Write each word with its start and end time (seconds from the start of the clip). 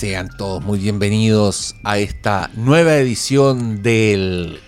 Sean 0.00 0.30
todos 0.34 0.64
muy 0.64 0.78
bienvenidos 0.78 1.76
a 1.84 1.98
esta 1.98 2.48
nueva 2.54 2.96
edición 2.96 3.82
del 3.82 4.58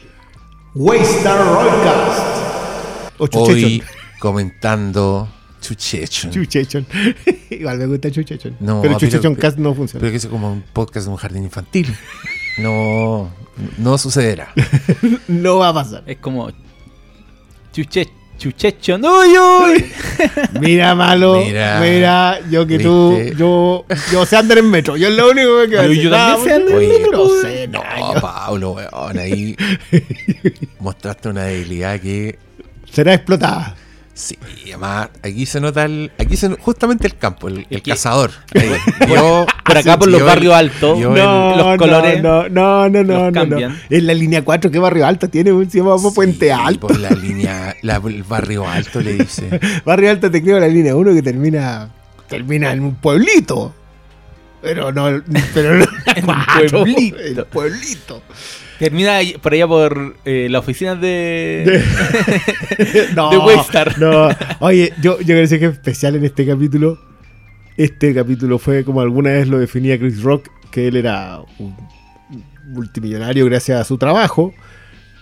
Waystar 0.75 1.39
Rollcast. 1.39 3.17
Hoy 3.17 3.29
Chuchechon. 3.31 3.87
comentando 4.21 5.27
Chuchechon. 5.63 6.33
Chuchechon. 6.33 6.87
Igual 7.49 7.79
me 7.79 7.87
gusta 7.87 8.11
Chuchechon. 8.11 8.59
No, 8.61 8.83
pero 8.83 8.99
Chuchechon 8.99 9.35
Cast 9.37 9.57
no 9.57 9.75
funciona. 9.75 10.03
Pero 10.03 10.11
que 10.11 10.19
es 10.19 10.27
como 10.27 10.53
un 10.53 10.65
podcast 10.71 11.07
de 11.07 11.13
un 11.13 11.17
jardín 11.17 11.45
infantil. 11.45 11.97
No, 12.59 13.31
no 13.79 13.97
sucederá. 13.97 14.53
no 15.29 15.57
va 15.57 15.71
a 15.71 15.73
pasar. 15.73 16.03
Es 16.07 16.19
como. 16.19 16.51
Chuche, 17.73 18.07
chuchecho. 18.43 18.97
¡Uy, 18.97 19.39
uy! 19.39 19.93
Mira, 20.61 20.95
malo. 20.95 21.43
Mira. 21.45 21.79
Mira, 21.81 22.41
yo 22.51 22.67
que 22.67 22.79
tú. 22.81 23.17
¿Viste? 23.17 23.37
Yo, 23.37 23.85
yo 24.13 24.27
sé 24.27 24.37
andar 24.37 24.59
en 24.59 24.69
metro. 24.71 24.97
Yo 24.97 25.09
es 25.09 25.15
lo 25.15 25.31
único 25.31 25.63
que 25.69 25.71
Yo- 25.77 25.93
yo 26.03 26.11
también 26.11 26.45
sé 26.45 26.53
andar 26.55 26.83
en 26.83 26.91
Oye, 26.91 27.07
No 27.13 27.29
sé, 27.41 27.69
no. 27.69 27.83
No, 28.15 28.21
Pablo, 28.21 28.73
weón, 28.73 29.19
ahí 29.19 29.57
mostraste 30.81 31.29
una 31.29 31.45
debilidad 31.45 32.01
que 32.01 32.39
Será 32.91 33.15
explotada. 33.15 33.75
Sí, 34.15 34.39
además 34.65 35.09
aquí 35.23 35.47
se 35.47 35.61
nota 35.61 35.85
el, 35.85 36.13
aquí 36.19 36.37
se 36.37 36.49
justamente 36.57 37.07
el 37.07 37.17
campo, 37.17 37.49
el, 37.49 37.67
cazador. 37.83 38.31
Ahí, 38.55 38.71
vio- 39.09 39.47
Por 39.65 39.77
acá, 39.79 39.99
por 39.99 40.09
los 40.09 40.23
barrios 40.23 40.55
altos. 40.55 40.99
No, 40.99 41.15
el- 41.17 41.57
los 41.59 41.67
no, 41.67 41.77
colores 41.77 42.23
no, 42.23 42.49
no, 42.49 42.89
no, 42.89 43.03
no, 43.31 43.31
no. 43.31 43.75
En 43.91 44.07
la 44.07 44.15
línea 44.15 44.43
4, 44.45 44.71
¿qué 44.71 44.79
barrio 44.79 45.07
alto 45.07 45.29
tiene? 45.29 45.51
Se 45.71 45.79
llama 45.79 45.99
Sí, 45.99 46.09
Puente 46.15 46.53
Alto. 46.53 46.89
Por 46.89 46.99
la 46.99 47.11
línea, 47.11 47.75
la- 47.83 47.97
el 48.05 48.23
barrio 48.23 48.69
alto 48.69 49.01
le 49.01 49.15
dice. 49.15 49.61
Barrio 49.85 50.11
Alto 50.11 50.31
te 50.31 50.43
creo 50.43 50.59
la 50.61 50.69
línea 50.69 50.95
1 50.95 51.15
que 51.15 51.23
termina 51.23 51.89
termina 52.29 52.73
en 52.73 52.81
un 52.81 52.95
pueblito. 52.97 53.75
Pero 54.63 54.93
no, 54.93 55.23
pero 55.55 55.75
no 55.79 55.85
En 56.17 56.25
un 56.31 56.45
pueblito. 56.71 57.19
El 57.19 57.45
pueblito. 57.47 58.23
Termina 58.83 59.21
por 59.41 59.53
allá 59.53 59.69
por 59.69 60.17
eh, 60.25 60.49
la 60.51 60.59
oficina 60.59 60.97
de. 60.97 61.81
No, 63.15 63.31
De 63.31 63.39
Waystar. 63.39 63.97
no. 64.01 64.29
Oye, 64.59 64.93
yo, 65.01 65.21
yo 65.21 65.37
decir 65.37 65.61
que 65.61 65.67
es 65.67 65.75
especial 65.75 66.17
en 66.17 66.25
este 66.25 66.45
capítulo. 66.45 66.99
Este 67.77 68.13
capítulo 68.13 68.59
fue 68.59 68.85
como 68.85 69.01
alguna 69.01 69.31
vez 69.31 69.47
lo 69.47 69.61
definía 69.61 69.97
Chris 70.01 70.21
Rock, 70.23 70.49
que 70.73 70.89
él 70.89 70.97
era 70.97 71.39
un 71.61 71.77
multimillonario 72.73 73.45
gracias 73.47 73.81
a 73.81 73.85
su 73.85 73.99
trabajo, 73.99 74.53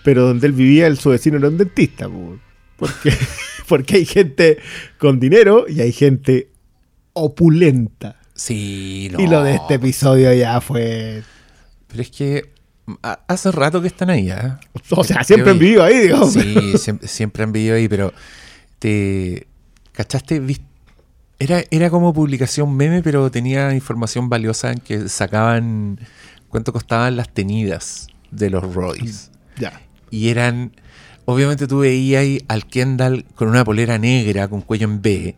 pero 0.03 0.23
donde 0.23 0.47
él 0.47 0.53
vivía, 0.53 0.87
el, 0.87 0.97
su 0.97 1.11
vecino 1.11 1.37
era 1.37 1.49
un 1.49 1.59
dentista. 1.59 2.09
po. 2.09 2.39
Porque, 2.77 3.13
porque 3.67 3.97
hay 3.97 4.05
gente 4.05 4.57
con 4.97 5.19
dinero 5.19 5.65
y 5.69 5.81
hay 5.81 5.91
gente 5.91 6.49
opulenta. 7.13 8.19
Sí, 8.33 9.09
no. 9.11 9.19
Y 9.19 9.27
lo 9.27 9.43
de 9.43 9.53
este 9.53 9.75
episodio 9.75 10.33
ya 10.33 10.59
fue. 10.61 11.21
Pero 11.87 12.01
es 12.01 12.09
que 12.09 12.49
hace 13.27 13.51
rato 13.51 13.81
que 13.81 13.87
están 13.87 14.09
ahí, 14.09 14.29
¿ah? 14.29 14.59
O 14.91 15.03
sea, 15.03 15.23
siempre 15.23 15.51
han 15.51 15.59
vivido 15.59 15.83
ahí, 15.83 15.99
digamos. 15.99 16.33
Sí, 16.33 16.77
siempre, 16.77 17.07
siempre 17.07 17.43
han 17.43 17.51
vivido 17.51 17.75
ahí, 17.75 17.87
pero 17.87 18.13
te 18.79 19.47
¿cachaste? 19.91 20.41
Era, 21.39 21.63
era 21.71 21.89
como 21.89 22.13
publicación 22.13 22.75
meme, 22.75 23.01
pero 23.01 23.31
tenía 23.31 23.73
información 23.73 24.29
valiosa 24.29 24.71
en 24.71 24.79
que 24.79 25.09
sacaban 25.09 25.99
cuánto 26.49 26.71
costaban 26.71 27.15
las 27.15 27.29
tenidas 27.29 28.07
de 28.29 28.49
los 28.49 28.73
Royce. 28.73 29.31
Ya. 29.57 29.81
Y 30.11 30.29
eran, 30.29 30.71
obviamente 31.25 31.67
tú 31.67 31.79
veías 31.79 32.21
ahí 32.21 32.43
al 32.47 32.67
Kendall 32.67 33.25
con 33.35 33.47
una 33.47 33.63
polera 33.63 33.97
negra 33.97 34.47
con 34.47 34.61
cuello 34.61 34.87
en 34.87 35.01
B. 35.01 35.35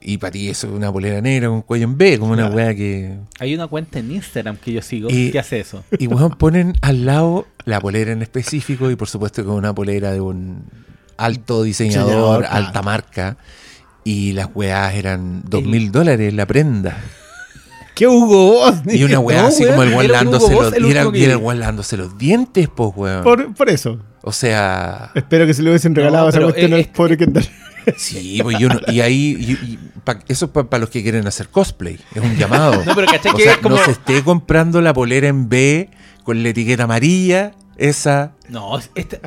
Y 0.00 0.18
para 0.18 0.30
ti 0.30 0.48
eso 0.48 0.68
es 0.68 0.72
una 0.72 0.92
polera 0.92 1.20
negra 1.20 1.48
con 1.48 1.62
cuello 1.62 1.84
en 1.84 1.98
B, 1.98 2.18
como 2.18 2.32
una 2.32 2.42
Claro. 2.48 2.56
wea 2.56 2.74
que... 2.74 3.18
Hay 3.40 3.54
una 3.54 3.66
cuenta 3.66 3.98
en 3.98 4.12
Instagram 4.12 4.56
que 4.56 4.72
yo 4.72 4.80
sigo 4.82 5.08
Y- 5.10 5.30
que 5.32 5.38
hace 5.40 5.58
eso. 5.60 5.82
Y 5.98 6.06
bueno, 6.06 6.30
ponen 6.38 6.74
al 6.82 7.04
lado 7.04 7.46
la 7.64 7.80
polera 7.80 8.12
en 8.12 8.22
específico 8.22 8.90
y 8.90 8.96
por 8.96 9.08
supuesto 9.08 9.44
con 9.44 9.54
una 9.56 9.74
polera 9.74 10.12
de 10.12 10.20
un 10.20 10.62
alto 11.16 11.64
diseñador, 11.64 12.40
claro. 12.40 12.54
alta 12.54 12.82
marca. 12.82 13.36
Y 14.04 14.32
las 14.32 14.48
weas 14.54 14.94
eran 14.94 15.42
dos 15.46 15.64
mil 15.64 15.90
dólares 15.90 16.32
la 16.32 16.46
prenda. 16.46 16.96
¿Qué 17.94 18.06
Hugo 18.06 18.52
Boss? 18.52 18.76
Y 18.86 19.02
una 19.02 19.18
wea 19.18 19.42
No, 19.42 19.48
así 19.48 19.64
weón, 19.64 19.74
como 19.74 19.82
el 19.82 20.10
weón 20.10 20.30
los, 20.30 20.72
el 20.74 20.86
y 20.86 20.90
era, 20.92 21.00
último 21.00 21.12
que 21.12 21.18
y 21.18 21.22
era 21.24 21.32
el 21.32 21.38
vi. 21.40 21.44
weón 21.44 21.58
lándose 21.60 21.96
los 21.96 22.16
dientes, 22.16 22.68
pues 22.74 22.90
weón. 22.94 23.24
Por, 23.24 23.52
por 23.54 23.68
eso. 23.68 23.98
O 24.22 24.30
sea, 24.32 25.10
Espero 25.16 25.44
que 25.46 25.54
se 25.54 25.62
le 25.64 25.70
hubiesen 25.70 25.94
regalado 25.96 26.24
No, 26.26 26.30
esa 26.30 26.40
cuestión 26.40 26.66
es- 26.70 26.74
al 26.74 26.80
es- 26.82 26.86
pobre 26.88 27.16
Kendall. 27.16 27.48
Sí, 27.96 28.40
pues 28.42 28.58
yo 28.58 28.68
no- 28.68 28.80
y 28.88 29.00
ahí, 29.00 29.36
y- 29.38 29.52
y 29.72 29.78
pa- 30.04 30.18
eso 30.28 30.46
es 30.54 30.64
para 30.66 30.78
los 30.78 30.90
que 30.90 31.02
quieren 31.02 31.26
hacer 31.26 31.48
cosplay, 31.48 31.98
es 32.14 32.22
un 32.22 32.36
llamado. 32.36 32.84
No, 32.84 32.94
pero 32.94 33.06
¿cachai 33.06 33.32
O 33.32 33.36
que 33.36 33.42
sea, 33.44 33.52
es 33.52 33.58
como- 33.58 33.76
no 33.76 33.84
se 33.84 33.92
esté 33.92 34.22
comprando 34.22 34.80
la 34.80 34.92
polera 34.92 35.28
en 35.28 35.48
B 35.48 35.90
con 36.24 36.42
la 36.42 36.48
etiqueta 36.50 36.84
amarilla, 36.84 37.52
esa 37.76 38.32
No, 38.48 38.78
este, 38.94 39.20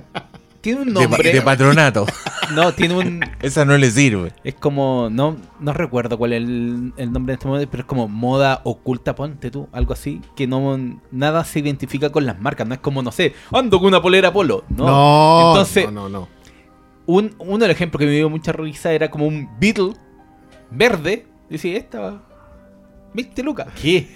tiene 0.61 0.81
un 0.81 0.93
nombre. 0.93 1.31
de 1.33 1.41
patronato. 1.41 2.05
no, 2.53 2.73
tiene 2.73 2.93
un. 2.95 3.21
Esa 3.41 3.65
no 3.65 3.77
le 3.77 3.89
sirve. 3.89 4.33
Es 4.43 4.53
como. 4.55 5.07
No, 5.09 5.37
no 5.59 5.73
recuerdo 5.73 6.17
cuál 6.19 6.33
es 6.33 6.37
el, 6.43 6.93
el 6.97 7.11
nombre 7.11 7.31
de 7.31 7.35
este 7.35 7.47
momento, 7.47 7.67
pero 7.71 7.81
es 7.81 7.87
como 7.87 8.07
moda 8.07 8.61
oculta, 8.65 9.15
ponte 9.15 9.49
tú, 9.49 9.67
algo 9.71 9.93
así. 9.93 10.21
Que 10.35 10.45
no 10.47 10.77
nada 11.11 11.43
se 11.45 11.59
identifica 11.59 12.11
con 12.11 12.25
las 12.27 12.39
marcas. 12.39 12.67
No 12.67 12.73
es 12.75 12.79
como, 12.81 13.01
no 13.01 13.11
sé, 13.11 13.33
ando 13.51 13.79
con 13.79 13.87
una 13.87 14.01
polera 14.01 14.31
polo. 14.33 14.63
No. 14.69 15.51
Entonces, 15.51 15.85
no, 15.85 15.91
no, 15.91 16.09
no. 16.09 16.27
Un, 17.17 17.35
uno 17.39 17.57
de 17.59 17.67
los 17.67 17.75
ejemplos 17.75 17.99
que 17.99 18.05
me 18.05 18.11
dio 18.11 18.29
mucha 18.29 18.51
risa 18.51 18.91
era 18.93 19.09
como 19.09 19.25
un 19.27 19.49
Beetle 19.59 19.93
verde. 20.69 21.25
Y 21.49 21.53
decía, 21.53 21.77
esta. 21.77 22.21
20 23.13 23.43
lucas. 23.43 23.67
¿Qué? 23.81 24.07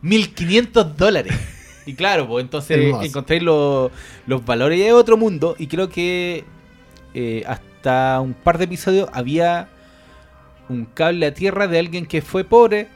1500 0.00 0.96
dólares. 0.96 1.32
Y 1.84 1.94
claro, 1.94 2.28
pues 2.28 2.44
entonces 2.44 2.78
Hermoso. 2.78 3.02
encontré 3.02 3.40
los, 3.40 3.90
los 4.28 4.44
valores 4.46 4.78
de 4.78 4.92
otro 4.92 5.16
mundo. 5.16 5.56
Y 5.58 5.66
creo 5.66 5.88
que 5.88 6.44
eh, 7.12 7.42
hasta 7.44 8.20
un 8.20 8.34
par 8.34 8.56
de 8.58 8.66
episodios 8.66 9.08
había 9.12 9.66
un 10.68 10.84
cable 10.84 11.26
a 11.26 11.34
tierra 11.34 11.66
de 11.66 11.80
alguien 11.80 12.06
que 12.06 12.22
fue 12.22 12.44
pobre, 12.44 12.86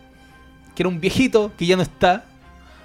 que 0.76 0.84
era 0.84 0.88
un 0.88 1.00
viejito, 1.00 1.50
que 1.58 1.66
ya 1.66 1.74
no 1.74 1.82
está. 1.82 2.26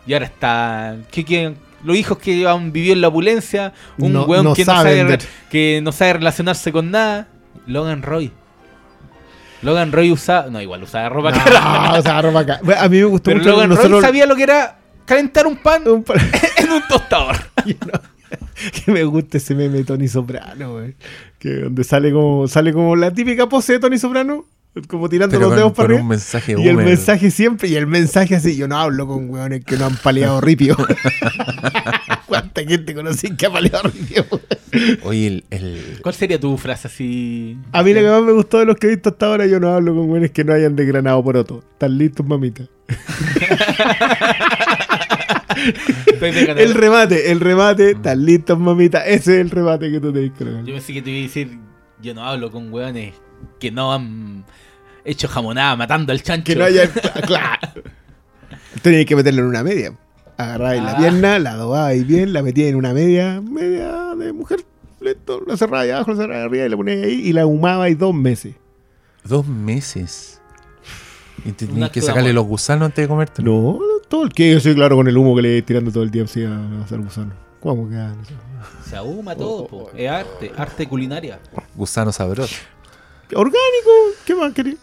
Y 0.08 0.14
ahora 0.14 0.26
está. 0.26 0.98
Que, 1.12 1.24
que- 1.24 1.54
los 1.84 1.96
hijos 1.96 2.18
que 2.18 2.48
han 2.48 2.72
vivido 2.72 2.94
en 2.94 3.02
la 3.02 3.08
opulencia, 3.10 3.74
un 3.98 4.14
No- 4.14 4.26
weón 4.26 4.44
no 4.46 4.54
que, 4.54 4.66
no 4.66 4.74
sabe, 4.74 5.18
que 5.50 5.82
no 5.84 5.92
sabe 5.92 6.14
relacionarse 6.14 6.72
con 6.72 6.92
nada. 6.92 7.28
Logan 7.68 8.02
Roy. 8.02 8.32
Logan 9.62 9.92
Roy 9.92 10.12
usaba. 10.12 10.50
No, 10.50 10.62
igual 10.62 10.84
usaba 10.84 11.10
ropa 11.10 11.32
cara. 11.32 11.92
No, 11.96 12.02
sea, 12.02 12.22
ropa 12.22 12.40
acá. 12.40 12.60
Bueno, 12.64 12.82
A 12.82 12.90
mí 12.90 12.98
me 12.98 13.04
gustó 13.06 13.26
Pero 13.32 13.38
mucho 13.40 13.52
Logan 13.52 13.76
Roy 13.76 14.02
sabía 14.02 14.26
lo 14.26 14.36
que 14.36 14.44
era 14.44 14.78
calentar 15.06 15.46
un 15.48 15.58
pan 15.58 15.88
un 15.88 16.04
en 16.58 16.72
un 16.72 16.82
tostador. 16.88 17.36
que 18.86 18.92
me 18.92 19.04
gusta 19.04 19.38
ese 19.38 19.56
meme 19.56 19.80
de 19.80 19.84
Tony 19.84 20.08
Soprano, 20.08 20.74
güey. 20.74 20.96
Que 21.40 21.50
donde 21.56 21.84
sale 21.84 22.12
como, 22.12 22.48
sale 22.48 22.74
como 22.74 22.96
la 22.96 23.12
típica 23.12 23.48
pose 23.48 23.74
de 23.74 23.80
Tony 23.80 23.98
Soprano, 23.98 24.46
como 24.88 25.10
tirando 25.10 25.32
Pero 25.34 25.42
los 25.42 25.50
con, 25.50 25.58
dedos 25.58 25.72
para 25.74 25.86
arriba. 25.88 26.02
un 26.02 26.08
mensaje 26.08 26.52
Y 26.54 26.56
el 26.68 26.76
húmedo. 26.76 26.88
mensaje 26.90 27.30
siempre, 27.32 27.68
y 27.68 27.76
el 27.76 27.88
mensaje 27.88 28.36
así, 28.36 28.56
yo 28.56 28.68
no 28.68 28.78
hablo 28.78 29.06
con 29.08 29.30
weones 29.30 29.66
que 29.66 29.76
no 29.78 29.86
han 29.86 29.96
paleado 29.98 30.40
ripio. 30.42 30.78
¿Cuánta 32.28 32.64
gente 32.64 32.94
conocí 32.96 33.36
que 33.36 33.46
ha 33.48 33.52
paleado 33.52 33.90
ripio? 33.90 34.26
Oye, 35.04 35.28
el, 35.28 35.44
el- 35.50 36.00
¿Cuál 36.02 36.16
sería 36.16 36.40
tu 36.40 36.58
frase 36.58 36.88
así? 36.88 37.58
A 37.74 37.84
mí 37.84 37.94
lo 37.94 38.00
que 38.02 38.08
más 38.08 38.22
me 38.24 38.32
gustó 38.32 38.60
de 38.60 38.66
los 38.66 38.78
que 38.78 38.88
he 38.88 38.90
visto 38.92 39.10
hasta 39.10 39.26
ahora, 39.26 39.46
yo 39.46 39.60
no 39.60 39.74
hablo 39.74 39.94
con 39.94 40.10
weones 40.10 40.32
que 40.32 40.46
no 40.46 40.54
hayan 40.54 40.76
desgranado 40.78 41.22
por 41.22 41.36
otro. 41.36 41.64
¿Están 41.74 41.98
listos, 41.98 42.26
mamita? 42.26 42.64
El 46.58 46.74
remate, 46.74 47.32
el 47.32 47.40
remate, 47.40 47.92
¿están 47.92 48.26
listos, 48.26 48.58
mamita? 48.60 49.06
Ese 49.06 49.36
es 49.36 49.42
el 49.42 49.50
remate 49.50 49.92
que 49.92 50.00
tú 50.00 50.12
tenés 50.14 50.32
que. 50.32 50.46
Yo 50.46 50.74
pensé 50.74 50.94
que 50.94 51.02
te 51.02 51.10
iba 51.12 51.20
a 51.20 51.24
decir, 51.24 51.60
yo 52.02 52.14
no 52.14 52.24
hablo 52.24 52.52
con 52.52 52.72
weones 52.72 53.14
que 53.60 53.72
no 53.72 53.94
han 53.94 54.46
hecho 55.06 55.28
jamonada 55.28 55.76
matando 55.76 56.12
al 56.12 56.22
chancho. 56.22 56.46
Que 56.46 56.56
no 56.56 56.66
haya. 56.66 56.90
Claro. 57.26 57.60
Tenías 58.82 59.06
que 59.06 59.16
meterlo 59.16 59.42
en 59.42 59.48
una 59.48 59.64
media. 59.64 59.94
Agarráis 60.38 60.82
la 60.82 60.92
Ah. 60.94 60.98
pierna, 60.98 61.40
la 61.40 61.56
dobabais 61.56 62.06
bien, 62.08 62.34
la 62.34 62.42
metíais 62.42 62.72
en 62.72 62.76
una 62.78 62.94
media, 62.94 63.42
media 63.42 64.16
de 64.18 64.34
mujer. 64.34 64.66
Lento, 65.00 65.42
la 65.46 65.58
cerrabais 65.58 65.92
abajo, 65.94 66.12
la 66.12 66.18
cerrabais 66.18 66.46
arriba 66.46 66.66
y 66.66 66.70
la 66.70 66.78
poníais 66.78 67.04
ahí 67.04 67.14
y 67.28 67.34
la 67.34 67.46
humabais 67.46 67.98
dos 67.98 68.14
meses. 68.16 68.56
dos 69.24 69.46
meses. 69.48 70.42
Y 71.46 71.52
tenías 71.52 71.90
que 71.92 72.02
sacarle 72.02 72.34
los 72.34 72.46
gusanos 72.46 72.88
antes 72.88 73.04
de 73.04 73.08
comerte. 73.08 73.42
No, 73.44 73.80
todo 74.08 74.24
el 74.24 74.30
que 74.34 74.52
yo 74.52 74.60
soy 74.60 74.76
claro 74.76 74.96
con 74.96 75.08
el 75.08 75.18
humo 75.18 75.36
que 75.36 75.42
le 75.42 75.62
tirando 75.64 75.92
todo 75.92 76.04
el 76.04 76.12
día 76.12 76.24
así 76.24 76.44
a, 76.44 76.84
hacer 76.84 77.00
gusano. 77.00 77.34
¿Cómo 77.60 77.88
que? 77.90 77.96
no 77.96 78.26
sé. 78.26 78.34
Se 78.90 78.96
ahuma 78.96 79.36
todo, 79.36 79.68
po. 79.68 79.92
es 79.96 80.10
arte, 80.10 80.52
arte 80.58 80.88
culinaria. 80.88 81.40
Gusano 81.76 82.12
sabroso. 82.12 82.56
Orgánico, 83.34 83.92
¿qué 84.26 84.36
más 84.36 84.54
querés? 84.54 84.76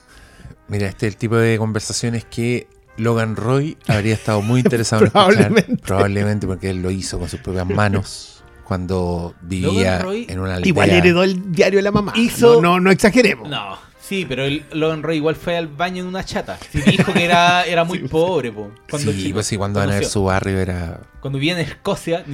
Mira, 0.68 0.86
este 0.88 1.06
es 1.06 1.14
el 1.14 1.18
tipo 1.18 1.36
de 1.36 1.56
conversaciones 1.58 2.24
que 2.24 2.66
Logan 2.96 3.36
Roy 3.36 3.76
habría 3.86 4.14
estado 4.14 4.42
muy 4.42 4.60
interesado 4.64 5.02
en 5.02 5.06
escuchar. 5.08 5.26
Probablemente. 5.34 5.76
Probablemente 5.82 6.46
porque 6.46 6.70
él 6.70 6.82
lo 6.82 6.90
hizo 6.90 7.18
con 7.18 7.28
sus 7.28 7.40
propias 7.40 7.66
manos 7.66 8.42
cuando 8.64 9.34
vivía 9.40 9.68
Logan 9.72 10.02
Roy 10.02 10.26
en 10.28 10.40
una 10.40 10.54
aldea. 10.56 10.68
Igual 10.68 10.90
heredó 10.90 11.22
el 11.22 11.52
diario 11.52 11.78
de 11.78 11.82
la 11.82 11.90
mamá. 11.92 12.12
Hizo- 12.16 12.56
No, 12.56 12.60
no, 12.74 12.80
no 12.80 12.90
exageremos. 12.90 13.48
No, 13.48 13.78
Sí, 14.08 14.24
pero 14.26 14.44
el 14.44 14.64
Logan 14.72 15.02
Roy 15.02 15.16
igual 15.16 15.36
fue 15.36 15.56
al 15.56 15.68
baño 15.68 16.02
en 16.02 16.08
una 16.08 16.24
chata. 16.24 16.58
Sí, 16.72 16.80
dijo 16.80 17.12
que 17.12 17.24
era, 17.26 17.64
era 17.66 17.84
muy 17.84 17.98
pobre, 18.08 18.50
po. 18.50 18.72
Cuando 18.90 19.12
sí, 19.12 19.24
chico, 19.24 19.34
pues 19.34 19.46
sí, 19.46 19.56
cuando 19.58 19.80
van 19.80 19.90
a 19.90 19.92
ver 19.92 20.00
conoció. 20.00 20.12
su 20.20 20.24
barrio 20.24 20.58
era. 20.58 21.00
Cuando 21.20 21.38
vivía 21.38 21.52
en 21.60 21.66
Escocia, 21.66 22.24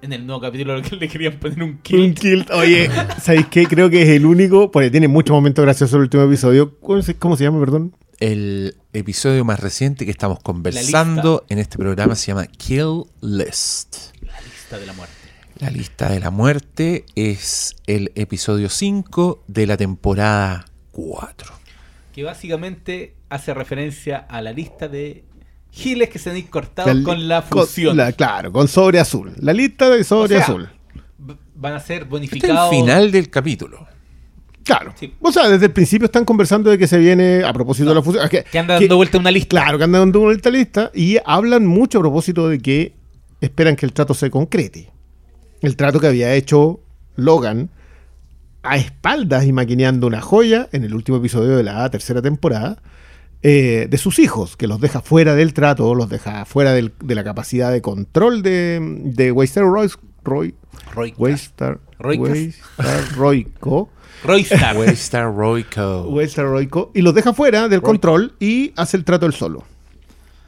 en 0.00 0.12
el 0.12 0.24
nuevo 0.24 0.40
capítulo 0.40 0.76
lo 0.76 0.82
que 0.82 0.94
le 0.94 1.08
querían 1.08 1.32
poner 1.40 1.60
un 1.62 1.70
Un 1.70 1.78
kilt. 1.78 2.18
kilt. 2.20 2.50
Oye, 2.52 2.88
¿sabéis 3.20 3.46
qué? 3.48 3.66
Creo 3.66 3.90
que 3.90 4.02
es 4.02 4.08
el 4.10 4.26
único, 4.26 4.70
porque 4.70 4.90
tiene 4.90 5.08
muchos 5.08 5.34
momentos 5.34 5.64
graciosos 5.64 5.94
el 5.94 6.02
último 6.02 6.22
episodio. 6.22 6.78
¿Cómo 6.78 7.02
se, 7.02 7.16
cómo 7.16 7.36
se 7.36 7.42
llama, 7.44 7.58
perdón? 7.58 7.96
El 8.20 8.76
episodio 8.92 9.44
más 9.44 9.58
reciente 9.58 10.04
que 10.04 10.10
estamos 10.12 10.38
conversando 10.40 11.44
en 11.48 11.58
este 11.58 11.78
programa 11.78 12.14
se 12.14 12.26
llama 12.28 12.46
Kill 12.46 13.04
List. 13.22 14.14
La 14.22 14.40
lista 14.40 14.78
de 14.78 14.86
la 14.86 14.92
muerte. 14.92 15.14
La 15.58 15.70
lista 15.70 16.08
de 16.10 16.20
la 16.20 16.30
muerte 16.30 17.04
es 17.16 17.74
el 17.88 18.12
episodio 18.14 18.68
5 18.68 19.42
de 19.48 19.66
la 19.66 19.76
temporada 19.76 20.64
4. 21.06 21.52
Que 22.12 22.24
básicamente 22.24 23.14
hace 23.28 23.54
referencia 23.54 24.18
a 24.28 24.42
la 24.42 24.52
lista 24.52 24.88
de 24.88 25.24
giles 25.70 26.08
que 26.08 26.18
se 26.18 26.30
han 26.30 26.36
La 26.84 26.94
li- 26.94 27.02
con 27.04 27.28
la 27.28 27.42
con- 27.42 27.62
fusión. 27.66 27.96
la- 27.96 28.12
claro, 28.12 28.50
con 28.52 28.66
sobre 28.66 28.98
azul. 28.98 29.32
La 29.38 29.52
lista 29.52 29.88
de 29.90 30.02
sobre 30.02 30.34
O 30.36 30.38
sea, 30.38 30.44
azul. 30.44 30.68
Van 31.54 31.74
a 31.74 31.80
ser 31.80 31.94
Este 32.02 32.04
es 32.04 32.10
bonificados. 32.10 32.72
el 32.72 32.78
final 32.80 33.12
del 33.12 33.30
capítulo. 33.30 33.86
Claro. 34.64 34.92
Sí. 34.98 35.14
O 35.20 35.32
sea, 35.32 35.48
desde 35.48 35.66
el 35.66 35.72
principio 35.72 36.06
están 36.06 36.24
conversando 36.24 36.68
de 36.70 36.76
que 36.78 36.86
se 36.86 36.98
viene 36.98 37.42
a 37.44 37.52
propósito 37.52 37.88
de 37.88 37.94
la 37.94 38.02
fusión. 38.02 38.28
Que, 38.28 38.42
Que 38.44 38.58
anda 38.58 38.76
que- 38.78 38.84
dando 38.84 38.96
vuelta 38.96 39.18
una 39.18 39.30
lista. 39.30 39.48
Claro, 39.50 39.78
que 39.78 39.84
andan 39.84 40.02
dando 40.02 40.20
vuelta 40.20 40.50
lista 40.50 40.90
y 40.94 41.16
hablan 41.24 41.66
mucho 41.66 41.98
a 41.98 42.00
propósito 42.02 42.48
de 42.48 42.58
que 42.58 42.92
esperan 43.40 43.76
que 43.76 43.86
el 43.86 43.92
trato 43.92 44.14
se 44.14 44.30
concrete. 44.30 44.90
El 45.62 45.74
trato 45.76 46.00
que 46.00 46.06
había 46.08 46.34
hecho 46.34 46.80
Logan 47.16 47.70
a 48.62 48.76
espaldas 48.76 49.44
y 49.46 49.52
maquineando 49.52 50.06
una 50.06 50.20
joya 50.20 50.68
en 50.72 50.84
el 50.84 50.94
último 50.94 51.18
episodio 51.18 51.56
de 51.56 51.62
la 51.62 51.88
tercera 51.90 52.20
temporada 52.22 52.78
eh, 53.42 53.86
de 53.88 53.98
sus 53.98 54.18
hijos, 54.18 54.56
que 54.56 54.66
los 54.66 54.80
deja 54.80 55.00
fuera 55.00 55.34
del 55.36 55.54
trato, 55.54 55.94
los 55.94 56.08
deja 56.08 56.44
fuera 56.44 56.72
del- 56.72 56.92
de 57.02 57.14
la 57.14 57.22
capacidad 57.22 57.70
de 57.70 57.80
control 57.80 58.42
de, 58.42 58.80
de 59.04 59.30
Waystar 59.32 59.62
Roy, 59.64 59.88
Roy, 60.24 60.54
Roy, 60.94 61.14
Waystar. 61.16 61.78
Waystar 62.00 63.08
Royco. 63.16 63.90
Roystar. 64.24 64.76
Waystar 64.76 65.32
Royco. 65.32 66.02
Waystar 66.08 66.46
Royco, 66.46 66.90
y 66.94 67.02
los 67.02 67.14
deja 67.14 67.32
fuera 67.32 67.68
del 67.68 67.80
Roy- 67.80 67.86
control 67.86 68.34
y 68.40 68.72
hace 68.76 68.96
el 68.96 69.04
trato 69.04 69.26
él 69.26 69.32
solo. 69.34 69.64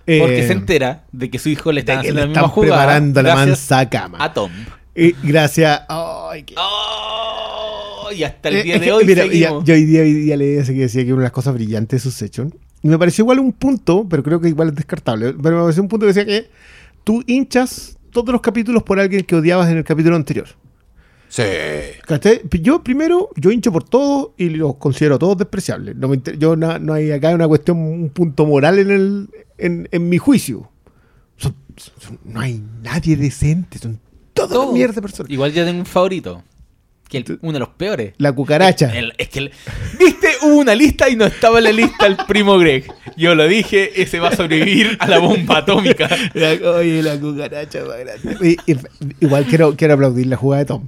Porque 0.06 0.40
Eh, 0.40 0.46
se 0.48 0.52
entera 0.54 1.04
de 1.12 1.30
que 1.30 1.38
su 1.38 1.48
hijo 1.50 1.70
le 1.70 1.76
de 1.76 1.80
está 1.82 1.92
que 1.92 1.98
haciendo 2.08 2.16
le 2.16 2.22
la 2.22 2.26
misma 2.28 2.40
están 2.40 2.50
jugada. 2.54 2.76
preparando 2.76 3.22
la 3.22 3.34
mansa 3.36 3.88
cama. 3.88 4.18
A 4.20 4.32
Tom. 4.32 4.50
Y 4.96 5.12
gracias. 5.22 5.82
qué- 6.44 6.54
¡Oh! 6.58 7.39
Y 8.12 8.24
hasta 8.24 8.48
el 8.48 8.56
Eh, 8.56 8.62
día 8.64 8.78
de 8.78 8.92
hoy 8.92 9.04
mira, 9.04 9.26
ya- 9.26 9.48
yo 9.62 9.74
hoy 9.74 9.84
día, 9.84 10.02
hoy 10.02 10.12
día 10.14 10.36
leí 10.36 10.56
ese 10.56 10.74
que 10.74 10.80
decía 10.80 11.04
que 11.04 11.12
una 11.12 11.22
de 11.22 11.26
las 11.26 11.32
cosas 11.32 11.54
brillantes 11.54 12.02
de 12.04 12.10
Succession. 12.10 12.54
Y 12.82 12.88
me 12.88 12.98
pareció 12.98 13.22
igual 13.22 13.38
un 13.40 13.52
punto, 13.52 14.06
pero 14.08 14.22
creo 14.22 14.40
que 14.40 14.48
igual 14.48 14.68
es 14.68 14.74
descartable. 14.74 15.34
Pero 15.42 15.56
me 15.56 15.62
pareció 15.62 15.82
un 15.82 15.88
punto 15.88 16.06
que 16.06 16.12
decía 16.14 16.24
que 16.24 16.48
tú 17.04 17.22
hinchas 17.26 17.98
todos 18.10 18.30
los 18.32 18.40
capítulos 18.40 18.82
por 18.82 18.98
alguien 18.98 19.24
que 19.24 19.36
odiabas 19.36 19.68
en 19.70 19.76
el 19.78 19.84
capítulo 19.84 20.16
anterior. 20.16 20.46
Sí. 21.28 21.42
Yo 22.60 22.82
primero, 22.82 23.28
yo 23.36 23.50
hincho 23.52 23.70
por 23.70 23.84
todos 23.84 24.30
y 24.36 24.48
los 24.50 24.76
considero 24.76 25.18
todos 25.18 25.38
despreciables. 25.38 25.94
No 25.96 26.08
me 26.08 26.16
inter- 26.16 26.36
yo 26.38 26.56
no, 26.56 26.78
no 26.80 26.92
hay 26.92 27.12
acá 27.12 27.30
una 27.34 27.46
cuestión, 27.46 27.78
un 27.78 28.10
punto 28.10 28.46
moral 28.46 28.78
en, 28.80 28.90
el, 28.90 29.28
en, 29.58 29.88
en 29.92 30.08
mi 30.08 30.18
juicio. 30.18 30.68
Son- 31.36 31.54
son- 31.76 32.18
no 32.24 32.40
hay 32.40 32.60
nadie 32.82 33.16
decente, 33.16 33.78
son 33.78 34.00
todas 34.34 34.50
Todo. 34.50 34.72
mierda 34.72 34.94
de 34.94 35.02
personas. 35.02 35.30
Igual 35.30 35.52
yo 35.52 35.64
tengo 35.64 35.78
un 35.80 35.86
favorito. 35.86 36.42
Que 37.10 37.18
el- 37.18 37.38
uno 37.42 37.54
de 37.54 37.58
los 37.58 37.70
peores. 37.70 38.14
La 38.18 38.32
cucaracha. 38.32 38.96
El- 38.96 39.12
es 39.18 39.28
que 39.28 39.40
el- 39.40 39.50
viste, 39.98 40.28
hubo 40.42 40.58
una 40.60 40.74
lista 40.76 41.08
y 41.10 41.16
no 41.16 41.24
estaba 41.26 41.58
en 41.58 41.64
la 41.64 41.72
lista 41.72 42.06
el 42.06 42.16
primo 42.28 42.56
Greg. 42.58 42.84
Yo 43.16 43.34
lo 43.34 43.46
dije, 43.48 44.00
ese 44.00 44.20
va 44.20 44.28
a 44.28 44.36
sobrevivir 44.36 44.96
a 45.00 45.08
la 45.08 45.18
bomba 45.18 45.58
atómica. 45.58 46.08
La- 46.34 46.52
oye, 46.70 47.02
la 47.02 47.18
cucaracha 47.18 47.80
más 47.84 47.98
grande. 47.98 48.56
Y- 48.66 48.72
y- 48.72 48.76
igual 49.20 49.44
quiero, 49.46 49.74
quiero 49.76 49.94
aplaudir 49.94 50.28
la 50.28 50.36
jugada 50.36 50.60
de 50.60 50.66
Tom. 50.66 50.86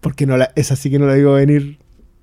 Porque 0.00 0.24
no 0.24 0.36
la, 0.36 0.52
esa 0.54 0.76
sí 0.76 0.88
que 0.88 0.98
no 1.00 1.06
la 1.06 1.14
digo 1.14 1.32
venir 1.34 1.78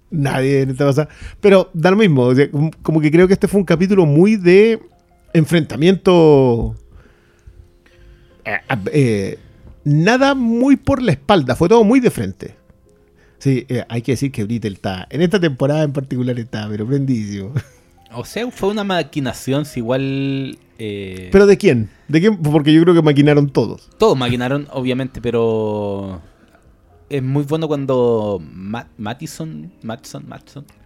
nadie 0.09 0.61
en 0.61 0.69
esta 0.69 0.85
cosa. 0.85 1.09
Pero 1.41 1.69
da 1.73 1.91
lo 1.91 1.97
mismo. 1.97 2.21
o 2.23 2.33
sea, 2.35 2.49
como- 2.49 2.71
como 2.81 3.01
que 3.01 3.11
creo 3.11 3.27
que 3.27 3.33
este 3.33 3.49
fue 3.49 3.59
un 3.59 3.65
capítulo 3.65 4.05
muy 4.05 4.37
de 4.37 4.79
enfrentamiento. 5.33 6.75
eh, 8.45 8.57
eh, 8.91 9.39
nada 9.83 10.33
muy 10.35 10.75
por 10.77 11.01
la 11.01 11.11
espalda. 11.11 11.55
Fue 11.55 11.67
todo 11.69 11.83
muy 11.83 11.99
de 11.99 12.09
frente. 12.11 12.55
Sí, 13.43 13.65
eh, 13.67 13.83
hay 13.89 14.01
que 14.01 14.13
decir 14.13 14.31
que 14.31 14.45
Brittle 14.45 14.71
está. 14.71 15.05
En 15.09 15.21
esta 15.21 15.37
temporada 15.37 15.83
en 15.83 15.91
particular 15.91 16.39
está, 16.39 16.65
pero 16.69 16.87
prendísimo. 16.87 17.51
O 18.15 18.23
sea, 18.23 18.49
fue 18.51 18.69
una 18.69 18.85
maquinación, 18.85 19.65
si 19.65 19.81
igual. 19.81 20.57
eh, 20.79 21.27
¿Pero 21.29 21.45
de 21.45 21.57
quién? 21.57 21.89
¿De 22.07 22.21
quién? 22.21 22.37
Porque 22.37 22.71
yo 22.73 22.81
creo 22.83 22.93
que 22.93 23.01
maquinaron 23.01 23.49
todos. 23.49 23.89
Todos 23.97 24.17
maquinaron, 24.17 24.67
obviamente, 24.71 25.19
pero. 25.19 26.21
Es 27.09 27.21
muy 27.21 27.43
bueno 27.43 27.67
cuando 27.67 28.41
Ma- 28.53 28.87
Mattison, 28.97 29.73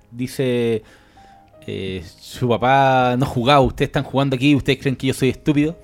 dice. 0.10 0.82
eh, 1.68 2.04
su 2.20 2.50
papá 2.50 3.16
no 3.20 3.26
jugaba, 3.28 3.62
ustedes 3.62 3.90
están 3.90 4.04
jugando 4.04 4.36
aquí, 4.36 4.56
ustedes 4.56 4.80
creen 4.80 4.96
que 4.96 5.06
yo 5.08 5.14
soy 5.14 5.30
estúpido. 5.30 5.78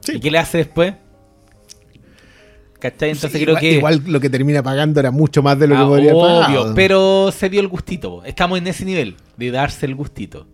Sí. 0.00 0.16
¿Y 0.16 0.20
qué 0.20 0.30
le 0.30 0.38
hace 0.38 0.58
después? 0.58 0.94
¿Cachai? 2.90 3.10
Entonces 3.12 3.32
Sí, 3.38 3.44
creo 3.46 3.52
igual, 3.54 3.60
que. 3.62 3.72
igual 3.72 4.02
lo 4.06 4.20
que 4.20 4.28
termina 4.28 4.62
pagando 4.62 5.00
era 5.00 5.10
mucho 5.10 5.42
más 5.42 5.58
de 5.58 5.68
lo 5.68 5.74
que 5.74 5.80
Ah, 5.80 5.86
podría 5.86 6.12
pagar. 6.12 6.72
pero 6.74 7.32
se 7.32 7.48
dio 7.48 7.60
el 7.62 7.68
gustito. 7.68 8.22
Estamos 8.24 8.58
en 8.58 8.66
ese 8.66 8.84
nivel 8.84 9.16
de 9.38 9.50
darse 9.50 9.86
el 9.86 9.94
gustito. 9.94 10.46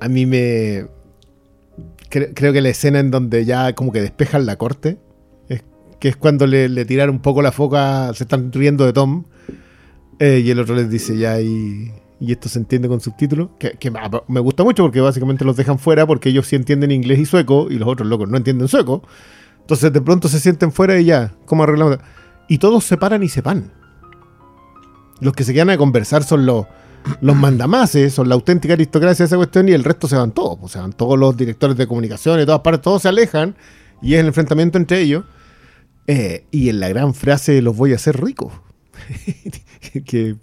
A 0.00 0.08
mí 0.08 0.24
me. 0.24 0.84
cre- 2.10 2.30
creo 2.32 2.52
que 2.52 2.60
la 2.60 2.68
escena 2.68 3.00
en 3.00 3.10
donde 3.10 3.44
ya 3.44 3.72
como 3.74 3.90
que 3.90 4.00
despejan 4.00 4.46
la 4.46 4.54
corte, 4.54 4.98
es, 5.48 5.64
que 5.98 6.08
es 6.08 6.16
cuando 6.16 6.46
le, 6.46 6.68
le 6.68 6.84
tiran 6.84 7.10
un 7.10 7.18
poco 7.18 7.42
la 7.42 7.50
foca, 7.50 8.12
se 8.14 8.22
están 8.22 8.52
riendo 8.52 8.86
de 8.86 8.92
Tom, 8.92 9.24
eh, 10.20 10.40
y 10.44 10.50
el 10.50 10.60
otro 10.60 10.76
les 10.76 10.88
dice 10.88 11.18
ya, 11.18 11.40
y, 11.40 11.90
y 12.20 12.30
esto 12.32 12.48
se 12.48 12.60
entiende 12.60 12.86
con 12.86 13.00
subtítulos, 13.00 13.48
que, 13.58 13.72
que 13.72 13.90
me 14.28 14.38
gusta 14.40 14.62
mucho 14.62 14.84
porque 14.84 15.00
básicamente 15.00 15.44
los 15.44 15.56
dejan 15.56 15.80
fuera 15.80 16.06
porque 16.06 16.28
ellos 16.28 16.46
sí 16.46 16.54
entienden 16.54 16.92
inglés 16.92 17.18
y 17.18 17.26
sueco, 17.26 17.66
y 17.68 17.78
los 17.78 17.88
otros 17.88 18.08
locos 18.08 18.28
no 18.28 18.36
entienden 18.36 18.68
sueco. 18.68 19.02
Entonces 19.68 19.92
de 19.92 20.00
pronto 20.00 20.28
se 20.28 20.40
sienten 20.40 20.72
fuera 20.72 20.98
y 20.98 21.04
ya, 21.04 21.34
¿cómo 21.44 21.62
arreglamos? 21.62 21.98
Y 22.48 22.56
todos 22.56 22.84
se 22.84 22.96
paran 22.96 23.22
y 23.22 23.28
se 23.28 23.42
van. 23.42 23.70
Los 25.20 25.34
que 25.34 25.44
se 25.44 25.52
quedan 25.52 25.68
a 25.68 25.76
conversar 25.76 26.24
son 26.24 26.46
los, 26.46 26.64
los 27.20 27.36
mandamases, 27.36 28.14
son 28.14 28.30
la 28.30 28.34
auténtica 28.34 28.72
aristocracia 28.72 29.24
de 29.24 29.26
esa 29.26 29.36
cuestión 29.36 29.68
y 29.68 29.72
el 29.72 29.84
resto 29.84 30.08
se 30.08 30.16
van 30.16 30.32
todos. 30.32 30.56
pues, 30.58 30.72
se 30.72 30.78
van 30.78 30.94
todos 30.94 31.18
los 31.18 31.36
directores 31.36 31.76
de 31.76 31.86
comunicación 31.86 32.38
de 32.38 32.46
todas 32.46 32.62
partes, 32.62 32.80
todos 32.80 33.02
se 33.02 33.08
alejan 33.08 33.56
y 34.00 34.14
es 34.14 34.20
el 34.20 34.28
enfrentamiento 34.28 34.78
entre 34.78 35.02
ellos. 35.02 35.26
Eh, 36.06 36.46
y 36.50 36.70
en 36.70 36.80
la 36.80 36.88
gran 36.88 37.12
frase, 37.12 37.60
los 37.60 37.76
voy 37.76 37.92
a 37.92 37.96
hacer 37.96 38.18
ricos. 38.18 38.54
que 40.06 40.34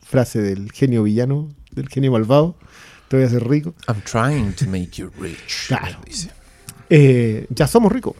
frase 0.00 0.42
del 0.42 0.72
genio 0.72 1.04
villano, 1.04 1.54
del 1.70 1.88
genio 1.88 2.10
malvado. 2.10 2.56
Te 3.06 3.18
voy 3.18 3.22
a 3.22 3.28
hacer 3.28 3.48
rico. 3.48 3.72
I'm 3.86 4.02
trying 4.02 4.52
to 4.54 4.66
make 4.66 4.96
you 4.96 5.12
rich. 5.20 5.68
Claro. 5.68 5.98
Eh, 6.90 7.46
ya 7.50 7.68
somos 7.68 7.92
ricos. 7.92 8.16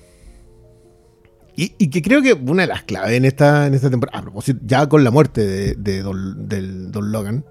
Y, 1.57 1.75
y 1.79 1.89
que 1.89 2.03
creo 2.03 2.21
que 2.21 2.33
una 2.33 2.63
de 2.63 2.69
las 2.69 2.83
claves 2.83 3.13
en 3.17 3.25
esta, 3.25 3.67
en 3.67 3.75
esta 3.75 3.89
temporada, 3.91 4.19
a 4.19 4.23
propósito, 4.23 4.59
ya 4.65 4.89
con 4.89 5.05
la 5.05 5.11
muerte 5.13 5.47
de, 5.47 5.75
de 5.77 6.03
Don, 6.03 6.49
del 6.49 6.91
Don 6.91 7.13
Logan, 7.13 7.45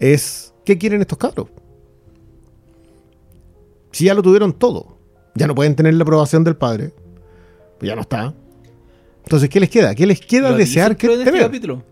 es 0.00 0.52
¿qué 0.64 0.76
quieren 0.78 1.00
estos 1.00 1.16
cabros? 1.18 1.48
Si 3.92 4.04
ya 4.06 4.14
lo 4.14 4.22
tuvieron 4.22 4.52
todo, 4.52 4.98
ya 5.34 5.46
no 5.46 5.54
pueden 5.54 5.74
tener 5.74 5.94
la 5.94 6.02
aprobación 6.02 6.44
del 6.44 6.56
padre, 6.56 6.92
pues 7.78 7.88
ya 7.88 7.94
no 7.94 8.02
está. 8.02 8.34
Entonces, 9.24 9.48
¿qué 9.48 9.60
les 9.60 9.70
queda? 9.70 9.94
¿Qué 9.94 10.06
les 10.06 10.20
queda 10.20 10.50
Lo 10.50 10.56
desear 10.56 10.96
que 10.96 11.06
en 11.12 11.20
este 11.20 11.38
capítulo. 11.38 11.82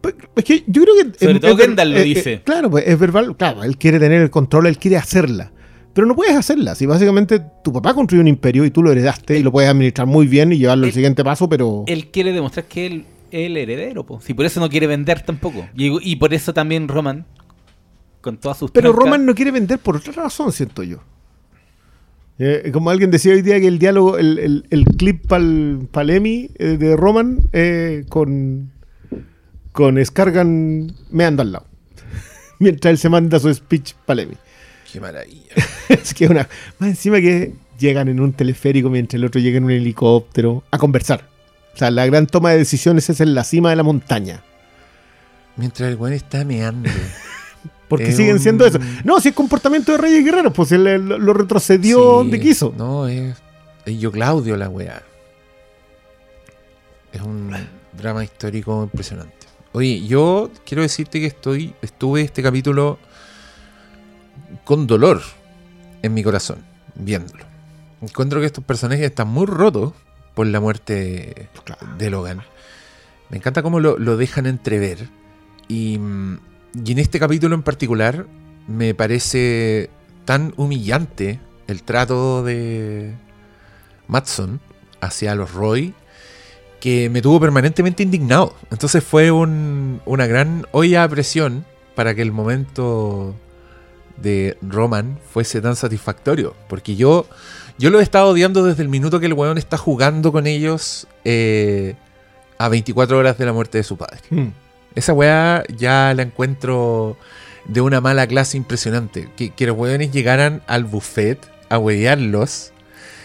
Pues, 0.00 0.14
Es 0.36 0.44
que 0.44 0.64
yo 0.66 0.82
creo 0.82 0.94
que. 0.96 1.18
Sobre 1.24 1.34
es- 1.34 1.40
todo 1.40 1.50
es 1.52 1.56
Kendall 1.58 1.90
lo 1.92 1.98
eh, 1.98 2.02
eh, 2.02 2.04
dice. 2.04 2.42
claro, 2.44 2.70
pues 2.70 2.84
es 2.86 2.98
verbal. 2.98 3.36
Claro, 3.36 3.64
él 3.64 3.76
quiere 3.76 3.98
tener 3.98 4.22
el 4.22 4.30
control, 4.30 4.66
él 4.68 4.78
quiere 4.78 4.96
hacerla. 4.96 5.52
Pero 5.98 6.06
no 6.06 6.14
puedes 6.14 6.36
hacerla. 6.36 6.76
Si 6.76 6.86
básicamente 6.86 7.42
tu 7.64 7.72
papá 7.72 7.92
construyó 7.92 8.20
un 8.20 8.28
imperio 8.28 8.64
y 8.64 8.70
tú 8.70 8.84
lo 8.84 8.92
heredaste 8.92 9.36
y 9.36 9.42
lo 9.42 9.50
puedes 9.50 9.68
administrar 9.68 10.06
muy 10.06 10.28
bien 10.28 10.52
y 10.52 10.58
llevarlo 10.58 10.86
al 10.86 10.92
siguiente 10.92 11.24
paso, 11.24 11.48
pero. 11.48 11.82
Él 11.88 12.06
quiere 12.12 12.32
demostrar 12.32 12.66
que 12.66 12.86
él 12.86 13.04
es 13.32 13.46
el 13.46 13.56
heredero. 13.56 14.06
Po. 14.06 14.20
Si 14.20 14.32
por 14.32 14.46
eso 14.46 14.60
no 14.60 14.68
quiere 14.68 14.86
vender 14.86 15.22
tampoco. 15.22 15.66
Y, 15.74 16.08
y 16.08 16.14
por 16.14 16.32
eso 16.34 16.54
también 16.54 16.86
Roman, 16.86 17.26
con 18.20 18.36
todas 18.38 18.58
sus 18.58 18.70
pero 18.70 18.90
trancas, 18.90 19.04
Roman 19.06 19.26
no 19.26 19.34
quiere 19.34 19.50
vender 19.50 19.80
por 19.80 19.96
otra 19.96 20.12
razón, 20.12 20.52
siento 20.52 20.84
yo. 20.84 20.98
Eh, 22.38 22.70
como 22.72 22.90
alguien 22.90 23.10
decía 23.10 23.32
hoy 23.32 23.42
día 23.42 23.58
que 23.58 23.66
el 23.66 23.80
diálogo, 23.80 24.18
el, 24.18 24.38
el- 24.38 24.66
el 24.70 24.84
clip 24.84 25.26
pal, 25.26 25.88
pal 25.90 26.10
Emmy, 26.10 26.48
eh, 26.60 26.76
de 26.78 26.96
Roman 26.96 27.40
eh, 27.52 28.04
con, 28.08 28.70
con 29.72 30.04
Scargan 30.06 30.92
me 31.10 31.24
anda 31.24 31.42
al 31.42 31.50
lado. 31.50 31.66
Mientras 32.60 32.92
él 32.92 32.98
se 32.98 33.08
manda 33.08 33.40
su 33.40 33.52
speech 33.52 33.94
pal 34.06 34.20
Emmy. 34.20 34.34
Qué 34.90 35.00
maravilla. 35.00 35.52
es 35.88 36.14
que 36.14 36.26
una. 36.26 36.48
Más 36.78 36.90
encima 36.90 37.20
que 37.20 37.52
llegan 37.78 38.08
en 38.08 38.20
un 38.20 38.32
teleférico 38.32 38.90
mientras 38.90 39.18
el 39.18 39.24
otro 39.24 39.40
llega 39.40 39.58
en 39.58 39.64
un 39.64 39.70
helicóptero 39.70 40.64
a 40.70 40.78
conversar. 40.78 41.24
O 41.74 41.78
sea, 41.78 41.90
la 41.90 42.06
gran 42.06 42.26
toma 42.26 42.50
de 42.50 42.58
decisiones 42.58 43.08
es 43.08 43.20
en 43.20 43.34
la 43.34 43.44
cima 43.44 43.70
de 43.70 43.76
la 43.76 43.82
montaña. 43.82 44.42
Mientras 45.56 45.88
el 45.88 45.96
weón 45.96 46.14
está 46.14 46.44
meando. 46.44 46.90
Porque 47.88 48.08
Es 48.08 48.16
siguen 48.16 48.38
siendo 48.38 48.66
eso. 48.66 48.78
No, 49.04 49.18
si 49.20 49.28
es 49.28 49.34
comportamiento 49.34 49.92
de 49.92 49.98
Reyes 49.98 50.24
Guerreros, 50.24 50.52
pues 50.52 50.72
él, 50.72 50.86
él 50.86 51.06
lo 51.06 51.32
retrocedió 51.32 51.96
Sí, 51.98 52.04
donde 52.04 52.40
quiso. 52.40 52.74
No, 52.76 53.08
es, 53.08 53.34
es 53.86 53.98
yo 53.98 54.12
Claudio 54.12 54.56
la 54.56 54.68
weá. 54.68 55.02
Es 57.12 57.22
un 57.22 57.54
drama 57.96 58.22
histórico 58.22 58.82
impresionante. 58.84 59.46
Oye, 59.72 60.06
yo 60.06 60.50
quiero 60.66 60.82
decirte 60.82 61.20
que 61.20 61.26
estoy, 61.26 61.74
estuve 61.80 62.22
este 62.22 62.42
capítulo 62.42 62.98
con 64.64 64.86
dolor 64.86 65.20
en 66.02 66.14
mi 66.14 66.22
corazón, 66.22 66.58
viéndolo. 66.94 67.44
Encuentro 68.00 68.40
que 68.40 68.46
estos 68.46 68.64
personajes 68.64 69.04
están 69.06 69.28
muy 69.28 69.46
rotos 69.46 69.92
por 70.34 70.46
la 70.46 70.60
muerte 70.60 71.48
de 71.98 72.10
Logan. 72.10 72.42
Me 73.30 73.38
encanta 73.38 73.62
cómo 73.62 73.80
lo, 73.80 73.98
lo 73.98 74.16
dejan 74.16 74.46
entrever. 74.46 75.08
Y, 75.66 75.98
mm, 75.98 76.38
y 76.84 76.92
en 76.92 76.98
este 76.98 77.18
capítulo 77.18 77.54
en 77.54 77.62
particular 77.62 78.26
me 78.66 78.94
parece 78.94 79.90
tan 80.24 80.52
humillante 80.56 81.40
el 81.66 81.82
trato 81.82 82.42
de 82.44 83.14
Matson 84.06 84.60
hacia 85.00 85.34
los 85.34 85.52
Roy 85.52 85.94
que 86.80 87.10
me 87.10 87.20
tuvo 87.20 87.40
permanentemente 87.40 88.02
indignado. 88.04 88.54
Entonces 88.70 89.02
fue 89.02 89.30
un- 89.30 90.00
una 90.06 90.26
gran 90.26 90.66
olla 90.72 91.02
a 91.02 91.08
presión 91.08 91.64
para 91.96 92.14
que 92.14 92.22
el 92.22 92.30
momento 92.32 93.34
de 94.22 94.56
Roman 94.62 95.18
fuese 95.32 95.60
tan 95.60 95.76
satisfactorio. 95.76 96.54
Porque 96.68 96.96
yo, 96.96 97.26
yo 97.78 97.90
lo 97.90 98.00
he 98.00 98.02
estado 98.02 98.28
odiando 98.28 98.64
desde 98.64 98.82
el 98.82 98.88
minuto 98.88 99.20
que 99.20 99.26
el 99.26 99.32
weón 99.32 99.58
está 99.58 99.76
jugando 99.76 100.32
con 100.32 100.46
ellos 100.46 101.06
eh, 101.24 101.94
a 102.58 102.68
24 102.68 103.18
horas 103.18 103.38
de 103.38 103.46
la 103.46 103.52
muerte 103.52 103.78
de 103.78 103.84
su 103.84 103.96
padre. 103.96 104.20
Mm. 104.30 104.48
Esa 104.94 105.12
weá 105.12 105.64
ya 105.76 106.12
la 106.14 106.22
encuentro 106.22 107.16
de 107.66 107.80
una 107.80 108.00
mala 108.00 108.26
clase 108.26 108.56
impresionante. 108.56 109.28
Que, 109.36 109.50
que 109.50 109.66
los 109.66 109.76
weones 109.76 110.10
llegaran 110.10 110.62
al 110.66 110.84
buffet 110.84 111.38
a 111.68 111.78
huevearlos 111.78 112.72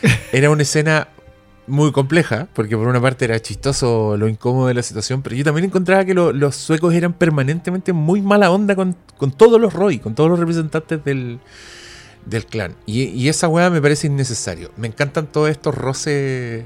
era 0.31 0.50
una 0.50 0.63
escena 0.63 1.07
muy 1.67 1.91
compleja, 1.91 2.48
porque 2.53 2.75
por 2.75 2.88
una 2.88 3.00
parte 3.01 3.25
era 3.25 3.39
chistoso 3.41 4.17
lo 4.17 4.27
incómodo 4.27 4.67
de 4.67 4.74
la 4.74 4.84
situación, 4.84 5.22
pero 5.22 5.36
yo 5.36 5.43
también 5.43 5.65
encontraba 5.65 6.03
que 6.05 6.13
lo- 6.13 6.34
los 6.34 6.55
suecos 6.55 6.93
eran 6.93 7.13
permanentemente 7.13 7.93
muy 7.93 8.22
mala 8.22 8.51
onda 8.51 8.75
con, 8.75 8.96
con 9.17 9.32
todos 9.32 9.60
los 9.62 9.74
Roy, 9.74 10.00
con 10.00 10.13
todos 10.15 10.29
los 10.29 10.39
representantes 10.39 11.03
del, 11.05 11.39
del 12.25 12.46
clan. 12.46 12.75
Y, 12.86 13.27
esa 13.29 13.48
weá 13.48 13.70
me 13.70 13.82
parece 13.82 14.08
innecesario. 14.08 14.72
Me 14.77 14.88
encantan 14.88 15.27
todos 15.27 15.50
estos 15.50 15.74
roces. 15.75 16.65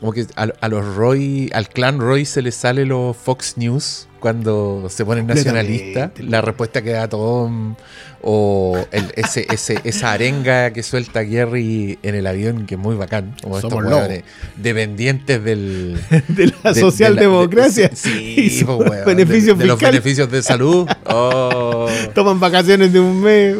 Como 0.00 0.12
que 0.12 0.26
a, 0.36 0.48
a 0.60 0.68
los 0.68 0.94
Roy, 0.96 1.50
al 1.54 1.68
clan 1.68 2.00
Roy 2.00 2.24
se 2.24 2.42
les 2.42 2.54
sale 2.54 2.84
los 2.86 3.16
Fox 3.16 3.56
News 3.56 4.08
cuando 4.24 4.86
se 4.88 5.04
ponen 5.04 5.26
nacionalistas. 5.26 6.12
La 6.18 6.40
respuesta 6.40 6.80
que 6.80 6.92
da 6.92 7.06
Tom 7.10 7.74
o 8.22 8.86
el- 8.90 9.12
ese, 9.16 9.46
ese, 9.52 9.78
esa 9.84 10.12
arenga 10.12 10.70
que 10.72 10.82
suelta 10.82 11.22
Gary 11.24 11.98
en 12.02 12.14
el 12.14 12.26
avión, 12.26 12.64
que 12.64 12.76
es 12.76 12.80
muy 12.80 12.96
bacán. 12.96 13.36
Como 13.42 13.58
estos 13.58 13.70
Somos 13.70 13.84
hueones 13.84 14.24
dependientes 14.56 15.44
del, 15.44 16.00
De 16.28 16.50
la 16.64 16.72
de- 16.72 16.80
socialdemocracia. 16.80 17.88
de 17.90 17.96
Sí, 17.96 18.34
y 18.38 18.48
sus 18.48 18.64
pues, 18.78 18.88
weón, 18.90 19.04
beneficios 19.04 19.58
de, 19.58 19.64
de 19.64 19.68
los 19.68 19.78
fiscales. 19.78 20.02
beneficios 20.02 20.30
de 20.30 20.42
salud. 20.42 20.88
Oh. 21.04 21.86
Toman 22.14 22.40
vacaciones 22.40 22.90
de 22.94 23.00
un 23.00 23.20
mes. 23.20 23.56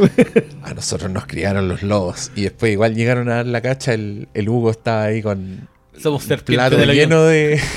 A 0.63 0.73
nosotros 0.73 1.11
nos 1.11 1.27
criaron 1.27 1.69
los 1.69 1.83
lobos. 1.83 2.31
Y 2.35 2.45
después 2.45 2.73
igual 2.73 2.95
llegaron 2.95 3.29
a 3.29 3.35
dar 3.35 3.47
la 3.47 3.61
cacha. 3.61 3.93
El, 3.93 4.29
el 4.33 4.49
Hugo 4.49 4.71
estaba 4.71 5.03
ahí 5.05 5.21
con 5.21 5.69
Somos 6.01 6.23
serpientes 6.25 6.57
plato 6.69 6.79
del 6.79 6.89
avión. 6.89 7.11
lleno 7.11 7.25
de. 7.25 7.61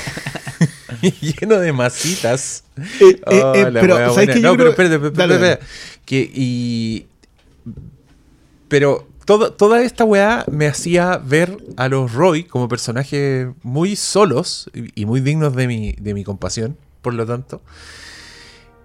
lleno 1.20 1.58
de 1.58 1.72
masitas. 1.72 2.64
Eh, 2.76 2.82
eh, 3.00 3.20
Oh, 3.44 3.54
eh, 3.54 3.70
la 3.70 3.80
pero, 3.80 4.14
¿sabes 4.14 4.30
qué? 4.34 4.40
No, 4.40 4.52
Yo 4.52 4.56
pero 4.56 4.70
espérate, 4.70 4.94
espérate, 4.96 5.16
Dale, 5.18 5.34
espérate, 5.34 5.62
espérate. 5.64 6.02
Que, 6.04 6.30
y. 6.34 7.06
Pero 8.68 9.06
todo- 9.24 9.52
toda 9.52 9.82
esta 9.82 10.04
weá 10.04 10.44
me 10.50 10.66
hacía 10.66 11.18
ver 11.18 11.56
a 11.76 11.88
los 11.88 12.12
Roy 12.12 12.44
como 12.44 12.68
personajes 12.68 13.48
muy 13.62 13.96
solos 13.96 14.70
y 14.74 15.02
y 15.02 15.06
muy 15.06 15.20
dignos 15.20 15.54
de 15.56 15.66
mi, 15.66 15.92
de 15.92 16.14
mi 16.14 16.24
compasión, 16.24 16.76
por 17.02 17.14
lo 17.14 17.26
tanto. 17.26 17.62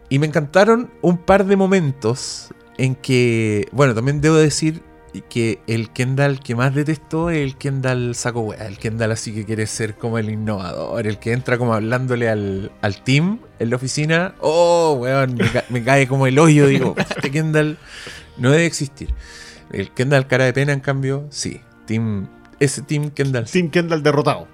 Y 0.10 0.20
me 0.20 0.28
encantaron 0.28 0.92
un 1.02 1.18
par 1.18 1.46
de 1.46 1.56
momentos 1.56 2.50
en 2.78 2.96
que, 2.96 3.68
bueno, 3.72 3.94
también 3.96 4.22
debo 4.22 4.36
decir 4.36 4.82
que 5.22 5.60
el 5.68 5.92
Kendall 5.92 6.40
que 6.40 6.56
más 6.56 6.74
detesto 6.74 7.30
es 7.30 7.38
el 7.38 7.56
Kendall 7.58 8.16
saco 8.16 8.42
weá, 8.42 8.66
el 8.68 8.78
Kendall 8.78 9.12
así 9.12 9.34
que 9.34 9.46
quiere 9.46 9.68
ser 9.68 9.96
como 9.96 10.18
el 10.18 10.30
innovador, 10.30 11.06
el 11.06 11.20
que 11.20 11.34
entra 11.34 11.58
como 11.58 11.74
hablándole 11.76 12.30
al, 12.30 12.72
al 12.82 13.04
team 13.04 13.40
en 13.60 13.70
la 13.70 13.76
oficina. 13.76 14.34
Oh, 14.40 14.98
weón, 15.00 15.36
me, 15.36 15.52
ca- 15.52 15.66
me 15.70 15.84
cae 15.84 16.08
como 16.08 16.26
el 16.28 16.40
hoyo, 16.40 16.66
digo, 16.68 16.96
este 16.98 17.30
Kendall 17.30 17.78
no 18.38 18.50
debe 18.52 18.66
existir. 18.66 19.14
El 19.72 19.92
Kendall 19.92 20.28
cara 20.28 20.46
de 20.46 20.54
pena, 20.54 20.74
en 20.74 20.80
cambio, 20.80 21.28
sí. 21.30 21.62
Team, 21.86 22.28
ese 22.60 22.82
Team 22.82 23.12
Kendall 23.12 23.46
Tim 23.46 23.70
Kendall 23.70 24.02
derrotado. 24.04 24.48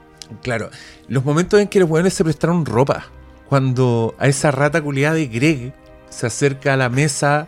Claro, 0.43 0.69
los 1.07 1.23
momentos 1.25 1.59
en 1.59 1.67
que 1.67 1.79
los 1.79 1.89
weones 1.89 2.13
se 2.13 2.23
prestaron 2.23 2.65
ropa. 2.65 3.07
Cuando 3.47 4.13
a 4.19 4.27
esa 4.27 4.51
rata 4.51 4.81
culiada 4.81 5.15
de 5.15 5.27
Greg 5.27 5.73
se 6.09 6.27
acerca 6.27 6.73
a 6.73 6.77
la 6.77 6.89
mesa 6.89 7.47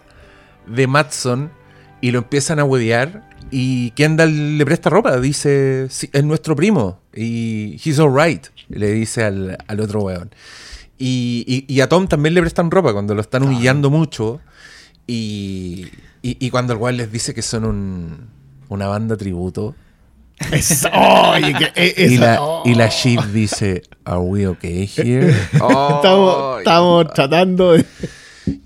de 0.66 0.88
Matson 0.88 1.52
y 2.02 2.12
lo 2.12 2.20
empiezan 2.20 2.60
a 2.60 2.64
huevear. 2.64 3.30
Y 3.52 3.92
Kendall 3.92 4.58
le 4.58 4.66
presta 4.66 4.90
ropa, 4.90 5.20
dice, 5.20 5.88
"Sí, 5.90 6.10
es 6.14 6.24
nuestro 6.24 6.56
primo. 6.56 7.00
Y 7.14 7.76
he's 7.84 8.00
alright, 8.00 8.48
le 8.70 8.92
dice 8.92 9.24
al, 9.26 9.58
al 9.68 9.80
otro 9.82 10.02
weón. 10.02 10.32
Y, 10.98 11.44
y- 11.68 11.74
y 11.74 11.82
a 11.82 11.90
Tom 11.90 12.08
también 12.08 12.34
le 12.36 12.42
prestan 12.42 12.72
ropa 12.72 12.94
cuando 12.94 13.14
lo 13.16 13.22
están 13.22 13.44
humillando 13.44 13.90
mucho. 13.90 14.40
Y, 15.08 15.88
y- 16.22 16.50
cuando 16.50 16.74
el 16.74 16.80
weón 16.80 16.98
les 16.98 17.12
dice 17.12 17.34
que 17.34 17.42
son 17.42 17.66
un- 17.66 18.30
una 18.70 18.88
banda 18.88 19.18
tributo. 19.18 19.76
Es- 20.52 20.86
que- 21.58 21.72
eh, 21.76 22.08
Y 22.12 22.18
la, 22.18 22.42
oh. 22.42 22.64
y 22.66 22.76
la 22.76 22.88
Shiv 22.88 23.32
dice, 23.34 23.84
¿Are 24.06 24.20
we 24.20 24.48
okay 24.48 24.90
here? 24.96 25.30
estamos, 25.54 26.60
estamos 26.60 27.14
tratando 27.14 27.74
de. 27.74 27.86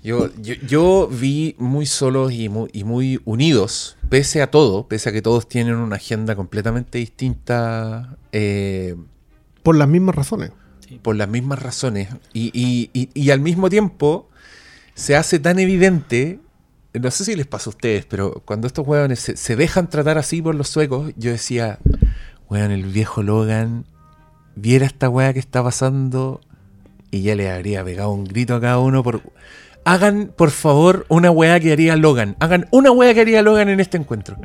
Yo, 0.02 0.30
yo, 0.40 0.54
yo 0.66 1.08
vi 1.10 1.54
muy 1.58 1.84
solos 1.86 2.32
y 2.32 2.48
muy, 2.48 2.70
y 2.72 2.84
muy 2.84 3.20
unidos, 3.24 3.96
pese 4.08 4.40
a 4.40 4.50
todo, 4.50 4.88
pese 4.88 5.08
a 5.10 5.12
que 5.12 5.20
todos 5.22 5.48
tienen 5.48 5.74
una 5.76 5.96
agenda 5.96 6.34
completamente 6.36 6.98
distinta 6.98 8.16
eh, 8.32 8.94
Por 9.62 9.76
las 9.76 9.88
mismas 9.88 10.14
razones. 10.14 10.50
por 11.02 11.16
las 11.16 11.28
mismas 11.28 11.60
razones. 11.62 12.08
Y, 12.32 12.50
y- 12.54 12.90
y- 12.94 13.10
y 13.14 13.30
al 13.30 13.40
mismo 13.40 13.68
tiempo 13.68 14.28
se 14.94 15.14
hace 15.16 15.38
tan 15.40 15.58
evidente, 15.58 16.40
no 16.94 17.10
sé 17.10 17.24
si 17.26 17.34
les 17.36 17.46
pasa 17.46 17.68
a 17.68 17.74
ustedes, 17.74 18.06
pero 18.06 18.42
cuando 18.46 18.66
estos 18.66 18.86
hueones 18.86 19.20
se, 19.20 19.36
se 19.36 19.56
dejan 19.56 19.90
tratar 19.90 20.16
así 20.16 20.40
por 20.40 20.54
los 20.54 20.68
suecos, 20.68 21.12
yo 21.16 21.30
decía, 21.32 21.78
weón, 22.48 22.70
el 22.70 22.84
viejo 22.84 23.22
Logan 23.22 23.84
viera 24.54 24.86
esta 24.86 25.10
weá 25.10 25.34
que 25.34 25.38
está 25.40 25.62
pasando 25.62 26.40
y 27.10 27.22
ya 27.22 27.34
le 27.34 27.50
habría 27.50 27.84
pegado 27.84 28.10
un 28.10 28.24
grito 28.24 28.54
a 28.54 28.60
cada 28.60 28.78
uno 28.78 29.02
por... 29.02 29.20
Hagan, 29.86 30.32
por 30.36 30.50
favor, 30.50 31.06
una 31.08 31.30
weá 31.30 31.60
que 31.60 31.70
haría 31.72 31.94
Logan. 31.96 32.34
Hagan 32.40 32.66
una 32.72 32.90
weá 32.90 33.14
que 33.14 33.20
haría 33.20 33.40
Logan 33.40 33.68
en 33.68 33.78
este 33.80 33.96
encuentro. 33.96 34.36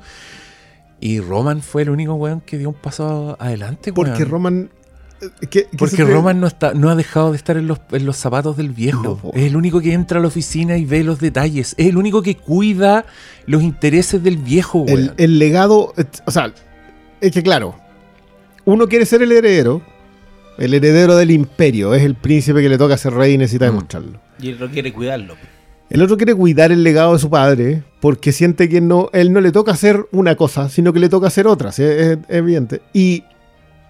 Y 0.99 1.19
Roman 1.19 1.61
fue 1.63 1.81
el 1.81 1.89
único 1.89 2.13
weón 2.13 2.41
que 2.41 2.59
dio 2.59 2.69
un 2.69 2.75
paso 2.75 3.35
adelante, 3.39 3.91
Porque 3.91 4.11
weón. 4.11 4.29
Roman. 4.29 4.69
eh, 5.19 5.29
¿qué- 5.41 5.47
qué 5.47 5.69
se 5.71 5.77
Porque? 5.77 6.03
Roman 6.05 6.39
no 6.39 6.45
está, 6.45 6.75
no 6.75 6.91
ha 6.91 6.95
dejado 6.95 7.31
de 7.31 7.37
estar 7.37 7.57
en 7.57 7.65
los, 7.65 7.79
en 7.91 8.05
los 8.05 8.17
zapatos 8.17 8.55
del 8.55 8.69
viejo. 8.69 9.19
No, 9.23 9.31
es 9.33 9.43
el 9.47 9.55
único 9.55 9.81
que 9.81 9.93
entra 9.93 10.19
a 10.19 10.21
la 10.21 10.27
oficina 10.27 10.77
y 10.77 10.85
ve 10.85 11.03
los 11.03 11.19
detalles. 11.19 11.73
Es 11.79 11.87
el 11.87 11.97
único 11.97 12.21
que 12.21 12.37
cuida 12.37 13.05
los 13.47 13.63
intereses 13.63 14.21
del 14.23 14.37
viejo, 14.37 14.85
el, 14.87 14.93
weón. 14.95 15.13
el 15.17 15.39
legado. 15.39 15.93
eh, 15.97 16.03
O 16.27 16.31
sea, 16.31 16.53
es 17.19 17.31
que 17.31 17.41
claro. 17.41 17.75
Uno 18.65 18.87
quiere 18.87 19.07
ser 19.07 19.23
el 19.23 19.31
heredero. 19.31 19.81
El 20.57 20.73
heredero 20.73 21.15
del 21.15 21.31
imperio. 21.31 21.93
Es 21.93 22.03
el 22.03 22.15
príncipe 22.15 22.61
que 22.61 22.69
le 22.69 22.77
toca 22.77 22.97
ser 22.97 23.13
rey 23.13 23.33
y 23.33 23.37
necesita 23.37 23.65
Mm. 23.65 23.69
demostrarlo. 23.69 24.19
Y 24.39 24.49
él 24.49 24.57
no 24.59 24.69
quiere 24.69 24.91
cuidarlo. 24.93 25.35
El 25.89 26.01
otro 26.01 26.15
quiere 26.15 26.33
cuidar 26.33 26.71
el 26.71 26.83
legado 26.83 27.13
de 27.13 27.19
su 27.19 27.29
padre 27.29 27.83
porque 27.99 28.31
siente 28.31 28.69
que 28.69 28.79
no, 28.79 29.09
él 29.11 29.33
no 29.33 29.41
le 29.41 29.51
toca 29.51 29.73
hacer 29.73 30.05
una 30.11 30.35
cosa, 30.35 30.69
sino 30.69 30.93
que 30.93 30.99
le 30.99 31.09
toca 31.09 31.27
hacer 31.27 31.47
otra, 31.47 31.71
¿sí? 31.73 31.83
es, 31.83 31.91
es 32.11 32.17
evidente. 32.29 32.81
Y 32.93 33.23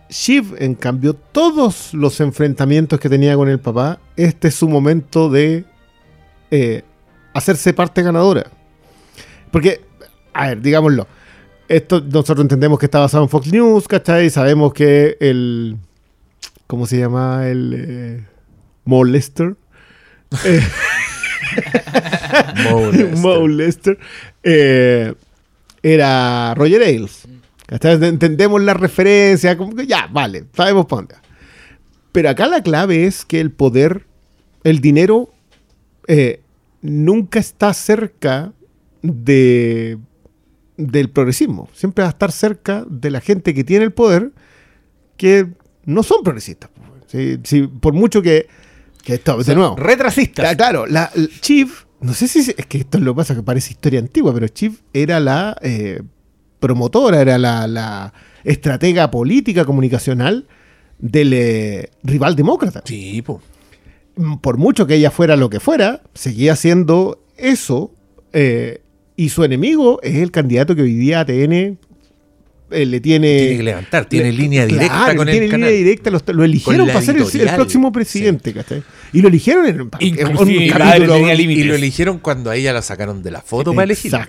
Shiv, 0.10 0.56
en 0.58 0.74
cambio, 0.74 1.14
todos 1.14 1.94
los 1.94 2.20
enfrentamientos 2.20 3.00
que 3.00 3.08
tenía 3.08 3.36
con 3.36 3.50
el 3.50 3.60
papá, 3.60 4.00
este 4.18 4.48
es 4.48 4.56
su 4.56 4.68
momento 4.68 5.30
de 5.30 5.64
eh, 6.50 6.82
hacerse 7.34 7.72
parte 7.74 8.02
ganadora. 8.02 8.48
Porque, 9.52 9.82
a 10.34 10.48
ver, 10.48 10.62
digámoslo, 10.62 11.08
esto 11.70 12.02
nosotros 12.02 12.42
entendemos 12.42 12.80
que 12.80 12.88
está 12.88 13.00
basado 13.00 13.24
en 13.24 13.30
Fox 13.30 13.52
News, 13.54 13.88
¿cachai? 13.88 14.30
Sabemos 14.32 14.74
que 14.74 15.18
el... 15.20 15.78
¿Cómo 16.72 16.86
se 16.86 17.00
llama? 17.00 17.50
El... 17.50 17.76
Eh, 17.78 18.26
Molester. 18.86 19.58
Eh, 20.46 20.62
Molester. 22.64 23.18
Mo 23.18 23.46
Lester, 23.46 24.00
eh, 24.42 25.14
era 25.84 26.54
Roger 26.56 26.82
Ailes. 26.84 27.28
¿Cachai? 27.66 28.02
Entendemos 28.06 28.62
la 28.62 28.74
referencia, 28.74 29.58
como 29.58 29.76
que 29.76 29.86
ya, 29.86 30.08
vale, 30.14 30.46
sabemos 30.54 30.86
para 30.86 31.02
dónde. 31.02 31.16
Pero 32.14 32.30
acá 32.30 32.48
la 32.48 32.64
clave 32.64 33.06
es 33.06 33.26
que 33.26 33.42
el 33.42 33.52
poder 33.52 34.06
el 34.64 34.80
dinero 34.80 35.30
eh, 36.08 36.40
nunca 36.82 37.40
está 37.40 37.74
cerca 37.74 38.54
de, 39.02 39.98
del 40.78 41.10
progresismo. 41.10 41.68
Siempre 41.74 42.04
va 42.04 42.08
a 42.08 42.14
estar 42.14 42.32
cerca 42.32 42.86
de 42.90 43.12
la 43.12 43.20
gente 43.20 43.54
que 43.54 43.66
tiene 43.66 43.84
el 43.84 43.92
poder 43.92 44.32
que 45.18 45.50
no 45.86 46.04
son 46.04 46.24
progresistas. 46.24 46.70
Sí, 47.08 47.38
sí, 47.44 47.64
por 47.64 47.94
mucho 47.94 48.22
que, 48.22 48.48
que 49.04 49.16
esto, 49.16 49.42
de 49.44 49.56
nuevo. 49.56 49.76
Retrasistas. 49.76 50.46
Ah, 50.52 50.56
claro, 50.56 50.86
la, 50.88 51.12
Chief, 51.42 51.84
no 52.00 52.14
sé 52.14 52.28
si 52.28 52.40
es 52.40 52.66
que 52.68 52.80
esto 52.80 52.98
es 52.98 53.04
lo 53.04 53.14
que 53.14 53.18
pasa 53.18 53.36
que 53.36 53.44
parece 53.44 53.72
historia 53.72 54.00
antigua, 54.00 54.34
pero 54.34 54.48
Chief 54.48 54.80
era 54.94 55.20
la 55.20 55.58
eh, 55.62 56.02
promotora, 56.60 57.22
era 57.22 57.38
la, 57.38 57.68
la 57.68 58.14
estratega 58.44 59.12
política 59.12 59.66
comunicacional 59.66 60.48
del 61.00 61.34
eh, 61.34 61.90
rival 62.04 62.36
demócrata. 62.36 62.82
Sí, 62.86 63.22
po. 63.22 63.42
Mm, 64.16 64.36
Por 64.38 64.58
mucho 64.58 64.88
que 64.88 64.96
ella 64.96 65.12
fuera 65.12 65.36
lo 65.36 65.50
que 65.50 65.60
fuera, 65.60 66.02
seguía 66.14 66.56
siendo 66.56 67.24
eso. 67.38 67.92
eh, 68.34 68.82
y 69.18 69.30
su 69.30 69.44
enemigo 69.44 70.00
es 70.02 70.16
el 70.16 70.32
candidato 70.32 70.76
que 70.76 70.82
hoy 70.84 70.96
día 70.96 71.20
ATN 71.20 71.78
eh, 72.72 72.86
le 72.86 73.00
tiene. 73.00 73.38
Tiene 73.40 73.58
que 73.58 73.64
levantar, 73.64 74.06
tiene 74.06 74.32
línea 74.32 74.66
directa 74.66 74.88
Claro, 74.96 75.18
con 75.18 75.26
tiene 75.28 75.46
el 75.46 75.52
línea 75.52 75.68
canal. 75.68 75.74
directa, 75.74 76.10
lo, 76.10 76.22
lo 76.34 76.44
eligieron 76.44 76.88
para 76.88 77.02
ser 77.02 77.18
el, 77.18 77.50
próximo 77.56 77.92
presidente, 77.92 78.54
¿cachai? 78.54 78.84
Y 79.14 79.22
lo 79.22 79.28
eligieron 79.28 79.66
en, 79.66 79.80
en 79.82 79.90
Inclusive, 80.00 80.66
un 80.66 80.70
capítulo- 80.72 81.14
tenía 81.14 81.34
Y 81.36 81.64
lo 81.64 81.76
eligieron 81.76 82.20
cuando 82.20 82.50
a 82.50 82.56
ella 82.56 82.74
la 82.74 82.82
sacaron 82.82 83.22
de 83.24 83.32
la 83.32 83.42
foto 83.42 83.74
para 83.74 83.84
elegirlo. 83.86 84.20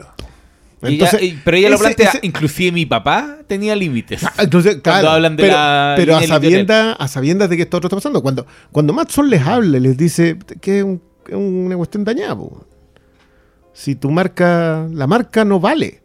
Ella- 0.84 1.06
Entonces, 1.06 1.34
pero 1.44 1.56
ella 1.56 1.70
lo 1.70 1.78
plantea, 1.78 2.08
ese- 2.08 2.18
inclusive 2.22 2.72
mi 2.72 2.86
papá 2.86 3.38
tenía 3.46 3.76
límites. 3.76 4.24
Ah, 4.24 4.32
Entonces, 4.40 4.78
claro, 4.82 5.10
hablan 5.10 5.36
de 5.36 5.44
pero, 5.44 5.54
la 5.54 5.94
pero 5.96 6.16
a, 6.16 6.20
línea 6.20 6.34
sabiendas, 6.36 6.96
a 6.98 7.06
sabiendas 7.08 7.48
de 7.50 7.56
que 7.56 7.62
esto 7.62 7.76
otro 7.76 7.86
está 7.86 7.96
pasando, 7.96 8.20
cuando, 8.20 8.46
cuando 8.72 8.92
Matson 8.92 9.30
les 9.30 9.42
habla, 9.42 9.78
les 9.78 9.96
dice 9.96 10.36
que 10.60 10.78
es, 10.78 10.84
un- 10.84 11.00
una 11.32 11.76
cuestión 11.76 12.02
dañada. 12.02 12.36
po. 12.36 12.66
Si 13.72 13.94
tu 13.94 14.10
marca, 14.10 14.86
la 14.92 15.06
marca 15.06 15.44
no 15.44 15.60
vale, 15.60 16.01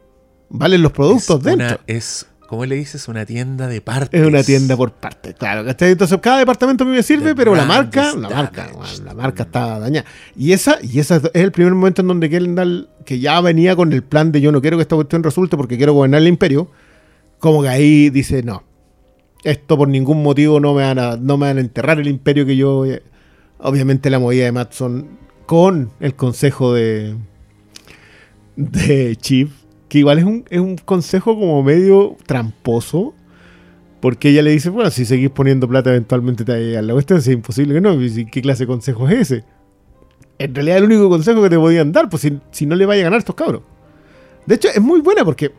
valen 0.50 0.82
los 0.82 0.92
productos 0.92 1.38
es 1.40 1.44
dentro. 1.44 1.68
Una, 1.68 1.80
es, 1.88 2.28
¿cómo 2.48 2.66
le 2.66 2.76
dices? 2.76 3.08
Una 3.08 3.26
tienda 3.26 3.68
de 3.68 3.82
partes. 3.82 4.20
Es 4.22 4.28
una 4.28 4.44
tienda 4.44 4.76
por 4.78 4.92
parte, 4.92 5.34
claro. 5.34 5.66
¿cachai? 5.66 5.92
Entonces 5.92 6.18
cada 6.22 6.40
departamento 6.40 6.84
a 6.84 6.88
mí 6.88 6.94
me 6.94 7.04
sirve, 7.04 7.30
The 7.32 7.36
pero 7.36 7.56
la 7.56 7.66
marca, 7.66 8.14
la 8.16 8.30
marca, 8.30 8.68
damaged. 8.68 9.04
la 9.04 9.14
marca 9.14 9.44
está 9.44 9.80
dañada. 9.80 10.06
Y 10.36 10.52
esa, 10.54 10.78
y 10.82 11.00
esa 11.00 11.18
es 11.18 11.30
el 11.34 11.52
primer 11.52 11.74
momento 11.74 12.02
en 12.02 12.08
donde 12.08 12.30
Kendall, 12.30 12.90
que 13.06 13.20
ya 13.20 13.40
venía 13.42 13.76
con 13.76 13.92
el 13.94 14.04
plan 14.04 14.32
de 14.32 14.42
yo 14.42 14.52
no 14.52 14.62
quiero 14.62 14.78
que 14.78 14.84
esta 14.84 14.96
cuestión 14.96 15.24
resulte 15.24 15.58
porque 15.58 15.78
quiero 15.78 15.94
gobernar 15.94 16.22
el 16.22 16.28
imperio, 16.28 16.70
como 17.40 17.62
que 17.62 17.70
ahí 17.70 18.10
dice, 18.10 18.44
no, 18.44 18.64
esto 19.44 19.78
por 19.78 19.88
ningún 19.88 20.24
motivo 20.24 20.60
no 20.60 20.74
me 20.74 20.82
van 20.84 21.00
a, 21.00 21.16
no 21.18 21.38
me 21.38 21.48
van 21.48 21.58
a 21.58 21.62
enterrar 21.62 22.00
el 22.00 22.08
imperio 22.08 22.46
que 22.46 22.56
yo. 22.56 22.86
eh". 22.86 23.04
Obviamente 23.60 24.10
la 24.10 24.20
movida 24.20 24.46
de 24.46 24.52
Matson 24.52 25.08
con 25.46 25.92
el 26.00 26.16
consejo 26.16 26.74
de 26.74 27.16
de 28.56 29.16
Chief, 29.16 29.50
que 29.90 30.00
igual 30.00 30.20
es 30.20 30.26
un, 30.26 30.46
es 30.50 30.60
un 30.60 30.78
consejo 30.78 31.36
como 31.36 31.64
medio 31.64 32.16
tramposo, 32.26 33.14
porque 34.00 34.30
ella 34.30 34.42
le 34.42 34.52
dice, 34.52 34.70
bueno, 34.70 34.90
si 34.92 35.06
seguís 35.06 35.30
poniendo 35.30 35.68
plata 35.68 35.90
eventualmente 35.90 36.44
te 36.44 36.74
va 36.74 36.80
a 36.80 36.82
la 36.82 36.94
cuestión, 36.94 37.20
es 37.20 37.28
imposible 37.28 37.74
que 37.74 37.82
no, 37.82 37.94
¿y 38.02 38.26
¿qué 38.26 38.42
clase 38.42 38.64
de 38.64 38.68
consejo 38.68 39.08
es 39.08 39.20
ese? 39.32 39.44
En 40.40 40.54
realidad 40.54 40.78
el 40.78 40.84
único 40.84 41.10
consejo 41.10 41.42
que 41.42 41.50
te 41.50 41.58
podían 41.58 41.92
dar, 41.92 42.10
pues 42.10 42.22
si, 42.22 42.40
si 42.52 42.66
no 42.66 42.76
le 42.76 42.86
vaya 42.86 43.02
a 43.02 43.04
ganar 43.06 43.18
a 43.18 43.20
estos 43.20 43.36
cabros. 43.36 43.62
De 44.46 44.56
hecho, 44.56 44.70
es 44.70 44.82
muy 44.82 45.02
buena 45.02 45.26
porque 45.26 45.52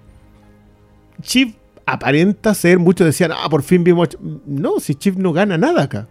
Chief 1.21 1.55
aparenta 1.85 2.55
ser, 2.55 2.79
muchos 2.79 3.07
decían, 3.07 3.33
ah, 3.33 3.49
por 3.51 3.63
fin 3.63 3.83
vimos... 3.83 4.09
a 4.09 4.11
Ch-". 4.11 4.19
No, 4.47 4.79
si 4.79 4.95
Chief 4.95 5.17
no 5.17 5.33
gana 5.33 5.59
nada 5.59 5.83
acá. 5.83 6.07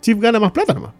Chief 0.00 0.18
gana 0.18 0.40
más 0.40 0.52
plata 0.52 0.72
nomás. 0.74 0.92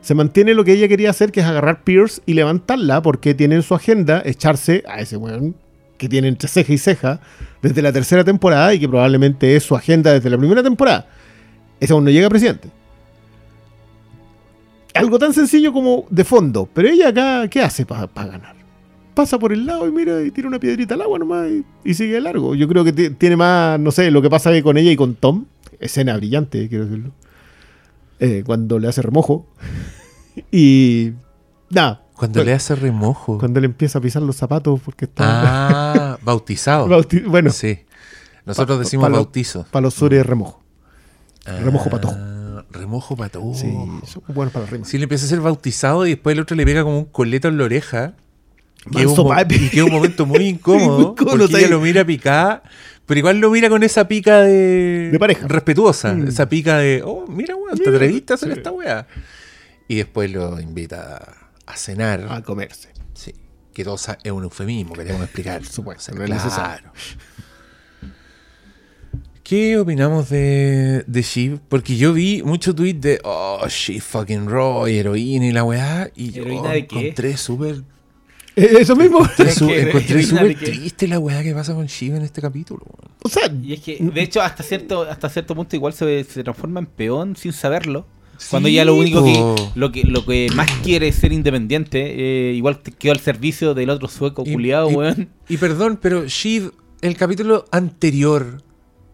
Se 0.00 0.14
mantiene 0.14 0.54
lo 0.54 0.64
que 0.64 0.72
ella 0.72 0.86
quería 0.86 1.10
hacer, 1.10 1.32
que 1.32 1.40
es 1.40 1.46
agarrar 1.46 1.82
Pierce 1.82 2.22
y 2.24 2.34
levantarla, 2.34 3.02
porque 3.02 3.34
tiene 3.34 3.56
en 3.56 3.62
su 3.62 3.74
agenda 3.74 4.22
echarse 4.24 4.84
a 4.86 5.00
ese 5.00 5.16
weón 5.16 5.56
que 5.98 6.08
tiene 6.08 6.28
entre 6.28 6.48
ceja 6.48 6.72
y 6.72 6.78
ceja 6.78 7.20
desde 7.60 7.82
la 7.82 7.92
tercera 7.92 8.24
temporada 8.24 8.72
y 8.72 8.80
que 8.80 8.88
probablemente 8.88 9.54
es 9.56 9.64
su 9.64 9.76
agenda 9.76 10.12
desde 10.12 10.30
la 10.30 10.38
primera 10.38 10.62
temporada. 10.62 11.06
Ese 11.80 11.92
aún 11.92 12.04
no 12.04 12.10
llega 12.10 12.28
presidente. 12.30 12.70
Algo 14.94 15.18
tan 15.18 15.32
sencillo 15.32 15.72
como 15.72 16.06
de 16.10 16.24
fondo. 16.24 16.68
Pero 16.72 16.88
ella 16.88 17.08
acá, 17.08 17.48
¿qué 17.48 17.60
hace 17.62 17.84
para 17.86 18.06
ganar? 18.14 18.56
Pasa 19.14 19.38
por 19.38 19.52
el 19.52 19.66
lado 19.66 19.86
y 19.86 19.92
mira 19.92 20.22
y 20.22 20.30
tira 20.30 20.48
una 20.48 20.58
piedrita 20.58 20.94
al 20.94 21.02
agua 21.02 21.18
nomás 21.18 21.48
y, 21.84 21.94
sigue 21.94 22.14
de 22.14 22.20
largo. 22.20 22.54
Yo 22.54 22.68
creo 22.68 22.84
que 22.84 22.92
ti- 22.92 23.10
tiene 23.10 23.36
más, 23.36 23.78
no 23.78 23.90
sé, 23.90 24.10
lo 24.10 24.22
que 24.22 24.30
pasa 24.30 24.50
con 24.62 24.76
ella 24.78 24.90
y 24.90 24.96
con 24.96 25.14
Tom. 25.14 25.44
Escena 25.80 26.16
brillante, 26.16 26.68
quiero 26.68 26.86
decirlo. 26.86 27.10
Eh, 28.20 28.42
cuando 28.46 28.78
le 28.78 28.88
hace 28.88 29.02
remojo. 29.02 29.46
y. 30.52 31.12
Nada. 31.70 32.02
Cuando 32.18 32.44
le 32.44 32.52
hace 32.52 32.74
remojo. 32.74 33.38
Cuando 33.38 33.60
le 33.60 33.66
empieza 33.66 33.98
a 33.98 34.02
pisar 34.02 34.22
los 34.22 34.36
zapatos 34.36 34.80
porque 34.84 35.04
está. 35.06 35.24
Ah, 36.12 36.18
bautizado. 36.22 36.86
bauti- 36.88 37.24
bueno, 37.26 37.50
Sí. 37.50 37.80
Nosotros 38.44 38.78
Pa- 38.78 38.84
decimos 38.84 39.08
pa- 39.08 39.12
bautizo. 39.16 39.66
para 39.70 39.82
los 39.82 39.94
sures 39.94 40.24
remojo. 40.24 40.62
Remojo 41.44 41.86
Ah, 41.88 41.90
patojo. 41.90 42.16
Remojo 42.70 43.16
patojo. 43.16 43.54
Sí, 43.54 43.70
son 44.06 44.22
buenos 44.28 44.52
para 44.52 44.64
la 44.66 44.70
rima. 44.70 44.84
Sí, 44.84 44.96
le 44.98 45.04
empieza 45.04 45.26
a 45.26 45.28
ser 45.28 45.40
bautizado 45.40 46.06
y 46.06 46.10
después 46.10 46.34
el 46.34 46.40
otro 46.40 46.56
le 46.56 46.64
pega 46.64 46.82
como 46.82 46.98
un 46.98 47.04
coleto 47.06 47.48
en 47.48 47.58
la 47.58 47.64
oreja. 47.64 48.14
Que 48.90 49.02
y 49.02 49.68
que 49.70 49.78
es 49.78 49.82
un 49.84 49.92
momento 49.92 50.24
muy 50.26 50.38
incómodo. 50.48 51.14
Porque 51.14 51.44
ella 51.58 51.68
lo 51.68 51.80
mira 51.80 52.04
picada, 52.06 52.62
pero 53.06 53.18
igual 53.18 53.38
lo 53.38 53.50
mira 53.50 53.68
con 53.68 53.82
esa 53.82 54.08
pica 54.08 54.40
de. 54.40 55.10
De 55.12 55.18
pareja. 55.18 55.46
Respetuosa. 55.46 56.14
Mm. 56.14 56.28
Esa 56.28 56.48
pica 56.48 56.78
de. 56.78 57.02
Oh, 57.04 57.26
mira, 57.28 57.54
weón, 57.54 57.76
te 57.78 57.88
atreviste 57.90 58.32
a 58.32 58.36
hacer 58.36 58.50
sí. 58.52 58.58
esta 58.58 58.70
weá. 58.70 59.06
Y 59.88 59.96
después 59.96 60.30
lo 60.30 60.58
invita 60.60 61.16
a 61.16 61.47
cenar. 61.76 62.26
A 62.30 62.42
comerse. 62.42 62.90
Sí. 63.14 63.34
Que 63.72 63.84
todo 63.84 63.96
es 63.96 64.32
un 64.32 64.44
eufemismo, 64.44 64.94
queremos 64.94 65.22
explicar. 65.22 65.60
Por 65.60 65.68
supuesto, 65.72 66.12
no 66.14 66.24
es 66.24 66.30
necesario. 66.30 66.90
¿Qué 69.42 69.78
opinamos 69.78 70.28
de, 70.28 71.04
de 71.06 71.22
Shiv? 71.22 71.58
Porque 71.70 71.96
yo 71.96 72.12
vi 72.12 72.42
mucho 72.42 72.74
tweet 72.74 72.94
de 72.94 73.18
Oh, 73.24 73.64
she 73.68 73.98
fucking 73.98 74.46
raw, 74.50 74.86
y 74.86 74.98
heroína 74.98 75.46
y 75.46 75.52
la 75.52 75.64
weá. 75.64 76.10
Y 76.14 76.32
yo 76.32 76.42
encontré 76.44 77.36
súper 77.38 77.82
Eso 78.56 78.94
mismo. 78.96 79.20
encontré 79.20 79.52
su- 79.52 79.66
¿Qué? 79.68 79.80
encontré 79.88 80.20
¿Heroína 80.20 80.40
súper 80.40 80.58
triste 80.58 81.08
la 81.08 81.18
weá 81.18 81.42
que 81.42 81.54
pasa 81.54 81.74
con 81.74 81.86
Shiv 81.86 82.16
en 82.16 82.22
este 82.22 82.42
capítulo. 82.42 82.84
O 83.22 83.28
sea, 83.30 83.50
Y 83.62 83.72
es 83.72 83.80
que, 83.80 83.96
de 83.98 84.20
hecho, 84.22 84.42
hasta 84.42 84.62
cierto, 84.62 85.02
hasta 85.02 85.30
cierto 85.30 85.54
punto 85.54 85.74
igual 85.76 85.94
se, 85.94 86.24
se 86.24 86.42
transforma 86.44 86.80
en 86.80 86.86
peón 86.86 87.34
sin 87.36 87.52
saberlo. 87.54 88.04
Cuando 88.50 88.68
Sí, 88.68 88.74
ya 88.76 88.84
lo 88.84 88.94
único 88.94 89.20
po. 89.20 89.24
que 89.74 89.78
lo 89.78 89.90
que 89.92 90.02
lo 90.04 90.24
que 90.24 90.48
más 90.54 90.70
quiere 90.82 91.08
es 91.08 91.16
ser 91.16 91.32
independiente, 91.32 92.50
eh, 92.50 92.54
igual 92.54 92.78
te 92.80 92.92
quedó 92.92 93.12
al 93.12 93.20
servicio 93.20 93.74
del 93.74 93.90
otro 93.90 94.08
sueco 94.08 94.44
Y- 94.46 94.52
culiado, 94.52 94.90
y- 94.90 94.94
weón. 94.94 95.28
Y 95.48 95.56
perdón, 95.56 95.98
pero 96.00 96.24
Shiv, 96.26 96.72
el 97.00 97.16
capítulo 97.16 97.64
anterior, 97.72 98.62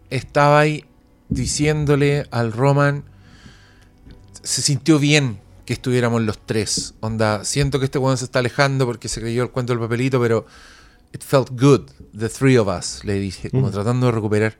estaba 0.09 0.59
ahí 0.59 0.85
diciéndole 1.29 2.25
al 2.31 2.51
Roman, 2.51 3.03
se 4.43 4.61
sintió 4.61 4.99
bien 4.99 5.39
que 5.65 5.73
estuviéramos 5.73 6.21
los 6.21 6.37
tres. 6.45 6.93
Onda, 6.99 7.43
siento 7.45 7.79
que 7.79 7.85
este 7.85 7.97
weón 7.97 8.17
se 8.17 8.25
está 8.25 8.39
alejando 8.39 8.85
porque 8.85 9.07
se 9.07 9.21
creyó 9.21 9.41
el 9.43 9.49
cuento 9.49 9.73
del 9.73 9.79
papelito, 9.79 10.21
pero 10.21 10.45
it 11.13 11.23
felt 11.23 11.49
good, 11.59 11.89
the 12.17 12.29
three 12.29 12.57
of 12.57 12.67
us, 12.67 13.03
le 13.03 13.15
dije, 13.19 13.49
como 13.49 13.69
Mm. 13.69 13.71
tratando 13.71 14.05
de 14.05 14.11
recuperar. 14.11 14.57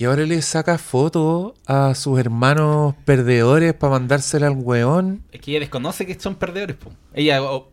Y 0.00 0.04
ahora 0.04 0.22
le 0.24 0.40
saca 0.42 0.78
fotos 0.78 1.54
a 1.66 1.92
sus 1.96 2.20
hermanos 2.20 2.94
perdedores 3.04 3.74
para 3.74 3.94
mandársela 3.94 4.46
al 4.46 4.54
weón. 4.56 5.24
Es 5.32 5.40
que 5.40 5.50
ella 5.50 5.60
desconoce 5.60 6.06
que 6.06 6.14
son 6.18 6.36
perdedores, 6.36 6.76
po. 6.76 6.92
Ella 7.14 7.42
oh, 7.42 7.68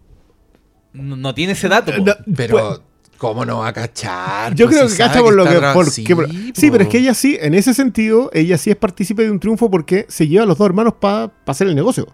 no, 0.93 1.15
no 1.15 1.35
tiene 1.35 1.53
ese 1.53 1.67
dato. 1.69 1.91
No, 1.99 2.13
Pero, 2.35 2.57
pues, 2.57 2.79
¿cómo 3.19 3.45
no 3.45 3.59
va 3.59 3.67
a 3.67 3.73
cachar? 3.73 4.55
yo 4.55 4.65
Pues 4.65 4.75
creo 4.77 4.89
si 4.89 4.97
que 4.97 5.03
cacha 5.03 5.19
por 5.21 5.35
lo 5.35 5.45
que. 5.45 5.59
por- 5.73 5.85
Sí, 5.91 6.03
que- 6.03 6.51
sí, 6.55 6.71
pero 6.71 6.85
es 6.85 6.89
que 6.89 6.97
ella 6.97 7.13
sí, 7.13 7.37
en 7.39 7.53
ese 7.53 7.75
sentido, 7.75 8.31
ella 8.33 8.57
sí 8.57 8.71
es 8.71 8.75
partícipe 8.75 9.21
de 9.21 9.29
un 9.29 9.39
triunfo 9.39 9.69
porque 9.69 10.07
se 10.09 10.27
lleva 10.27 10.43
a 10.45 10.47
los 10.47 10.57
dos 10.57 10.65
hermanos 10.65 10.95
para 10.99 11.31
hacer 11.45 11.67
el 11.67 11.75
negocio. 11.75 12.07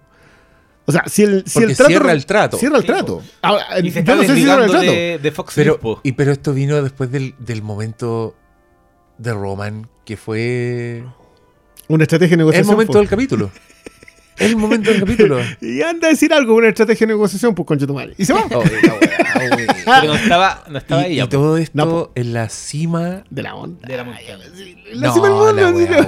O 0.87 0.91
sea, 0.91 1.03
si 1.07 1.23
el, 1.23 1.43
si 1.47 1.59
el 1.63 1.73
trato. 1.75 1.87
cierra 1.89 2.11
el 2.11 2.25
trato. 2.25 2.57
Cierra 2.57 2.75
el 2.77 2.81
Sí, 2.81 2.87
trato. 2.87 3.21
Ahora, 3.43 3.79
y 3.79 3.91
se 3.91 3.91
yo 3.91 3.99
está 3.99 4.15
no 4.15 4.21
sé 4.23 4.35
si 4.35 4.41
cierra 4.43 4.65
el 4.65 4.71
trato. 4.71 4.91
de, 4.91 5.19
de 5.23 5.31
Fox 5.31 5.53
Pero, 5.55 5.79
y, 6.03 6.11
pero 6.13 6.31
esto 6.33 6.53
vino 6.53 6.81
después 6.81 7.09
del, 7.11 7.33
del 7.39 7.61
momento 7.61 8.35
de 9.21 9.33
Roman, 9.33 9.87
que 10.05 10.17
fue 10.17 11.03
Una 11.87 12.03
estrategia 12.03 12.29
de 12.31 12.33
el 12.35 12.37
negociación. 12.39 12.73
momento 12.73 12.93
pues. 12.93 13.01
del 13.01 13.09
capítulo. 13.09 13.51
El 14.37 14.55
momento 14.55 14.89
del 14.89 14.99
capítulo. 15.01 15.39
Y 15.61 15.81
anda 15.83 16.07
a 16.07 16.11
decir 16.11 16.33
algo, 16.33 16.55
una 16.55 16.69
estrategia 16.69 17.05
de 17.05 17.13
negociación, 17.13 17.53
pues 17.53 17.67
concha 17.67 17.85
tu 17.85 17.93
madre. 17.93 18.13
Y 18.17 18.25
se 18.25 18.33
va. 18.33 18.45
Oh, 18.53 18.59
güey. 18.59 19.65
Pero 19.85 20.07
no 20.07 20.15
estaba, 20.15 20.63
no 20.69 20.77
estaba 20.77 21.07
y, 21.07 21.25
todo 21.27 21.57
esto 21.57 21.73
No, 21.73 22.11
en 22.15 22.33
la 22.33 22.49
cima. 22.49 23.23
De 23.29 23.41
la 23.41 23.55
onda. 23.55 23.87
De 23.87 23.97
la 23.97 24.03
montaña. 24.03 24.37
La 24.93 25.07
No, 25.07 25.13
cima 25.13 25.27
del 25.27 25.35
mundo, 25.35 25.53
la 25.53 25.71
buena, 25.71 26.01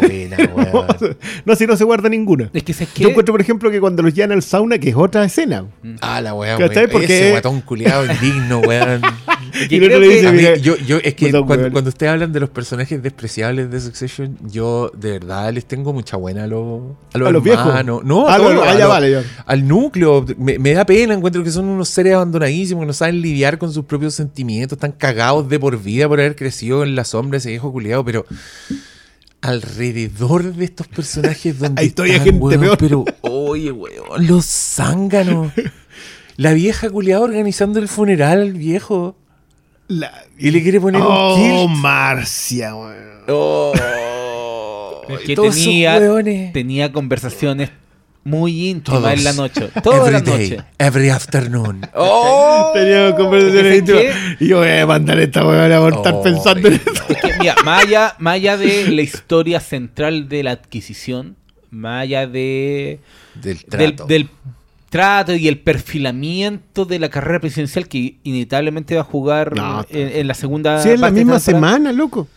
weá. 0.53 0.87
No, 1.45 1.55
si 1.55 1.65
no 1.65 1.75
se 1.77 1.83
guarda 1.83 2.09
ninguna. 2.09 2.49
Es 2.53 2.63
que, 2.63 2.73
¿sabes 2.73 2.93
Yo 2.95 3.09
encuentro, 3.09 3.33
por 3.33 3.41
ejemplo, 3.41 3.71
que 3.71 3.79
cuando 3.79 4.03
los 4.03 4.13
llevan 4.13 4.33
al 4.33 4.43
sauna, 4.43 4.77
que 4.77 4.89
es 4.89 4.95
otra 4.95 5.23
escena. 5.23 5.65
Ah, 6.01 6.21
la 6.21 6.33
weá, 6.33 6.57
weón. 6.57 6.71
Porque- 6.91 7.05
Ese 7.05 7.31
guatón 7.31 7.61
culiado 7.61 8.05
indigno, 8.05 8.59
weón. 8.59 9.01
Yo, 10.61 10.75
yo- 10.77 10.97
es 10.97 11.13
que 11.15 11.29
cuando, 11.31 11.55
weón. 11.61 11.71
cuando 11.71 11.89
ustedes 11.89 12.11
hablan 12.11 12.31
de 12.33 12.39
los 12.39 12.49
personajes 12.49 13.01
despreciables 13.03 13.69
de 13.69 13.79
Succession, 13.81 14.37
yo 14.49 14.91
de 14.97 15.11
verdad 15.11 15.53
les 15.53 15.65
tengo 15.65 15.93
mucha 15.93 16.17
buena 16.17 16.45
a 16.45 16.47
los, 16.47 16.81
a 17.13 17.17
los, 17.17 17.27
A 17.27 17.31
los 17.31 17.43
viejos. 17.43 17.65
No, 18.03 18.27
a 18.27 18.35
Ah, 18.35 18.37
todos, 18.37 18.51
ah, 18.67 18.87
vale, 18.87 19.11
ya. 19.11 19.23
al 19.45 19.67
núcleo. 19.67 20.25
Me, 20.37 20.57
me 20.59 20.73
da 20.73 20.85
pena, 20.85 21.13
encuentro 21.13 21.43
que 21.43 21.51
son 21.51 21.65
unos 21.65 21.89
seres 21.89 22.13
abandonadísimos 22.15 22.81
que 22.81 22.87
no 22.87 22.93
saben 22.93 23.21
lidiar 23.21 23.57
con 23.57 23.71
sus 23.71 23.85
propios 23.85 24.15
sentimientos, 24.15 24.77
están 24.77 24.91
cagados 24.93 25.47
de 25.49 25.59
por 25.59 25.81
vida 25.81 26.07
por 26.07 26.19
haber 26.19 26.35
crecido 26.35 26.83
en 26.83 26.95
la 26.95 27.03
sombra 27.03 27.33
de 27.33 27.37
ese 27.39 27.49
viejo 27.49 27.71
culiado, 27.71 28.03
pero 28.03 28.25
alrededor 29.41 30.53
de 30.53 30.65
estos 30.65 30.87
personajes 30.87 31.59
donde 31.59 31.81
Hay 31.81 31.89
todavía 31.89 32.15
están, 32.17 32.31
gente 32.33 32.45
weón, 32.57 32.59
peor. 32.61 32.77
pero 32.77 33.05
oye, 33.21 33.71
weón, 33.71 34.25
los 34.27 34.45
zánganos. 34.45 35.51
La 36.35 36.53
vieja 36.53 36.89
culiada 36.89 37.21
organizando 37.21 37.77
el 37.79 37.87
funeral 37.87 38.41
al 38.41 38.53
viejo. 38.53 39.15
La- 39.87 40.23
Y 40.37 40.51
le 40.51 40.61
quiere 40.63 40.79
poner 40.79 41.01
oh, 41.03 41.35
un 41.35 41.67
kilt. 41.67 41.77
Marcia, 41.81 42.75
weón. 42.75 43.23
Oh, 43.27 43.73
Es 45.09 45.19
que 45.21 45.35
tenía, 45.35 45.99
tenía 46.53 46.91
conversaciones 46.91 47.69
muy 48.23 48.69
íntimas 48.69 49.13
en 49.15 49.23
la 49.25 49.33
noche. 49.33 49.67
Toda 49.83 49.97
Every 50.07 50.11
la 50.13 50.21
day, 50.21 50.49
noche. 50.51 50.63
every 50.77 51.09
afternoon. 51.09 51.81
Oh. 51.95 52.71
Teníamos 52.73 53.13
conversaciones 53.15 53.79
íntimas. 53.79 54.03
Y 54.39 54.47
yo 54.47 54.59
voy 54.59 54.69
a 54.69 54.85
mandar 54.87 55.19
esta 55.19 55.45
weón 55.45 55.71
a 55.71 55.87
estar 55.89 56.13
Oh, 56.15 56.23
pensando 56.23 56.67
en 56.69 56.73
esto. 56.75 56.91
Es 57.09 57.17
que, 57.17 57.33
mira, 57.39 57.55
más 57.65 57.83
allá, 57.83 58.15
más 58.19 58.35
allá 58.35 58.57
de 58.57 58.87
la 58.89 59.01
historia 59.01 59.59
central 59.59 60.29
de 60.29 60.43
la 60.43 60.51
adquisición, 60.51 61.35
más 61.69 62.03
allá 62.03 62.25
de, 62.25 62.99
Del 63.35 63.57
del, 63.57 63.65
trato. 63.65 64.05
del 64.05 64.29
trato 64.93 65.33
y 65.33 65.47
el 65.47 65.57
perfilamiento 65.57 66.85
de 66.85 66.99
la 66.99 67.09
carrera 67.09 67.39
presidencial 67.39 67.87
que 67.87 68.19
inevitablemente 68.21 68.93
va 68.93 69.01
a 69.01 69.03
jugar 69.03 69.55
No, 69.55 69.83
en, 69.89 70.09
en 70.19 70.27
la 70.27 70.35
segunda 70.35 70.83
Si 70.83 70.89
es 70.89 70.99
la 70.99 71.09
misma 71.09 71.39
semana, 71.39 71.91
loco. 71.91 72.27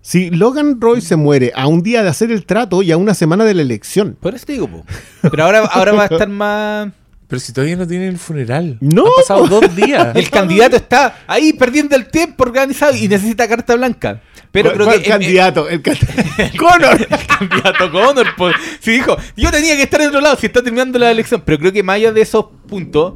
Si 0.00 0.30
Logan 0.30 0.80
Roy 0.80 1.02
se 1.02 1.16
muere 1.16 1.52
a 1.54 1.66
un 1.66 1.82
día 1.82 2.02
de 2.02 2.08
hacer 2.08 2.30
el 2.30 2.46
trato 2.46 2.82
y 2.82 2.92
a 2.92 2.96
una 2.96 3.12
semana 3.12 3.44
de 3.44 3.52
la 3.52 3.60
elección. 3.60 4.16
Por 4.18 4.34
eso 4.34 4.46
te 4.46 4.54
digo, 4.54 4.68
po. 4.68 4.86
pero 5.30 5.44
ahora, 5.44 5.58
ahora 5.66 5.92
va 5.92 6.02
a 6.04 6.06
estar 6.06 6.28
más... 6.30 6.88
Pero 7.30 7.38
si 7.38 7.52
todavía 7.52 7.76
no 7.76 7.86
tienen 7.86 8.08
el 8.08 8.18
funeral. 8.18 8.76
No, 8.80 9.06
Han 9.06 9.12
pasado 9.18 9.46
dos 9.46 9.76
días. 9.76 10.08
El 10.16 10.28
candidato 10.30 10.74
está 10.74 11.20
ahí 11.28 11.52
perdiendo 11.52 11.94
el 11.94 12.08
tiempo 12.08 12.42
organizado 12.42 12.96
y 12.96 13.06
necesita 13.06 13.46
carta 13.46 13.76
blanca. 13.76 14.20
Pero 14.50 14.72
creo 14.72 14.84
¿Cuál 14.84 14.98
que... 15.00 15.04
em, 15.06 15.10
candidato, 15.12 15.68
el 15.68 15.80
Connor. 16.58 17.00
el 17.08 17.26
candidato 17.26 17.92
Connor. 17.92 18.26
Pues, 18.36 18.56
sí, 18.80 18.90
dijo, 18.90 19.16
yo 19.36 19.52
tenía 19.52 19.76
que 19.76 19.84
estar 19.84 20.00
en 20.00 20.08
otro 20.08 20.20
lado 20.20 20.34
si 20.40 20.46
está 20.46 20.60
terminando 20.60 20.98
la 20.98 21.08
elección. 21.12 21.40
Pero 21.46 21.60
creo 21.60 21.72
que 21.72 21.84
más 21.84 21.96
allá 21.96 22.10
de 22.10 22.20
esos 22.20 22.46
puntos, 22.66 23.14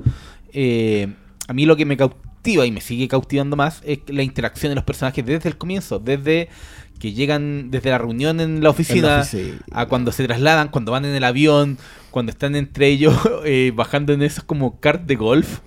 eh, 0.53 1.12
a 1.48 1.53
mí 1.53 1.66
lo 1.66 1.74
que 1.74 1.85
me 1.85 1.96
cautiva 1.96 2.64
y 2.64 2.70
me 2.70 2.81
sigue 2.81 3.09
cautivando 3.09 3.57
más 3.57 3.83
es 3.85 3.98
la 4.07 4.22
interacción 4.22 4.70
de 4.70 4.77
los 4.77 4.85
personajes 4.85 5.27
desde 5.27 5.48
el 5.48 5.59
comienzo, 5.59 5.98
desde 5.98 6.50
que 7.05 7.12
llegan 7.12 7.71
desde 7.71 7.90
la 7.90 7.99
reunión 7.99 8.40
en 8.40 8.62
la 8.62 8.71
oficina, 8.71 9.21
oficina. 9.21 9.59
a 9.73 9.85
cuando 9.87 10.11
se 10.11 10.25
trasladan, 10.27 10.69
cuando 10.69 10.90
van 10.93 11.05
en 11.05 11.14
el 11.14 11.23
avión, 11.25 11.77
cuando 12.11 12.31
están 12.31 12.57
entre 12.57 12.88
ellos 12.88 13.14
eh, 13.45 13.73
bajando 13.75 14.14
en 14.14 14.23
esos 14.23 14.43
como 14.45 14.81
kart 14.81 15.03
de 15.03 15.14
golf 15.17 15.59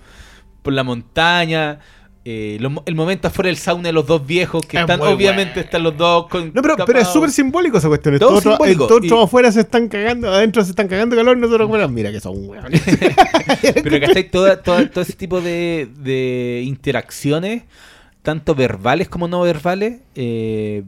por 0.62 0.72
la 0.72 0.82
montaña. 0.82 1.78
eh, 2.24 2.58
lo- 2.60 2.82
el 2.86 2.94
momento 2.96 3.28
afuera 3.28 3.46
del 3.48 3.56
sauna 3.56 3.84
de 3.88 3.92
los 3.92 4.04
dos 4.06 4.26
viejos 4.26 4.60
que 4.66 4.76
Es 4.76 4.80
están, 4.82 5.00
obviamente 5.00 5.52
bueno. 5.54 5.64
están 5.64 5.82
los 5.84 5.96
dos 5.96 6.26
con 6.28 6.50
No, 6.52 6.60
pero, 6.60 6.74
pero 6.84 6.98
es 6.98 7.08
súper 7.08 7.30
simbólico 7.30 7.78
esa 7.78 7.86
cuestión. 7.88 8.18
Todo 8.18 8.30
Todos 8.30 8.42
simbólico. 8.42 8.98
Y- 9.02 9.22
afuera 9.24 9.50
se 9.52 9.60
están 9.60 9.88
cagando, 9.88 10.28
adentro 10.30 10.62
se 10.64 10.70
están 10.70 10.88
cagando 10.88 11.14
calor, 11.16 11.38
nosotros 11.38 11.68
bueno, 11.68 11.88
mira 11.88 12.10
que 12.10 12.18
son 12.20 12.34
weones. 12.48 12.82
Pero 13.84 14.00
¿cachai? 14.00 14.28
Toda- 14.30 14.60
toda- 14.62 14.90
todo 14.90 15.02
ese 15.02 15.12
tipo 15.14 15.40
de, 15.40 15.88
de 16.00 16.62
interacciones, 16.66 17.62
tanto 18.22 18.54
verbales 18.54 19.08
como 19.08 19.26
no 19.28 19.40
verbales, 19.42 20.00
eh, 20.16 20.82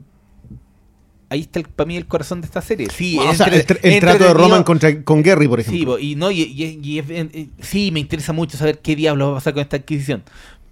ahí 1.31 1.41
está 1.41 1.59
el- 1.61 1.67
para 1.67 1.89
mí 1.89 1.97
el 1.97 2.07
corazón 2.07 2.41
de 2.43 2.47
esta 2.47 2.61
serie. 2.61 2.89
Sí, 2.95 3.19
o 3.19 3.31
es 3.31 3.39
sea, 3.39 3.47
el, 3.47 3.55
entre- 3.55 3.81
tr- 3.81 3.93
el 3.95 4.01
trato 4.01 4.25
de. 4.25 4.35
Roman 4.35 4.63
contra, 4.65 5.03
con 5.03 5.23
Gary, 5.23 5.49
por 5.49 5.63
Sí, 5.63 5.69
ejemplo. 5.71 5.93
bo, 5.93 5.99
y, 5.99 6.15
no, 6.17 6.31
y, 6.31 6.43
y- 6.43 7.51
sí, 7.63 7.91
me 7.93 8.01
interesa 8.01 8.33
mucho 8.35 8.59
saber 8.59 8.81
qué 8.81 8.95
diablos 8.97 9.29
va 9.29 9.33
a 9.33 9.35
pasar 9.37 9.55
con 9.55 9.63
esta 9.63 9.77
adquisición. 9.79 10.23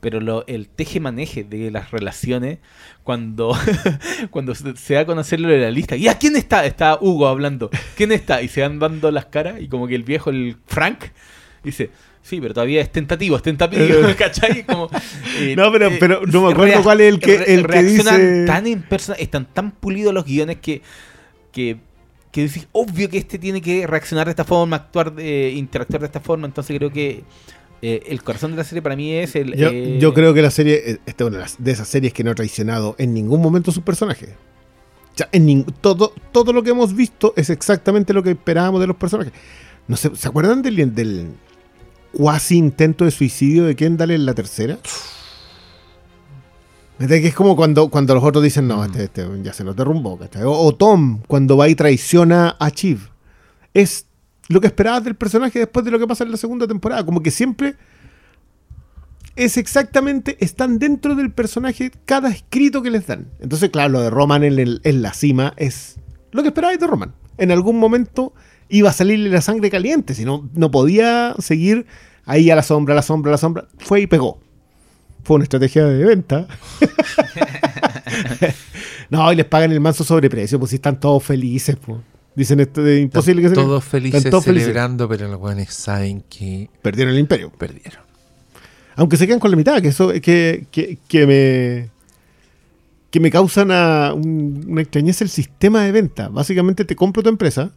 Pero 0.00 0.20
lo, 0.20 0.46
el 0.46 0.68
teje-maneje 0.68 1.42
de 1.42 1.72
las 1.72 1.90
relaciones, 1.90 2.58
cuando, 3.02 3.56
cuando 4.30 4.54
se, 4.54 4.76
se 4.76 4.94
da 4.94 5.00
a 5.00 5.06
conocer 5.06 5.40
lo 5.40 5.48
de 5.48 5.58
la 5.58 5.70
lista. 5.72 5.96
¿Y 5.96 6.06
a 6.08 6.18
quién 6.18 6.36
está? 6.36 6.64
Está 6.66 6.98
Hugo 7.00 7.26
hablando. 7.26 7.70
¿Quién 7.96 8.12
está? 8.12 8.42
Y 8.42 8.48
se 8.48 8.60
van 8.60 8.78
dando 8.78 9.10
las 9.10 9.26
caras 9.26 9.60
y 9.60 9.66
como 9.68 9.88
que 9.88 9.94
el 9.96 10.04
viejo, 10.04 10.30
el 10.30 10.56
Frank, 10.66 11.04
dice... 11.64 11.90
Sí, 12.28 12.40
pero 12.42 12.52
todavía 12.52 12.82
es 12.82 12.92
tentativo, 12.92 13.36
es 13.36 13.42
tentativo, 13.42 13.84
¿cachai? 14.18 14.64
Como, 14.66 14.90
eh, 15.40 15.54
No, 15.56 15.72
pero- 15.72 15.88
eh, 15.88 15.96
pero 15.98 16.20
no 16.26 16.42
me 16.46 16.52
acuerdo 16.52 16.82
cuál 16.82 17.00
es 17.00 17.08
el 17.14 17.20
que- 17.20 17.36
el 17.54 17.66
que 17.66 17.82
dice- 17.82 18.44
tan 18.46 18.66
en 18.66 18.82
persona, 18.82 19.16
están 19.18 19.46
tan 19.46 19.70
pulidos 19.70 20.12
los 20.12 20.26
guiones 20.26 20.58
que, 20.60 20.82
que, 21.52 21.78
que 22.30 22.42
decís, 22.42 22.68
obvio 22.72 23.08
que 23.08 23.16
este 23.16 23.38
tiene 23.38 23.62
que 23.62 23.86
reaccionar 23.86 24.26
de 24.26 24.32
esta 24.32 24.44
forma, 24.44 24.76
actuar, 24.76 25.14
de, 25.14 25.52
interactuar 25.52 26.00
de 26.00 26.06
esta 26.06 26.20
forma, 26.20 26.46
entonces 26.46 26.76
creo 26.76 26.92
que 26.92 27.24
eh, 27.80 28.02
el 28.08 28.22
corazón 28.22 28.50
de 28.50 28.58
la 28.58 28.64
serie 28.64 28.82
para 28.82 28.94
mí 28.94 29.14
es 29.14 29.34
el... 29.34 29.54
Yo, 29.56 29.70
eh, 29.70 29.96
yo 29.98 30.12
creo 30.12 30.34
que 30.34 30.42
la 30.42 30.50
serie, 30.50 30.98
esta 31.06 31.24
es 31.24 31.30
una 31.30 31.46
de 31.58 31.72
esas 31.72 31.88
series 31.88 32.12
que 32.12 32.24
no 32.24 32.32
ha 32.32 32.34
traicionado 32.34 32.94
en 32.98 33.14
ningún 33.14 33.40
momento 33.40 33.70
a 33.70 33.74
sus 33.74 33.82
personajes. 33.82 34.30
O 35.14 35.16
sea, 35.16 35.30
en 35.32 35.64
todo, 35.80 36.12
todo 36.30 36.52
lo 36.52 36.62
que 36.62 36.70
hemos 36.70 36.94
visto 36.94 37.32
es 37.36 37.48
exactamente 37.48 38.12
lo 38.12 38.22
que 38.22 38.32
esperábamos 38.32 38.82
de 38.82 38.86
los 38.88 38.96
personajes. 38.96 39.32
No 39.86 39.96
sé, 39.96 40.10
¿se 40.14 40.28
acuerdan 40.28 40.60
del, 40.60 40.94
del 40.94 41.28
cuasi 42.18 42.56
intento 42.56 43.04
de 43.04 43.12
suicidio 43.12 43.64
de 43.64 43.76
Kendall 43.76 44.10
en 44.10 44.26
la 44.26 44.34
tercera? 44.34 44.76
¿Verdad 46.98 47.16
Que 47.20 47.28
es 47.28 47.34
como 47.34 47.54
cuando, 47.54 47.88
cuando 47.90 48.12
los 48.14 48.24
otros 48.24 48.42
dicen, 48.42 48.66
no, 48.66 48.84
este, 48.84 49.04
este 49.04 49.24
ya 49.42 49.52
se 49.52 49.62
nos 49.62 49.76
derrumbó. 49.76 50.18
O, 50.44 50.66
o 50.66 50.74
Tom, 50.74 51.20
cuando 51.28 51.56
va 51.56 51.68
y 51.68 51.74
traiciona 51.76 52.56
a 52.58 52.70
Chief. 52.72 53.08
Es 53.72 54.06
lo 54.48 54.60
que 54.60 54.66
esperabas 54.66 55.04
del 55.04 55.14
personaje 55.14 55.60
después 55.60 55.84
de 55.84 55.92
lo 55.92 55.98
que 56.00 56.08
pasa 56.08 56.24
en 56.24 56.32
la 56.32 56.36
segunda 56.36 56.66
temporada. 56.66 57.06
Como 57.06 57.22
que 57.22 57.30
siempre 57.30 57.76
es 59.36 59.56
exactamente, 59.56 60.36
están 60.40 60.80
dentro 60.80 61.14
del 61.14 61.30
personaje 61.30 61.92
cada 62.04 62.30
escrito 62.30 62.82
que 62.82 62.90
les 62.90 63.06
dan. 63.06 63.28
Entonces, 63.38 63.70
claro, 63.70 63.90
lo 63.90 64.00
de 64.00 64.10
Roman 64.10 64.42
en, 64.42 64.58
el- 64.58 64.80
en 64.82 65.00
la 65.00 65.12
cima 65.12 65.54
es 65.56 66.00
lo 66.32 66.42
que 66.42 66.48
esperabais 66.48 66.80
de 66.80 66.88
Roman. 66.88 67.14
En 67.36 67.52
algún 67.52 67.78
momento 67.78 68.32
iba 68.68 68.90
a 68.90 68.92
salirle 68.92 69.30
la 69.30 69.40
sangre 69.40 69.70
caliente, 69.70 70.14
si 70.14 70.24
no, 70.24 70.50
no 70.54 70.72
podía 70.72 71.36
seguir 71.38 71.86
ahí 72.28 72.50
a 72.50 72.56
la 72.56 72.62
sombra, 72.62 72.94
a 72.94 72.96
la 72.96 73.02
sombra, 73.02 73.30
a 73.30 73.32
la 73.32 73.38
sombra. 73.38 73.66
Fue 73.78 74.00
y 74.02 74.06
pegó. 74.06 74.40
Fue 75.24 75.36
una 75.36 75.44
estrategia 75.44 75.84
de 75.84 76.04
venta. 76.04 76.46
no, 79.10 79.32
y 79.32 79.36
les 79.36 79.46
pagan 79.46 79.72
el 79.72 79.80
manso 79.80 80.04
sobreprecio, 80.04 80.58
pues 80.58 80.70
si 80.70 80.76
están 80.76 81.00
todos 81.00 81.22
felices, 81.24 81.76
pues. 81.84 81.98
Dicen 82.34 82.60
esto 82.60 82.84
de 82.84 83.00
imposible 83.00 83.42
que 83.42 83.48
se 83.48 83.54
Todos 83.56 83.84
felices 83.84 84.18
Están 84.18 84.30
todos 84.30 84.44
felices. 84.44 84.66
celebrando, 84.68 85.08
pero 85.08 85.26
los 85.26 85.40
buenos 85.40 85.70
saben 85.74 86.22
que 86.30 86.70
Perdieron 86.82 87.12
el 87.14 87.18
imperio. 87.18 87.50
perdieron. 87.50 88.00
Aunque 88.94 89.16
se 89.16 89.26
quedan 89.26 89.40
con 89.40 89.50
la 89.50 89.56
mitad, 89.56 89.82
que 89.82 89.88
eso 89.88 90.12
que, 90.20 90.66
que, 90.70 90.98
que 91.08 91.26
me 91.26 91.90
que 93.10 93.18
me 93.20 93.30
causa 93.30 93.62
una, 93.62 94.12
un- 94.14 94.66
una 94.68 94.82
extrañeza 94.82 95.24
el 95.24 95.30
sistema 95.30 95.82
de 95.82 95.90
venta. 95.92 96.28
Básicamente 96.28 96.84
te 96.84 96.94
compro 96.94 97.22
tu 97.24 97.28
empresa 97.28 97.72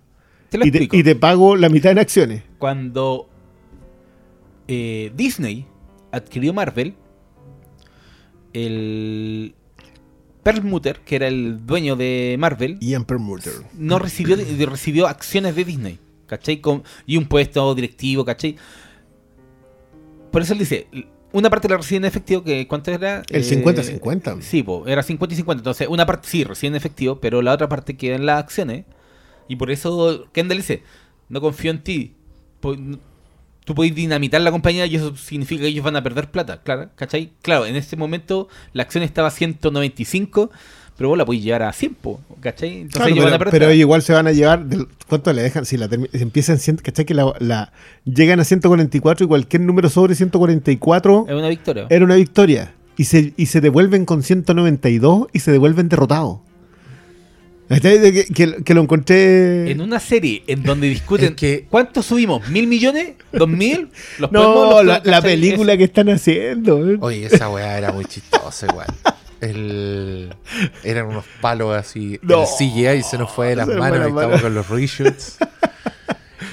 te 0.50 0.60
y 0.64 0.70
te, 0.70 0.84
y 0.92 1.04
te 1.04 1.16
pago 1.16 1.56
la 1.56 1.70
mitad 1.70 1.92
en 1.92 1.98
acciones. 2.00 2.44
Cuando 2.60 3.30
eh, 4.73 5.12
Disney 5.15 5.65
adquirió 6.13 6.53
Marvel, 6.53 6.95
el 8.53 9.53
Perlmutter, 10.43 10.99
que 11.01 11.15
era 11.17 11.27
el 11.27 11.65
dueño 11.65 11.95
de 11.95 12.36
Marvel, 12.39 12.77
Ian 12.79 13.05
Perlmutter. 13.05 13.53
no 13.73 13.99
recibió, 13.99 14.36
recibió 14.67 15.07
acciones 15.07 15.55
de 15.55 15.65
Disney, 15.65 15.99
¿cachai? 16.25 16.62
Con- 16.62 16.84
y 17.05 17.17
un 17.17 17.25
puesto 17.27 17.73
directivo, 17.75 18.25
¿cachai? 18.25 18.55
Por 20.31 20.41
eso 20.41 20.53
él 20.53 20.60
dice, 20.60 20.88
una 21.34 21.49
parte 21.49 21.67
la 21.69 21.77
recibe 21.77 21.97
en 21.97 22.05
efectivo, 22.05 22.43
que 22.43 22.67
¿cuánto 22.67 22.91
era? 22.91 23.23
El 23.29 23.41
Eh, 23.41 23.63
50-50. 23.63 24.41
Sí, 24.41 24.63
po, 24.63 24.88
era 24.88 25.03
50 25.03 25.34
y 25.34 25.38
50. 25.38 25.60
Entonces, 25.60 25.88
una 25.89 26.05
parte 26.05 26.27
sí 26.29 26.43
recibe 26.43 26.69
en 26.69 26.75
efectivo, 26.75 27.19
pero 27.19 27.41
la 27.41 27.53
otra 27.53 27.67
parte 27.69 27.95
queda 27.97 28.15
en 28.15 28.25
las 28.25 28.39
acciones. 28.39 28.86
Y 29.47 29.57
por 29.57 29.69
eso 29.71 30.27
Kendall 30.31 30.57
dice, 30.60 30.84
no 31.29 31.41
confío 31.41 31.71
en 31.71 31.84
ti. 31.84 32.15
Po- 32.62 32.73
n- 32.73 32.99
Tú 33.65 33.76
puedes 33.76 33.93
dinamitar 33.93 34.41
la 34.41 34.52
compañía 34.52 34.86
y 34.88 34.95
eso 34.95 35.15
significa 35.15 35.62
que 35.62 35.67
ellos 35.67 35.86
van 35.86 35.95
a 35.95 36.04
perder 36.04 36.30
plata, 36.32 36.62
claro, 36.63 36.89
¿cachai? 36.95 37.32
Claro, 37.41 37.65
en 37.67 37.76
ese 37.76 37.95
momento 37.95 38.47
la 38.74 38.84
acción 38.84 39.04
estaba 39.04 39.28
a 39.28 39.32
195, 39.32 40.50
pero 40.97 41.10
vos 41.10 41.17
la 41.17 41.26
podés 41.26 41.43
llevar 41.43 41.63
a 41.63 41.71
100, 41.74 41.93
po, 41.95 42.21
¿cachai? 42.41 42.82
Entonces 42.82 42.93
Claro, 42.95 43.08
ellos 43.10 43.17
pero, 43.19 43.26
van 43.26 43.34
a 43.34 43.38
perder. 43.39 43.52
pero 43.60 43.65
ellos 43.71 43.82
igual 43.82 44.02
se 44.02 44.13
van 44.13 44.28
a 44.28 44.32
llevar. 44.32 44.65
¿Cuánto 45.08 45.32
le 45.34 45.41
dejan? 45.43 45.65
Si 45.65 45.78
la 45.78 45.88
si 45.89 46.21
empiezan, 46.21 46.58
¿cachai? 46.78 47.06
Que 47.06 47.13
la, 47.13 47.34
la- 47.39 47.71
llegan 48.06 48.39
a 48.39 48.43
144 48.45 49.26
y 49.26 49.28
cualquier 49.28 49.62
número 49.62 49.89
sobre 49.89 50.15
144 50.15 51.26
Es 51.28 51.34
una 51.36 51.47
victoria. 51.50 51.88
era 51.89 52.04
una 52.06 52.15
victoria. 52.15 52.74
Y 52.97 53.06
se, 53.06 53.34
y 53.38 53.45
se 53.47 53.62
devuelven 53.62 54.06
con 54.06 54.21
192 54.24 55.28
y 55.34 55.39
se 55.39 55.52
devuelven 55.52 55.88
derrotados. 55.89 56.39
Que, 57.79 58.25
que- 58.34 58.63
que 58.63 58.73
lo 58.73 58.81
encontré. 58.81 59.71
En 59.71 59.79
una 59.81 59.99
serie 59.99 60.43
en 60.47 60.63
donde 60.63 60.88
discuten 60.89 61.29
Es 61.29 61.36
que- 61.36 61.65
¿cuánto 61.69 62.01
subimos? 62.03 62.47
¿Mil 62.49 62.67
millones? 62.67 63.12
¿Dos 63.31 63.47
mil? 63.47 63.89
¿Los 64.17 64.31
No, 64.31 64.53
podemos- 64.53 64.86
los- 64.86 64.86
la, 64.86 65.01
la 65.03 65.21
película 65.21 65.77
que 65.77 65.84
están 65.86 66.10
haciendo. 66.10 66.89
¿eh? 66.91 66.97
Oye, 66.99 67.25
esa 67.27 67.49
weá 67.49 67.77
era 67.77 67.91
muy 67.91 68.05
chistosa 68.05 68.65
igual. 68.67 68.88
El... 69.39 70.34
Eran 70.84 71.07
unos 71.07 71.25
palos 71.39 71.75
así. 71.75 72.19
No. 72.21 72.41
El 72.43 72.47
CGI 72.47 73.03
se 73.03 73.17
nos 73.17 73.31
fue 73.31 73.47
de 73.49 73.55
las 73.55 73.67
manos 73.67 74.07
y 74.10 74.12
manos. 74.12 74.41
con 74.41 74.53
los 74.53 74.69
reshoots. 74.69 75.38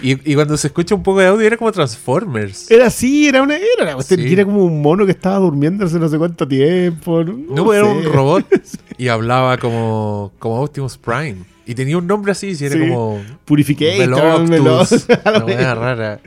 Y, 0.02 0.30
y 0.30 0.34
cuando 0.34 0.56
se 0.56 0.68
escucha 0.68 0.94
un 0.94 1.02
poco 1.02 1.20
de 1.20 1.26
audio 1.26 1.46
era 1.46 1.56
como 1.56 1.72
Transformers. 1.72 2.70
Era 2.70 2.86
así, 2.86 3.26
era 3.28 3.42
una. 3.42 3.56
Era, 3.56 3.94
una 3.96 4.02
Sí. 4.02 4.32
era 4.32 4.44
como 4.44 4.64
un 4.64 4.80
mono 4.80 5.04
que 5.04 5.12
estaba 5.12 5.38
durmiendo 5.38 5.84
hace 5.86 5.98
no 5.98 6.08
sé 6.08 6.18
cuánto 6.18 6.46
tiempo. 6.46 7.24
No, 7.24 7.64
No, 7.64 7.72
era 7.72 7.84
sé. 7.84 7.90
un 7.90 8.04
robot 8.04 8.46
y 8.98 9.08
hablaba 9.08 9.56
como, 9.58 10.32
como 10.38 10.60
Optimus 10.62 10.96
Prime. 10.98 11.38
Y 11.66 11.74
tenía 11.74 11.98
un 11.98 12.06
nombre 12.06 12.32
así, 12.32 12.54
si 12.54 12.64
era 12.64 12.76
Sí. 12.76 12.80
como 12.88 13.20
Purificator, 13.44 14.48
Veloctus. 14.48 15.06
Una 15.44 15.74
rara. 15.74 16.20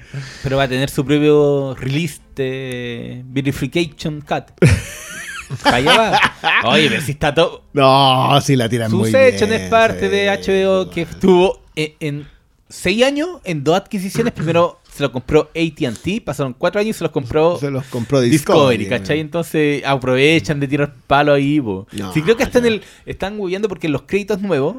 Pero 0.44 0.58
va 0.58 0.64
a 0.64 0.68
tener 0.68 0.90
su 0.90 1.04
propio 1.04 1.74
release 1.76 2.20
de 2.36 3.24
Verification 3.26 4.22
Cut. 4.22 4.44
Va. 5.66 6.18
Oye, 6.66 6.88
pero 6.90 7.02
si 7.02 7.12
está 7.12 7.34
todo. 7.34 7.64
No, 7.74 8.40
sí 8.42 8.56
la 8.56 8.70
tiran 8.70 8.92
muy 8.92 9.12
bien. 9.12 9.34
Es 9.52 9.70
parte 9.70 10.02
sí. 10.02 10.08
de 10.08 10.30
HBO 10.30 10.90
que 10.90 11.02
estuvo 11.02 11.62
en, 11.76 11.94
en 12.00 12.28
seis 12.72 13.04
años 13.04 13.40
en 13.44 13.64
dos 13.64 13.76
adquisiciones. 13.78 14.34
Primero 14.34 14.80
se 14.94 15.04
lo 15.04 15.12
compró 15.12 15.50
ATT, 15.56 16.24
pasaron 16.24 16.54
cuatro 16.58 16.82
años 16.82 16.96
y 16.96 16.98
se 16.98 17.04
los 17.04 17.12
compró 17.12 17.58
Se 17.60 17.72
los 17.72 17.86
compró 17.86 18.20
Discovery, 18.20 18.78
Discovery. 18.78 18.88
¿cachai? 18.88 19.20
Entonces 19.20 19.84
aprovechan 19.86 20.60
de 20.60 20.68
tirar 20.68 20.94
palo 21.08 21.34
ahí. 21.34 21.60
No, 21.62 21.88
sí, 22.14 22.22
creo 22.22 22.36
que 22.36 22.44
hasta 22.44 22.60
en 22.60 22.66
ya. 22.66 22.70
el. 22.72 22.82
Están 23.06 23.38
moviendo 23.38 23.68
porque 23.70 23.88
en 23.88 23.94
los 23.94 24.04
créditos 24.04 24.42
nuevos. 24.42 24.78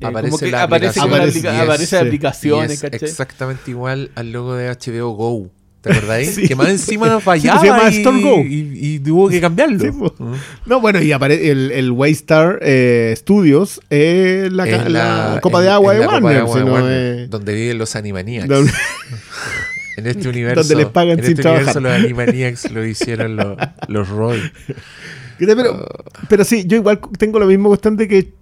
eh, 0.00 0.06
Aparece 0.06 0.30
como 0.30 0.38
que 0.38 0.50
la 0.50 0.62
aparece, 0.64 1.00
aplicación. 1.00 1.14
Aparece, 1.14 1.48
aparece 1.48 1.96
yes, 1.96 2.06
aplicaciones, 2.06 2.84
exactamente 2.84 3.70
igual 3.70 4.10
al 4.14 4.32
logo 4.32 4.54
de 4.54 4.68
HBO 4.70 5.10
Go. 5.10 5.50
¿Te 5.80 5.92
acordáis? 5.92 6.30
Sí. 6.34 6.48
Que 6.48 6.56
más 6.56 6.68
encima 6.68 7.20
fallaba 7.20 7.60
se 7.60 7.66
llama 7.66 7.90
y, 7.90 7.96
Store 7.98 8.20
Go. 8.22 8.40
y- 8.40 8.78
y 8.94 8.98
tuvo 8.98 9.28
que 9.28 9.40
cambiarlo. 9.40 9.78
Sí. 9.78 9.90
Mm. 9.90 10.32
No, 10.66 10.80
bueno, 10.80 11.00
y 11.02 11.12
aparece 11.12 11.50
el, 11.50 11.70
el 11.72 11.90
Waystar 11.92 12.58
eh, 12.62 13.14
Studios 13.16 13.80
es 13.90 14.52
la, 14.52 15.38
Copa 15.40 15.60
de 15.60 15.68
Agua 15.70 15.94
de 15.94 16.06
Warner. 16.06 16.38
Agua 16.38 16.52
si 16.52 16.58
de 16.60 16.64
no 16.64 16.72
Warner, 16.72 17.18
es- 17.20 17.30
Donde 17.30 17.54
viven 17.54 17.78
los 17.78 17.94
Animaniacs. 17.96 18.48
Donde- 18.48 18.72
En 19.96 20.06
este 20.06 20.28
universo. 20.28 20.60
Donde 20.60 20.76
les 20.76 20.86
pagan 20.86 21.18
en 21.18 21.24
sin 21.24 21.30
este 21.32 21.42
trabajar. 21.42 21.76
universo 21.76 21.80
los 21.80 21.92
Animaniacs 21.92 22.70
lo 22.70 22.86
hicieron 22.86 23.34
los, 23.34 23.56
los 23.88 24.08
Roy. 24.08 24.40
Pero, 25.38 25.86
pero 26.28 26.44
sí, 26.44 26.64
yo 26.66 26.76
igual 26.76 27.00
tengo 27.18 27.38
lo 27.40 27.46
mismo 27.46 27.68
constante 27.68 28.06
que 28.06 28.32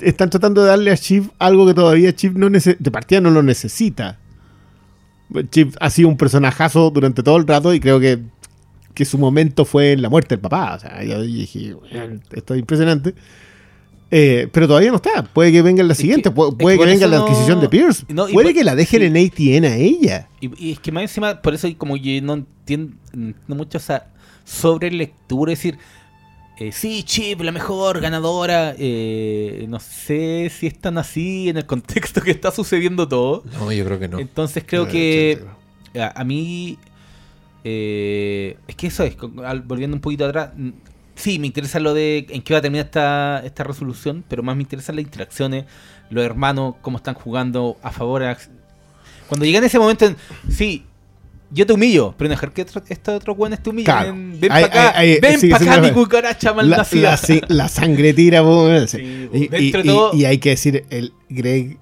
están 0.00 0.30
tratando 0.30 0.62
de 0.62 0.68
darle 0.68 0.90
a 0.90 0.96
Chief 0.96 1.24
algo 1.38 1.66
que 1.66 1.74
todavía 1.74 2.14
Chief 2.14 2.32
no 2.32 2.48
de 2.50 2.90
partida 2.90 3.20
no 3.20 3.30
lo 3.30 3.42
necesita. 3.42 4.18
Chief 5.50 5.74
ha 5.80 5.90
sido 5.90 6.08
un 6.08 6.16
personajazo 6.16 6.90
durante 6.90 7.22
todo 7.22 7.36
el 7.36 7.46
rato 7.46 7.74
y 7.74 7.80
creo 7.80 7.98
que, 8.00 8.20
que 8.94 9.04
su 9.04 9.18
momento 9.18 9.64
fue 9.64 9.92
en 9.92 10.02
la 10.02 10.08
muerte 10.08 10.34
del 10.36 10.40
papá. 10.40 10.74
O 10.76 10.78
sea, 10.80 11.02
yo 11.04 11.20
dije, 11.22 11.74
"Weón, 11.74 12.22
esto 12.32 12.54
es 12.54 12.60
impresionante. 12.60 13.14
Eh, 14.10 14.48
pero 14.52 14.68
todavía 14.68 14.90
no 14.90 14.96
está. 14.96 15.24
Puede 15.24 15.50
que 15.50 15.62
venga 15.62 15.80
en 15.82 15.88
la 15.88 15.92
Es 15.92 15.98
siguiente. 15.98 16.30
que- 16.30 16.36
pu- 16.36 16.50
es 16.50 16.54
puede 16.54 16.76
que 16.78 16.84
que, 16.84 16.90
venga 16.90 17.06
la 17.08 17.18
no- 17.18 17.24
adquisición 17.24 17.60
de 17.60 17.68
Pierce. 17.68 18.04
no, 18.08 18.28
y 18.28 18.32
puede 18.34 18.54
que 18.54 18.62
la 18.62 18.76
dejen 18.76 19.00
sí. 19.00 19.06
en 19.06 19.16
ATN 19.16 19.64
a 19.66 19.76
ella. 19.76 20.28
Y, 20.40 20.68
y 20.68 20.72
es 20.72 20.78
que 20.78 20.92
más 20.92 21.02
encima, 21.02 21.42
por 21.42 21.54
eso 21.54 21.68
como 21.76 21.96
yo 21.96 22.22
no 22.22 22.34
entiendo, 22.34 22.94
no 23.12 23.54
mucho 23.56 23.78
esa 23.78 24.06
sobrelectura, 24.44 25.52
es 25.52 25.58
decir, 25.58 25.78
eh, 26.58 26.72
sí, 26.72 27.02
Chip, 27.02 27.40
la 27.42 27.52
mejor 27.52 28.00
ganadora, 28.00 28.74
eh, 28.78 29.66
no 29.68 29.78
sé 29.78 30.50
si 30.50 30.66
es 30.66 30.78
tan 30.78 30.96
así 30.98 31.48
en 31.50 31.58
el 31.58 31.66
contexto 31.66 32.22
que 32.22 32.30
está 32.30 32.50
sucediendo 32.50 33.06
todo. 33.06 33.44
No, 33.44 33.70
yo 33.72 33.84
creo 33.84 33.98
que 33.98 34.08
no. 34.08 34.18
Entonces 34.18 34.64
creo 34.66 34.84
No, 34.84 34.90
que 34.90 35.38
a, 36.00 36.20
a 36.20 36.24
mí, 36.24 36.78
eh, 37.64 38.56
es 38.68 38.76
que 38.76 38.86
eso 38.88 39.02
es, 39.04 39.16
volviendo 39.64 39.96
un 39.96 40.00
poquito 40.00 40.24
atrás, 40.26 40.50
sí, 41.14 41.38
me 41.38 41.46
interesa 41.46 41.80
lo 41.80 41.94
de 41.94 42.26
en 42.30 42.42
qué 42.42 42.54
va 42.54 42.58
a 42.58 42.62
terminar 42.62 42.86
esta, 42.86 43.42
esta 43.44 43.64
resolución, 43.64 44.24
pero 44.28 44.42
más 44.42 44.56
me 44.56 44.62
interesan 44.62 44.96
las 44.96 45.04
interacciones, 45.04 45.64
los 46.10 46.24
hermanos, 46.24 46.76
cómo 46.82 46.98
están 46.98 47.14
jugando 47.14 47.76
a 47.82 47.90
favor. 47.90 48.22
a- 48.22 48.38
cuando 49.28 49.44
llega 49.44 49.58
en 49.58 49.64
ese 49.64 49.78
momento, 49.78 50.06
en, 50.06 50.16
sí, 50.48 50.84
yo 51.50 51.64
te 51.66 51.72
humillo, 51.72 52.14
pero 52.18 52.28
no 52.28 52.34
dejar 52.34 52.52
que 52.52 52.62
otro- 52.62 52.82
estos 52.88 53.14
otros 53.16 53.36
buenos 53.36 53.62
te 53.62 53.70
humillen. 53.70 53.84
Claro. 53.84 54.12
Ven 54.14 54.40
para 54.48 54.66
acá, 54.66 54.94
ven 55.22 55.40
sigue 55.40 55.52
para 55.52 55.72
acá, 55.72 55.80
mi 55.80 55.90
cucaracha 55.92 56.48
La, 56.50 56.54
malnacida. 56.56 57.10
la, 57.12 57.16
si- 57.16 57.40
la 57.48 57.68
sangre 57.68 58.12
tira. 58.14 58.42
sí. 58.86 58.98
Sí, 58.98 59.28
y, 59.32 59.48
dentro 59.48 59.58
y- 59.58 59.70
de 59.70 59.82
todo- 59.84 60.10
y- 60.14 60.20
y 60.20 60.24
hay 60.24 60.38
que 60.38 60.50
decir, 60.50 60.84
el 60.90 61.12
Greg 61.28 61.78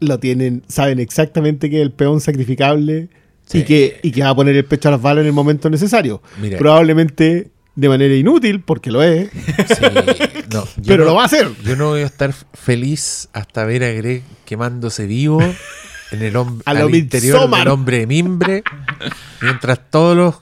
lo 0.00 0.18
tienen, 0.18 0.62
saben 0.68 0.98
exactamente 0.98 1.70
que 1.70 1.76
es 1.76 1.82
el 1.82 1.92
peón 1.92 2.20
sacrificable 2.20 3.08
y, 3.52 3.58
Sí. 3.58 3.64
que, 3.64 4.00
y 4.02 4.10
que 4.10 4.22
va 4.22 4.30
a 4.30 4.34
poner 4.34 4.56
el 4.56 4.64
pecho 4.64 4.88
a 4.88 4.92
las 4.92 5.02
balas 5.02 5.22
en 5.22 5.28
el 5.28 5.32
momento 5.32 5.70
necesario. 5.70 6.20
Mira. 6.40 6.58
Probablemente 6.58 7.50
de 7.74 7.88
manera 7.88 8.14
inútil, 8.14 8.60
porque 8.60 8.90
lo 8.90 9.02
es, 9.02 9.30
Sí, 9.30 9.84
no, 10.52 10.64
pero 10.86 11.04
no- 11.04 11.10
lo 11.10 11.14
va 11.16 11.22
a 11.22 11.26
hacer. 11.26 11.48
Yo 11.64 11.74
no 11.76 11.90
voy 11.90 12.02
a 12.02 12.06
estar 12.06 12.34
feliz 12.52 13.28
hasta 13.32 13.64
ver 13.64 13.82
a 13.84 13.92
Greg 13.92 14.22
quemándose 14.44 15.06
vivo 15.06 15.38
en 16.12 16.22
el 16.22 16.34
hom- 16.34 16.62
A 16.64 16.74
lo 16.74 16.86
al 16.86 16.94
interior 16.94 17.34
Midsommar. 17.36 17.60
del 17.60 17.68
hombre 17.68 17.98
de 18.00 18.06
mimbre, 18.06 18.62
mientras 19.40 19.80
todos 19.90 20.16
los 20.16 20.34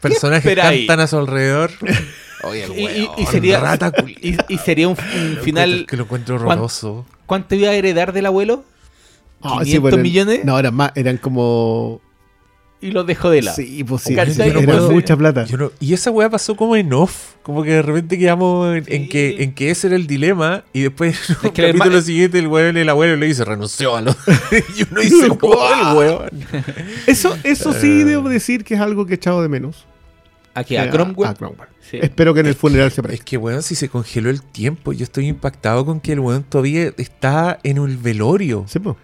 personajes 0.00 0.54
cantan 0.56 1.00
a 1.00 1.06
su 1.06 1.18
alrededor. 1.18 1.70
Oye, 2.42 2.64
el 2.64 2.78
y- 2.78 2.84
weón, 2.84 3.10
y 3.18 3.26
sería- 3.26 3.60
rata 3.60 3.90
culiao. 3.90 4.18
Y, 4.48 4.54
y 4.54 4.58
sería 4.58 4.88
un, 4.88 4.96
un 4.98 5.36
final. 5.42 5.84
que 5.88 5.96
lo 5.96 6.04
encuentro 6.04 6.36
¿cuán- 6.38 6.58
horroroso. 6.58 7.06
¿Cuánto 7.26 7.54
iba 7.54 7.68
a 7.68 7.74
heredar 7.74 8.12
del 8.12 8.26
abuelo? 8.26 8.64
500 9.42 9.92
eran- 9.92 10.02
millones 10.02 10.44
No, 10.44 10.58
eran 10.58 10.74
más, 10.74 10.92
eran 10.94 11.16
como. 11.18 12.00
Y 12.82 12.90
los 12.92 13.06
dejó 13.06 13.28
de 13.30 13.42
lado. 13.42 13.56
Sí, 13.56 13.84
pues 13.84 14.02
sí, 14.02 14.14
era 14.14 14.24
Yo 14.24 14.52
no 14.54 14.62
puedo- 14.62 14.90
mucha 14.90 15.16
plata. 15.16 15.44
Yo 15.44 15.56
no- 15.58 15.72
y 15.80 15.92
esa 15.92 16.10
weá 16.10 16.30
pasó 16.30 16.56
como 16.56 16.76
en 16.76 16.92
off. 16.92 17.34
Como 17.42 17.62
que 17.62 17.70
de 17.72 17.82
repente 17.82 18.18
quedamos 18.18 18.76
en, 18.76 18.84
en 18.86 19.02
Sí. 19.02 19.08
que, 19.08 19.42
en 19.42 19.52
que 19.54 19.70
ese 19.70 19.88
era 19.88 19.96
el 19.96 20.06
dilema. 20.06 20.64
Y 20.72 20.82
después 20.82 21.18
en 21.30 21.36
el 21.42 21.52
que 21.52 21.68
el 21.70 21.76
capítulo 21.78 22.00
siguiente 22.02 22.38
el 22.38 22.46
weón, 22.48 22.76
el 22.76 22.88
abuelo 22.88 23.16
le 23.16 23.26
dice 23.26 23.44
renunció 23.44 23.96
a 23.96 24.00
los. 24.02 24.16
y 24.78 24.82
uno 24.90 25.00
dice, 25.00 25.28
"Oh, 25.40 25.90
el 25.90 25.96
weón. 25.96 26.30
Eso, 27.06 27.36
eso 27.44 27.72
sí 27.72 28.02
debo 28.04 28.28
decir 28.28 28.64
que 28.64 28.74
es 28.74 28.80
algo 28.80 29.06
que 29.06 29.12
he 29.14 29.16
echado 29.16 29.42
de 29.42 29.48
menos. 29.48 29.86
¿A 30.54 30.64
qué? 30.64 30.78
¿A 30.78 30.86
Eh, 30.86 30.90
Cromwell? 30.90 31.28
a 31.30 31.34
Cromwell. 31.34 31.68
Sí. 31.80 31.98
Espero 32.02 32.34
que 32.34 32.40
en 32.40 32.46
el 32.46 32.54
funeral 32.54 32.90
se 32.90 33.00
Es 33.00 33.02
parezca. 33.02 33.24
que, 33.24 33.36
weón, 33.36 33.62
si 33.62 33.74
se 33.74 33.88
congeló 33.88 34.30
el 34.30 34.42
tiempo, 34.42 34.92
yo 34.92 35.04
estoy 35.04 35.26
impactado 35.28 35.84
con 35.86 36.00
que 36.00 36.12
el 36.12 36.20
weón 36.20 36.42
todavía 36.44 36.92
está 36.98 37.58
en 37.62 37.78
un 37.78 38.02
velorio. 38.02 38.64
Sí, 38.68 38.78
pues. 38.78 38.96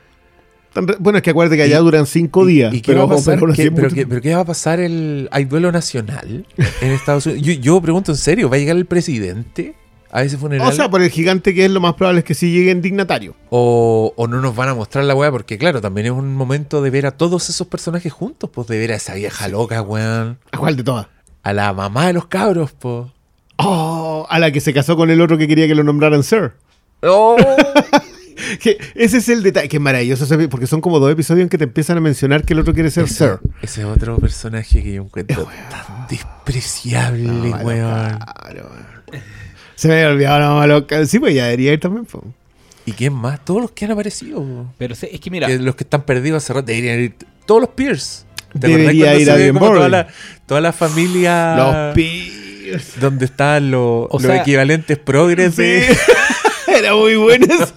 Bueno, 0.98 1.18
es 1.18 1.22
que 1.22 1.30
acuérdate 1.30 1.56
que 1.56 1.62
allá 1.64 1.78
Y- 1.78 1.82
duran 1.82 2.06
cinco 2.06 2.48
¿Y- 2.48 2.52
días. 2.54 2.74
¿Y, 2.74 2.80
qué 2.80 2.94
va 2.94 3.04
a 3.04 3.08
pasar? 3.08 3.38
pero 3.38 3.52
¿Qué- 3.52 3.70
pero, 3.70 3.88
pero 4.08 4.36
va 4.36 4.42
a 4.42 4.44
pasar? 4.44 4.80
El, 4.80 5.28
¿Hay 5.32 5.44
duelo 5.44 5.72
nacional 5.72 6.46
en 6.80 6.90
Estados 6.90 7.26
Unidos? 7.26 7.42
Yo, 7.46 7.52
yo 7.54 7.80
pregunto 7.80 8.12
en 8.12 8.18
serio, 8.18 8.48
¿va 8.50 8.56
a 8.56 8.58
llegar 8.58 8.76
el 8.76 8.86
presidente 8.86 9.74
a 10.10 10.22
ese 10.22 10.36
funeral? 10.38 10.68
O 10.68 10.72
sea, 10.72 10.88
por 10.90 11.02
el 11.02 11.10
gigante 11.10 11.54
que 11.54 11.64
es 11.64 11.70
lo 11.70 11.80
más 11.80 11.94
probable 11.94 12.20
es 12.20 12.24
que 12.24 12.34
sí 12.34 12.50
llegue 12.52 12.70
en 12.70 12.80
dignatario. 12.82 13.34
o, 13.50 14.12
o 14.16 14.26
no 14.28 14.40
nos 14.40 14.54
van 14.56 14.68
a 14.68 14.74
mostrar 14.74 15.04
la 15.04 15.14
weá? 15.14 15.30
Porque, 15.30 15.58
claro, 15.58 15.80
también 15.80 16.06
es 16.06 16.12
un 16.12 16.34
momento 16.34 16.82
de 16.82 16.90
ver 16.90 17.06
a 17.06 17.10
todos 17.12 17.48
esos 17.50 17.66
personajes 17.66 18.12
juntos, 18.12 18.50
pues 18.52 18.66
de 18.68 18.78
ver 18.78 18.92
a 18.92 18.96
esa 18.96 19.14
vieja 19.14 19.48
loca, 19.48 19.82
weón. 19.82 20.38
¿A 20.52 20.58
cuál 20.58 20.76
de 20.76 20.84
todas? 20.84 21.06
A 21.42 21.52
la 21.52 21.72
mamá 21.72 22.06
de 22.08 22.12
los 22.14 22.26
cabros, 22.26 22.72
pues. 22.72 23.06
Oh, 23.58 24.26
a 24.28 24.38
la 24.38 24.50
que 24.50 24.60
se 24.60 24.74
casó 24.74 24.96
con 24.96 25.10
el 25.10 25.20
otro 25.20 25.38
que 25.38 25.48
quería 25.48 25.66
que 25.66 25.74
lo 25.74 25.82
nombraran 25.84 26.22
Sir. 26.22 26.52
¡Oh! 27.02 27.36
Que 28.60 28.78
ese 28.94 29.18
es 29.18 29.28
el 29.28 29.42
detalle, 29.42 29.68
que 29.68 29.76
es 29.76 29.82
maravilloso, 29.82 30.24
ese- 30.24 30.48
porque 30.48 30.66
son 30.66 30.80
como 30.80 30.98
dos 30.98 31.10
episodios 31.12 31.42
en 31.44 31.48
que 31.48 31.58
te 31.58 31.64
empiezan 31.64 31.96
a 31.96 32.00
mencionar 32.00 32.44
que 32.44 32.52
el 32.54 32.60
otro 32.60 32.74
quiere 32.74 32.90
ser 32.90 33.08
Sir. 33.08 33.38
Ese 33.62 33.80
es 33.82 33.86
otro 33.86 34.18
personaje 34.18 34.82
que 34.82 34.92
yo 34.94 35.02
encuentro 35.02 35.48
tan 35.70 36.06
despreciable, 36.08 37.22
No, 37.24 37.42
weón. 37.42 38.18
claro, 38.18 38.70
weón. 38.70 39.22
Se 39.74 39.88
me 39.88 39.94
había 39.94 40.08
olvidado 40.08 40.38
la 40.40 40.48
mamá 40.48 40.66
loca. 40.66 41.04
Sí, 41.06 41.18
pues 41.18 41.34
ya 41.34 41.44
debería 41.44 41.72
ir 41.74 41.80
también. 41.80 42.06
po. 42.06 42.24
¿Y 42.86 42.92
quién 42.92 43.12
más? 43.12 43.44
Todos 43.44 43.60
los 43.60 43.70
que 43.72 43.84
han 43.84 43.90
aparecido. 43.90 44.44
Pero 44.78 44.94
es 44.94 45.20
que 45.20 45.30
mira, 45.30 45.46
Que 45.48 45.58
los 45.58 45.74
que 45.76 45.84
están 45.84 46.02
perdidos 46.02 46.42
hace 46.42 46.52
rato 46.54 46.66
deberían 46.66 47.00
ir. 47.00 47.14
Todos 47.44 47.60
los 47.60 47.70
Pierce. 47.70 48.24
¿Te 48.58 48.68
Debería 48.68 49.10
acordás 49.10 49.16
cuando 49.16 49.20
ir 49.20 49.24
se 49.26 49.30
a 49.30 49.34
ve 49.34 49.42
Bien 49.42 49.58
toda 49.58 49.88
la, 49.90 50.08
toda 50.46 50.60
la 50.62 50.72
familia. 50.72 51.56
Los 51.56 51.94
Pierce. 51.94 53.00
donde 53.00 53.24
están 53.26 53.70
los, 53.70 54.08
los 54.10 54.22
sea, 54.22 54.36
equivalentes 54.40 54.98
progres 54.98 55.56
de. 55.56 55.94
Era 56.86 56.94
muy 56.94 57.16
buena 57.16 57.46
esa. 57.46 57.74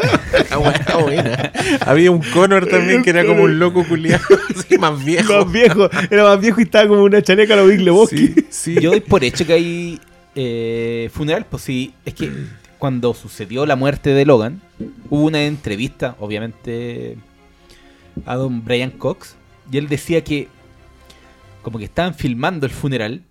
La 0.52 0.58
buena, 0.58 0.98
buena. 0.98 1.52
Había 1.82 2.12
un 2.12 2.22
Connor 2.22 2.68
también 2.68 3.02
que 3.02 3.10
era 3.10 3.26
como 3.26 3.44
un 3.44 3.58
loco 3.58 3.84
culiado, 3.88 4.24
más 4.80 5.04
viejo. 5.04 5.34
Más 5.34 5.52
viejo. 5.52 5.90
Era 6.12 6.24
más 6.26 6.40
viejo 6.40 6.60
y 6.60 6.64
estaba 6.64 6.88
como 6.88 7.04
una 7.04 7.20
chaneca 7.24 7.56
a 7.56 7.58
lo 7.58 7.66
Big 7.66 7.82
Lebowski. 7.82 8.28
Sí, 8.28 8.46
sí. 8.50 8.76
yo 8.80 8.92
doy 8.92 9.00
por 9.00 9.24
hecho 9.24 9.48
que 9.48 9.54
hay 9.54 10.02
eh, 10.36 11.10
funeral, 11.12 11.48
pues 11.50 11.64
sí, 11.64 11.96
es 12.06 12.14
que 12.14 12.32
cuando 12.78 13.16
sucedió 13.16 13.66
la 13.66 13.76
muerte 13.76 14.12
de 14.12 14.26
Logan, 14.26 14.62
hubo 15.10 15.24
una 15.26 15.44
entrevista, 15.44 16.16
obviamente, 16.20 17.18
a 18.28 18.36
don 18.36 18.64
Brian 18.64 18.92
Cox, 18.92 19.36
y 19.72 19.78
él 19.80 19.90
decía 19.90 20.24
que 20.24 20.50
como 21.64 21.80
que 21.80 21.86
estaban 21.86 22.14
filmando 22.14 22.68
el 22.68 22.72
funeral 22.72 23.24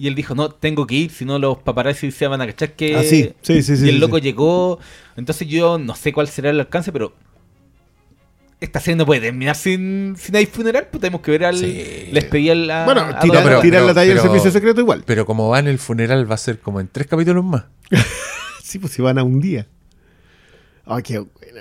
Y 0.00 0.06
él 0.08 0.14
dijo, 0.14 0.34
no, 0.34 0.48
tengo 0.48 0.86
que 0.86 0.94
ir, 0.94 1.10
si 1.10 1.26
no 1.26 1.38
los 1.38 1.58
paparazzi 1.58 2.10
se 2.10 2.26
van 2.26 2.40
a 2.40 2.46
cachar 2.46 2.72
que... 2.72 2.96
Ah, 2.96 3.02
sí, 3.02 3.34
sí, 3.42 3.62
sí, 3.62 3.76
sí, 3.76 3.84
Y 3.84 3.88
el 3.90 3.96
sí, 3.96 4.00
loco 4.00 4.16
sí. 4.16 4.22
llegó. 4.22 4.78
Entonces 5.14 5.46
yo 5.46 5.76
no 5.76 5.94
sé 5.94 6.10
cuál 6.14 6.26
será 6.28 6.48
el 6.48 6.58
alcance, 6.58 6.90
pero... 6.90 7.12
Esta 8.60 8.80
serie 8.80 8.96
no 8.96 9.04
puede 9.04 9.20
terminar 9.20 9.56
sin, 9.56 10.14
sin 10.18 10.36
hay 10.36 10.46
funeral, 10.46 10.88
pues 10.90 11.02
tenemos 11.02 11.20
que 11.20 11.30
ver 11.32 11.44
al... 11.44 11.58
Sí. 11.58 12.08
Les 12.12 12.24
pedí 12.24 12.48
al... 12.48 12.70
a- 12.70 12.86
Bueno, 12.86 13.02
a 13.02 13.18
tirar, 13.20 13.42
Don- 13.42 13.44
pero- 13.44 13.60
tirar 13.60 13.82
la 13.82 13.92
talla 13.92 14.14
del 14.14 14.20
servicio 14.22 14.50
secreto 14.50 14.80
igual. 14.80 15.02
Pero 15.04 15.26
como 15.26 15.50
va 15.50 15.58
en 15.58 15.68
el 15.68 15.78
funeral, 15.78 16.30
va 16.30 16.34
a 16.34 16.38
ser 16.38 16.58
como 16.60 16.80
en 16.80 16.88
tres 16.88 17.06
capítulos 17.06 17.44
más. 17.44 17.64
Sí, 18.62 18.78
pues 18.78 18.92
si 18.92 19.02
van 19.02 19.18
a 19.18 19.24
un 19.24 19.40
día. 19.40 19.66
Ay, 20.86 21.02
qué 21.02 21.18
buena. 21.18 21.60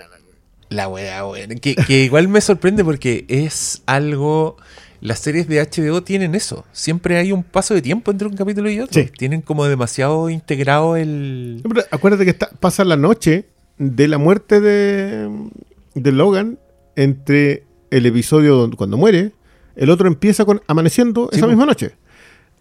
La 0.69 0.87
wea, 0.87 1.23
buena. 1.23 1.55
Que, 1.55 1.75
que 1.75 2.03
igual 2.03 2.27
me 2.27 2.39
sorprende 2.39 2.83
porque 2.85 3.25
es 3.27 3.81
algo. 3.87 4.55
Las 5.01 5.19
series 5.19 5.47
de 5.47 5.61
HBO 5.61 6.03
tienen 6.03 6.35
eso. 6.35 6.65
Siempre 6.73 7.17
hay 7.17 7.31
un 7.31 7.43
paso 7.43 7.73
de 7.73 7.81
tiempo 7.81 8.11
entre 8.11 8.27
un 8.27 8.35
capítulo 8.35 8.69
y 8.69 8.79
otro. 8.79 9.01
Sí. 9.01 9.09
Tienen 9.17 9.41
como 9.41 9.65
demasiado 9.65 10.29
integrado 10.29 10.95
el. 10.97 11.61
Pero 11.67 11.83
acuérdate 11.91 12.25
que 12.25 12.31
está- 12.31 12.49
pasa 12.59 12.83
la 12.83 12.97
noche 12.97 13.45
de 13.77 14.07
la 14.09 14.17
muerte 14.17 14.59
de, 14.59 15.29
de 15.95 16.11
Logan 16.11 16.59
entre 16.95 17.63
el 17.91 18.05
episodio 18.05 18.55
donde- 18.55 18.75
cuando 18.75 18.97
muere, 18.97 19.31
el 19.77 19.89
otro 19.89 20.07
empieza 20.07 20.43
con 20.43 20.61
amaneciendo 20.67 21.29
Sí, 21.31 21.37
esa 21.37 21.45
po. 21.45 21.49
misma 21.51 21.65
noche. 21.65 21.91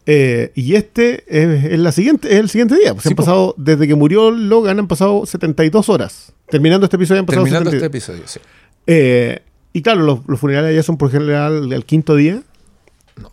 Eh, 0.06 0.52
y 0.54 0.74
este 0.76 1.24
es, 1.26 1.64
es 1.72 1.78
la 1.80 1.92
siguiente, 1.92 2.28
es 2.32 2.38
el 2.40 2.48
siguiente 2.48 2.76
día. 2.78 2.94
Pues 2.94 3.02
Sí, 3.02 3.08
han 3.10 3.16
po. 3.16 3.22
pasado, 3.24 3.54
desde 3.58 3.86
que 3.86 3.94
murió 3.94 4.30
Logan, 4.30 4.78
han 4.78 4.88
pasado 4.88 5.26
72 5.26 5.88
horas. 5.88 6.32
Terminando 6.48 6.84
este 6.86 6.96
episodio 6.96 7.20
han 7.20 7.26
pasado 7.26 7.44
Terminando 7.44 7.68
este 7.70 7.80
72. 7.80 8.16
episodio, 8.22 8.28
sí. 8.28 8.40
Eh, 8.86 9.40
y 9.78 9.82
claro, 9.82 10.02
los, 10.02 10.20
los 10.26 10.38
funerales 10.40 10.74
ya 10.74 10.82
son 10.82 10.96
por 10.96 11.10
general 11.10 11.72
al 11.72 11.84
quinto 11.84 12.14
día. 12.16 12.42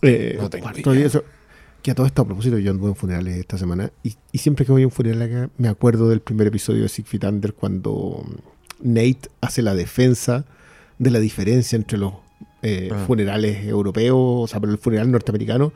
Eh, 0.01 0.38
no 0.39 0.49
tengo 0.49 0.63
cuarto 0.63 0.79
idea. 0.91 0.93
día, 0.93 1.05
eso- 1.08 1.23
que 1.81 1.91
a 1.91 1.95
todo 1.95 2.08
esto, 2.08 2.23
a 2.23 2.25
propósito, 2.25 2.58
yo 2.58 2.71
anduve 2.71 2.89
en 2.89 2.95
funerales 2.95 3.38
esta 3.38 3.60
semana. 3.60 3.91
Y, 4.01 4.15
y 4.31 4.39
siempre 4.39 4.65
que 4.65 4.71
voy 4.71 4.81
a 4.81 4.86
un 4.88 4.91
funeral 4.91 5.21
acá, 5.21 5.49
me 5.60 5.67
acuerdo 5.67 6.10
del 6.10 6.19
primer 6.19 6.47
episodio 6.47 6.81
de 6.81 6.89
Siegfried 6.89 7.23
Under 7.25 7.53
cuando 7.53 8.25
Nate 8.81 9.19
hace 9.41 9.62
la 9.62 9.75
defensa 9.75 10.45
de 10.97 11.12
la 11.12 11.19
diferencia 11.19 11.75
entre 11.75 11.99
los 11.99 12.13
eh, 12.63 12.89
Ah. 12.91 13.03
funerales 13.05 13.65
europeos, 13.67 14.15
o 14.17 14.47
sea, 14.47 14.60
pero 14.60 14.71
el 14.71 14.79
funeral 14.79 15.12
norteamericano 15.12 15.73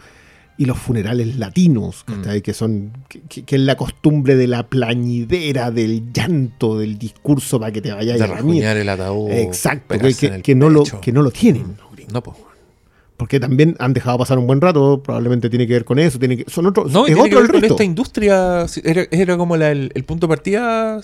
y 0.60 0.66
los 0.66 0.78
funerales 0.78 1.38
latinos, 1.38 2.04
Mm. 2.06 2.40
que 2.44 2.54
son 2.54 2.92
que, 3.08 3.44
es 3.56 3.62
la 3.62 3.76
costumbre 3.78 4.36
de 4.36 4.46
la 4.48 4.68
plañidera, 4.68 5.72
del 5.72 6.12
llanto, 6.14 6.78
del 6.78 6.98
discurso 7.00 7.60
para 7.60 7.72
que 7.72 7.82
te 7.82 7.92
vayas 7.94 8.18
De 8.20 8.26
a 8.26 8.28
rasguñar 8.28 8.76
el 8.78 8.90
ataúd. 8.90 9.32
Exacto, 9.32 9.96
que, 10.44 10.56
no 10.56 10.70
lo, 10.70 10.84
que 10.84 11.12
no 11.12 11.22
lo 11.22 11.32
tienen. 11.32 11.78
No, 12.14 12.22
pues. 12.22 12.38
Porque 13.16 13.38
también 13.40 13.76
han 13.80 13.92
dejado 13.94 14.18
pasar 14.18 14.38
un 14.38 14.48
buen 14.48 14.62
rato, 14.62 15.02
probablemente 15.04 15.50
tiene 15.50 15.68
que 15.68 15.74
ver 15.74 15.84
con 15.86 16.00
eso, 16.00 16.18
tiene 16.20 16.38
que, 16.38 16.50
son 16.50 16.66
otros, 16.68 16.90
No, 16.92 17.02
es 17.06 17.14
tiene 17.14 17.30
que 17.30 17.36
otro 17.36 17.40
ver 17.40 17.46
el 17.46 17.52
con 17.52 17.62
resto. 17.62 17.74
esta 17.76 17.84
industria. 17.84 18.66
Era, 18.84 19.06
era 19.12 19.38
como 19.38 19.58
la- 19.58 19.72
el, 19.72 19.92
el 19.94 20.04
punto 20.06 20.28
de 20.28 20.30
partida 20.30 21.02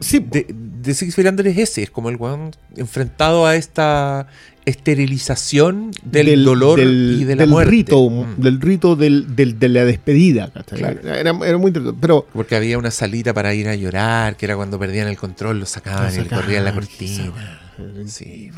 Sí, 0.00 0.18
de, 0.18 0.46
de 0.50 0.94
Six 0.94 1.14
Feet 1.14 1.28
Under 1.28 1.46
es 1.46 1.58
ese. 1.58 1.82
Es 1.82 1.90
como 1.90 2.08
el 2.08 2.16
weón 2.16 2.52
enfrentado 2.76 3.44
a 3.44 3.54
esta 3.56 4.28
esterilización 4.68 5.90
del, 6.04 6.44
dolor 6.44 6.78
y 6.80 7.24
de 7.24 7.36
la 7.36 7.42
del 7.42 7.50
muerte. 7.50 7.70
rito, 7.70 8.08
Mm. 8.08 8.40
del 8.42 8.60
rito 8.60 8.96
del, 8.96 9.34
de 9.36 9.68
la 9.68 9.84
despedida. 9.84 10.50
Era, 10.72 11.30
era 11.30 11.32
muy 11.58 11.68
interesante. 11.68 11.98
Pero 12.00 12.26
Porque 12.32 12.56
había 12.56 12.78
una 12.78 12.90
salita 12.90 13.34
para 13.34 13.54
ir 13.54 13.68
a 13.68 13.74
llorar, 13.74 14.36
que 14.36 14.46
era 14.46 14.56
cuando 14.56 14.78
perdían 14.78 15.08
el 15.08 15.16
control, 15.16 15.60
lo 15.60 15.66
sacaban 15.66 16.14
Lo 16.14 16.20
y 16.20 16.24
le 16.24 16.30
corrían 16.30 16.64
la 16.64 16.74
cortina. 16.74 17.60
Sí. 18.06 18.50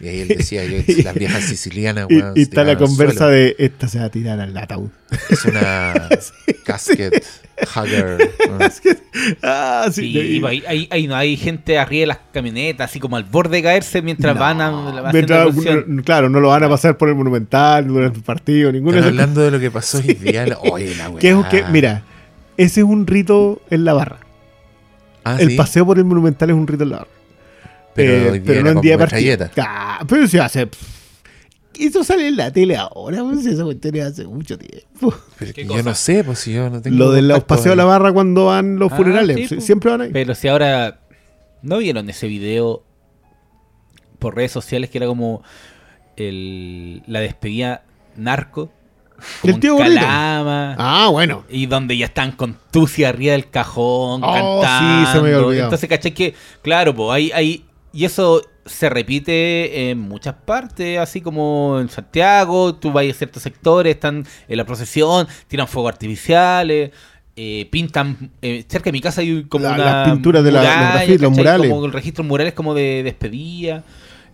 Y 0.00 0.08
ahí 0.08 0.20
él 0.20 0.28
decía, 0.28 0.64
yo, 0.64 0.78
las 1.04 1.14
viejas 1.14 1.44
sicilianas, 1.44 2.06
y, 2.08 2.16
weón, 2.16 2.32
y 2.36 2.42
está 2.42 2.64
la 2.64 2.76
conversa 2.78 3.18
suelo. 3.26 3.30
de 3.32 3.56
esta 3.58 3.86
se 3.88 3.98
va 3.98 4.06
a 4.06 4.10
tirar 4.10 4.40
al 4.40 4.56
ataúd. 4.56 4.88
Es 5.28 5.44
una 5.44 6.08
casket 6.64 7.22
hugger. 7.76 8.30
Ah, 9.42 9.88
sí. 9.92 10.12
Sí, 10.12 10.18
y- 10.18 10.44
hay, 10.46 10.62
hay, 10.66 10.88
hay- 10.90 11.06
no, 11.06 11.14
hay 11.16 11.36
gente 11.36 11.78
arriba 11.78 12.00
de 12.00 12.06
las 12.06 12.18
camionetas, 12.32 12.90
así 12.90 12.98
como 13.00 13.16
al 13.16 13.24
borde 13.24 13.58
de 13.58 13.62
caerse 13.62 14.00
mientras 14.02 14.34
No, 14.34 14.40
van 14.40 14.60
a, 14.60 14.68
haciendo 15.08 15.52
mientras- 15.52 15.86
no, 15.86 16.02
claro, 16.02 16.30
no 16.30 16.40
lo 16.40 16.48
van 16.48 16.64
a 16.64 16.68
pasar 16.68 16.96
por 16.96 17.08
el 17.10 17.14
Monumental 17.14 17.86
durante 17.86 18.18
el 18.18 18.24
partido, 18.24 18.72
ninguno 18.72 18.96
esos- 18.96 19.08
hablando 19.08 19.42
de 19.42 19.50
lo 19.50 19.60
que 19.60 19.70
pasó 19.70 19.98
hoy 19.98 20.14
día. 20.14 20.46
Oye, 20.72 20.94
la 20.96 21.10
que 21.18 21.28
es 21.28 21.34
un- 21.34 21.40
weá. 21.42 21.48
que- 21.50 21.64
Mira, 21.70 22.02
ese 22.56 22.80
es 22.80 22.86
un 22.86 23.06
rito 23.06 23.60
en 23.70 23.84
la 23.84 23.92
barra. 23.92 24.20
Ah, 25.24 25.36
el 25.38 25.50
¿sí? 25.50 25.56
paseo 25.56 25.84
por 25.84 25.98
el 25.98 26.04
Monumental 26.04 26.48
es 26.48 26.56
un 26.56 26.66
rito 26.66 26.84
en 26.84 26.90
la 26.90 26.96
barra. 26.98 27.10
Pero, 27.94 28.12
Eh, 28.12 28.30
hoy 28.30 28.38
día 28.38 28.46
pero 28.46 28.62
no 28.62 28.70
en 28.70 28.80
día 28.80 28.96
de. 28.96 29.50
Ah, 29.58 30.04
pero 30.08 30.26
se 30.26 30.40
hace. 30.40 30.68
Eso 31.78 32.04
sale 32.04 32.28
en 32.28 32.36
la 32.36 32.52
tele 32.52 32.76
ahora, 32.76 33.22
pues 33.22 33.46
esa 33.46 33.64
cuestión 33.64 33.96
es 33.96 34.04
hace 34.04 34.26
mucho 34.26 34.58
tiempo. 34.58 35.14
Yo 35.56 35.82
no 35.82 35.94
sé, 35.94 36.22
pues 36.24 36.38
si 36.40 36.52
yo 36.52 36.68
no 36.68 36.82
tengo. 36.82 36.96
Lo 36.96 37.10
de 37.12 37.22
los 37.22 37.42
paseos 37.44 37.72
a 37.72 37.76
la 37.76 37.84
barra 37.84 38.12
cuando 38.12 38.46
van 38.46 38.78
los 38.78 38.92
Ah, 38.92 38.96
funerales. 38.96 39.48
sí, 39.48 39.54
pues. 39.54 39.64
siempre 39.66 39.90
van 39.90 40.02
ahí. 40.02 40.10
Pero 40.12 40.34
si 40.34 40.48
ahora 40.48 41.00
no 41.62 41.78
vieron 41.78 42.08
ese 42.10 42.26
video 42.26 42.84
por 44.18 44.36
redes 44.36 44.52
sociales 44.52 44.90
que 44.90 44.98
era 44.98 45.06
como 45.06 45.42
el, 46.16 47.02
la 47.06 47.20
despedida 47.20 47.84
narco. 48.16 48.70
Como 49.40 49.54
El 49.54 49.60
tío 49.60 49.74
Gordito. 49.74 50.00
Calama. 50.00 50.74
Ah, 50.78 51.08
bueno. 51.10 51.44
Y 51.48 51.66
donde 51.66 51.96
ya 51.96 52.06
están 52.06 52.32
con 52.32 52.56
Tusi 52.70 53.04
arriba 53.04 53.32
del 53.32 53.48
cajón, 53.50 54.22
Oh, 54.24 54.60
cantando. 54.62 55.06
sí, 55.06 55.12
se 55.12 55.20
me 55.22 55.28
había 55.28 55.38
olvidado. 55.46 55.64
Entonces, 55.66 55.88
caché 55.88 56.12
que, 56.12 56.34
claro, 56.62 56.94
pues 56.94 57.10
hay, 57.10 57.30
hay. 57.32 57.64
Y 57.92 58.04
eso 58.04 58.42
se 58.66 58.88
repite 58.88 59.90
en 59.90 59.98
muchas 59.98 60.34
partes, 60.34 60.98
así 60.98 61.20
como 61.20 61.78
en 61.80 61.88
Santiago, 61.88 62.74
tú 62.76 62.92
vas 62.92 63.04
a 63.08 63.12
ciertos 63.12 63.42
sectores, 63.42 63.94
están 63.96 64.24
en 64.48 64.56
la 64.56 64.64
procesión, 64.64 65.26
tiran 65.48 65.66
fuegos 65.66 65.92
artificiales, 65.92 66.90
eh, 67.36 67.66
pintan. 67.70 68.30
eh, 68.42 68.64
cerca 68.68 68.86
de 68.86 68.92
mi 68.92 69.00
casa 69.00 69.22
hay 69.22 69.44
como 69.44 69.64
La- 69.64 69.74
una. 69.74 69.84
las 69.84 70.10
pinturas 70.10 70.44
de 70.44 70.52
la- 70.52 71.04
los 71.18 71.32
murales. 71.32 71.70
Como 71.70 71.88
registros 71.88 72.26
murales 72.26 72.52
como 72.54 72.74
de 72.74 73.02
despedida. 73.02 73.82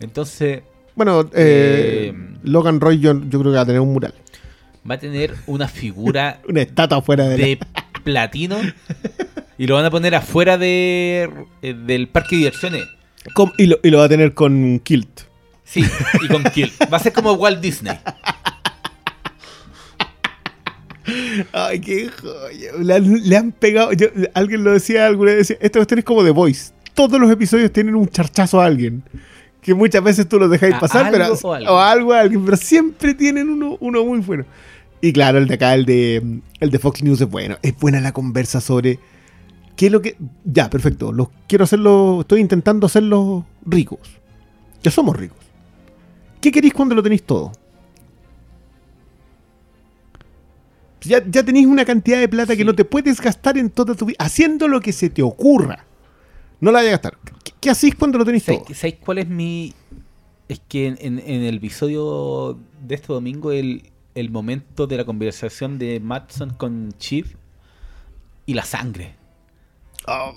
Entonces, 0.00 0.62
Bueno, 0.94 1.20
eh, 1.34 2.12
Eh, 2.14 2.14
Logan 2.42 2.80
Roy 2.80 2.98
yo, 3.00 3.12
yo 3.28 3.38
creo 3.40 3.52
que 3.52 3.56
va 3.56 3.60
a 3.62 3.66
tener 3.66 3.80
un 3.80 3.92
mural. 3.92 4.14
va 4.90 4.94
a 4.94 4.98
tener 4.98 5.34
una 5.46 5.68
figura 5.68 6.40
Una 6.48 6.62
estatua 6.62 6.98
afuera 6.98 7.28
de, 7.28 7.38
la- 7.38 7.44
de 7.46 7.58
platino 8.04 8.56
y 9.58 9.66
lo 9.66 9.74
van 9.76 9.84
a 9.84 9.90
poner 9.90 10.14
afuera 10.14 10.56
de, 10.58 11.30
eh, 11.62 11.74
del 11.74 12.08
parque 12.08 12.36
de 12.36 12.38
diversiones. 12.38 12.82
Com- 13.34 13.52
y, 13.58 13.66
lo, 13.66 13.78
y 13.82 13.90
lo 13.90 13.98
va 13.98 14.04
a 14.04 14.08
tener 14.08 14.34
con 14.34 14.78
kilt. 14.80 15.22
Sí, 15.64 15.84
y 16.22 16.28
con 16.28 16.44
Kill. 16.44 16.70
Va 16.92 16.96
a 16.98 17.00
ser 17.00 17.12
como 17.12 17.32
Walt 17.32 17.60
Disney. 17.60 17.98
Ay, 21.52 21.80
qué 21.80 22.08
joya. 22.08 22.72
Le 22.80 22.94
han, 22.94 23.28
le 23.28 23.36
han 23.36 23.52
pegado. 23.52 23.92
yo- 23.92 24.08
alguien 24.34 24.64
lo 24.64 24.72
decía 24.72 25.06
alguna 25.06 25.32
vez. 25.32 25.48
Decía, 25.48 25.56
esta 25.60 25.78
cuestión 25.78 25.98
es 25.98 26.04
como 26.04 26.24
The 26.24 26.30
Voice. 26.30 26.72
Todos 26.94 27.20
los 27.20 27.30
episodios 27.30 27.72
tienen 27.72 27.94
un 27.94 28.08
charchazo 28.08 28.60
a 28.60 28.66
alguien. 28.66 29.02
Que 29.60 29.74
muchas 29.74 30.02
veces 30.02 30.28
tú 30.28 30.38
los 30.38 30.50
dejáis 30.50 30.74
A 30.74 30.80
pasar, 30.80 31.06
algo 31.06 31.12
pero. 31.12 31.34
o 31.48 31.52
algo. 31.54 31.72
o 31.74 31.78
algo 31.78 32.12
a 32.12 32.20
alguien. 32.20 32.44
Pero 32.44 32.56
siempre 32.56 33.14
tienen 33.14 33.48
uno, 33.50 33.76
uno 33.80 34.04
muy 34.04 34.20
bueno. 34.20 34.44
Y 35.00 35.12
claro, 35.12 35.38
el 35.38 35.46
de 35.46 35.54
acá, 35.54 35.74
el 35.74 35.84
de, 35.84 36.40
el 36.60 36.70
de 36.70 36.78
Fox 36.78 37.02
News 37.02 37.20
es 37.20 37.28
bueno. 37.28 37.58
Es 37.62 37.76
buena 37.76 38.00
la 38.00 38.12
conversa 38.12 38.60
sobre. 38.60 38.98
¿Qué 39.76 39.86
es 39.86 39.92
lo 39.92 40.00
que.? 40.02 40.16
Ya, 40.44 40.68
perfecto. 40.70 41.12
Los 41.12 41.28
quiero 41.46 41.64
hacerlo. 41.64 42.22
Estoy 42.22 42.40
intentando 42.40 42.86
hacerlos 42.86 43.44
ricos. 43.64 44.00
Ya 44.82 44.90
somos 44.90 45.16
ricos. 45.16 45.38
¿Qué 46.40 46.50
queréis 46.50 46.72
cuando 46.74 46.94
lo 46.94 47.02
tenéis 47.02 47.22
todo? 47.24 47.52
Ya, 51.02 51.22
ya 51.28 51.44
tenéis 51.44 51.66
una 51.66 51.84
cantidad 51.84 52.18
de 52.18 52.28
plata 52.28 52.56
que 52.56 52.64
no 52.64 52.74
te 52.74 52.84
puedes 52.84 53.20
gastar 53.20 53.58
en 53.58 53.70
toda 53.70 53.94
tu 53.94 54.06
vida, 54.06 54.16
haciendo 54.18 54.66
lo 54.66 54.80
que 54.80 54.92
se 54.92 55.08
te 55.10 55.22
ocurra. 55.22 55.84
No 56.60 56.72
la 56.72 56.78
vayas 56.80 56.88
a 56.88 56.96
gastar. 56.96 57.18
¿Qué, 57.44 57.52
qué 57.60 57.70
hacéis 57.70 57.94
cuando 57.94 58.18
lo 58.18 58.24
tenéis 58.24 58.44
todo? 58.44 58.58
¿Sabéis 58.60 58.78
sabéis 58.78 58.96
cuál 59.04 59.18
es 59.18 59.28
mi...? 59.28 59.72
Es 60.48 60.60
que 60.68 60.86
en, 60.86 60.96
en- 61.00 61.18
en 61.18 61.42
el 61.42 61.56
episodio 61.56 62.58
de 62.86 62.94
este 62.94 63.12
domingo, 63.12 63.52
el, 63.52 63.90
el 64.14 64.30
momento 64.30 64.86
de 64.86 64.96
la 64.96 65.04
conversación 65.04 65.78
de 65.78 66.00
Matson 66.00 66.50
con 66.50 66.92
Chief 66.98 67.34
y 68.46 68.54
la 68.54 68.64
sangre. 68.64 69.14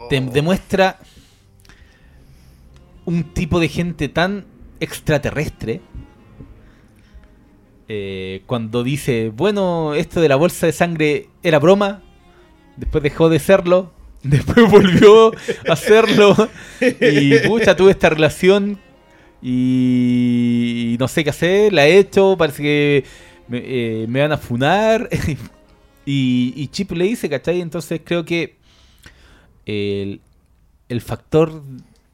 Te 0.10 0.20
demuestra 0.22 1.00
un 3.06 3.34
tipo 3.34 3.60
de 3.60 3.68
gente 3.68 4.08
tan 4.10 4.46
extraterrestre. 4.80 5.82
eh, 7.88 8.44
cuando 8.46 8.84
dice, 8.84 9.30
bueno, 9.36 9.96
esto 9.96 10.22
de 10.22 10.30
la 10.30 10.36
bolsa 10.36 10.66
de 10.68 10.74
sangre 10.74 11.30
era 11.44 11.60
broma, 11.60 12.04
después 12.78 13.04
dejó 13.04 13.30
de 13.30 13.40
serlo, 13.40 13.94
después 14.24 14.70
volvió 14.70 15.36
a 15.68 15.74
hacerlo, 15.74 16.36
y 17.02 17.40
pucha, 17.40 17.76
tuve 17.76 17.92
esta 17.92 18.10
relación 18.10 18.80
y 19.42 20.98
no 21.00 21.08
sé 21.08 21.24
qué 21.24 21.32
hacer, 21.32 21.74
la 21.74 21.88
he 21.88 21.98
hecho, 22.00 22.38
parece 22.38 22.64
que 22.64 23.06
me, 23.48 23.62
eh, 23.66 24.08
me 24.10 24.22
van 24.22 24.34
a 24.34 24.38
funar. 24.38 25.10
y, 26.06 26.54
y 26.56 26.68
Chip 26.70 26.92
le 26.92 27.06
dice, 27.06 27.30
¿cachai? 27.30 27.62
Entonces 27.62 28.02
creo 28.06 28.26
que 28.26 28.59
el, 29.70 31.02
factor 31.02 31.64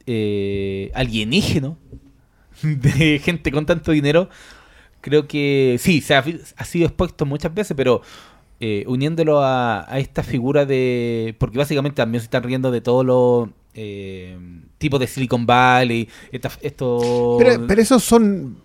eh, 0.06 0.90
alienígeno 0.94 1.78
de 2.62 3.18
gente 3.18 3.50
con 3.52 3.66
tanto 3.66 3.92
dinero, 3.92 4.28
creo 5.00 5.26
que 5.28 5.76
sí, 5.78 6.00
se 6.00 6.14
ha, 6.14 6.22
sido 6.64 6.86
expuesto 6.86 7.26
muchas 7.26 7.54
veces, 7.54 7.76
pero 7.76 8.02
eh, 8.60 8.84
uniéndolo 8.86 9.42
a, 9.42 9.90
a 9.92 9.98
esta 9.98 10.22
figura 10.22 10.64
de. 10.64 11.34
Porque 11.38 11.58
básicamente 11.58 11.96
también 11.96 12.20
se 12.20 12.26
están 12.26 12.42
riendo 12.42 12.70
de 12.70 12.80
todos 12.80 13.04
los 13.04 13.50
eh, 13.74 14.38
tipos 14.78 14.98
de 14.98 15.06
Silicon 15.06 15.46
Valley. 15.46 16.08
esta- 16.32 16.50
esto. 16.62 17.36
Pero 17.38 17.80
esos 17.80 18.02
son. 18.02 18.56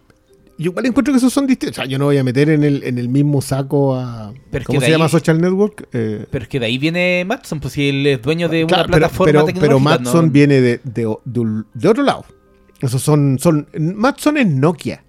Yo 0.62 0.70
igual 0.70 0.86
encuentro 0.86 1.12
que 1.12 1.18
esos 1.18 1.34
son 1.34 1.48
distintos. 1.48 1.78
O 1.78 1.82
sea, 1.82 1.86
yo 1.86 1.98
no 1.98 2.06
voy 2.06 2.18
a 2.18 2.24
meter 2.24 2.50
en 2.50 2.64
el, 2.64 2.84
en 2.84 3.00
el 3.00 3.10
mismo 3.10 3.42
saco 3.42 3.96
a. 3.96 4.32
Pero 4.52 4.66
¿Cómo 4.66 4.80
se 4.80 4.92
llama 4.92 5.10
Social 5.10 5.42
Network? 5.42 5.88
Eh, 5.92 6.26
Pero 6.30 6.44
es 6.44 6.50
que 6.50 6.60
de 6.60 6.68
ahí 6.68 6.78
viene 6.78 7.26
Matson, 7.26 7.60
pues 7.60 7.74
si 7.74 7.90
él 7.90 8.06
es 8.06 8.22
dueño 8.22 8.48
de 8.48 8.64
una 8.64 8.68
claro, 8.68 8.84
pero, 8.88 8.98
plataforma 9.00 9.26
pero, 9.32 9.46
pero 9.46 9.60
tecnológica. 9.60 9.90
Matson 10.04 10.26
¿no? 10.28 10.32
viene 10.32 10.62
de, 10.62 10.80
de, 10.84 11.16
de 11.74 11.90
otro 11.90 12.04
lado. 12.04 12.26
Esos 12.80 13.02
son. 13.02 13.40
son 13.40 13.68
Matson 13.80 14.38
es 14.38 14.48
Nokia. 14.48 15.04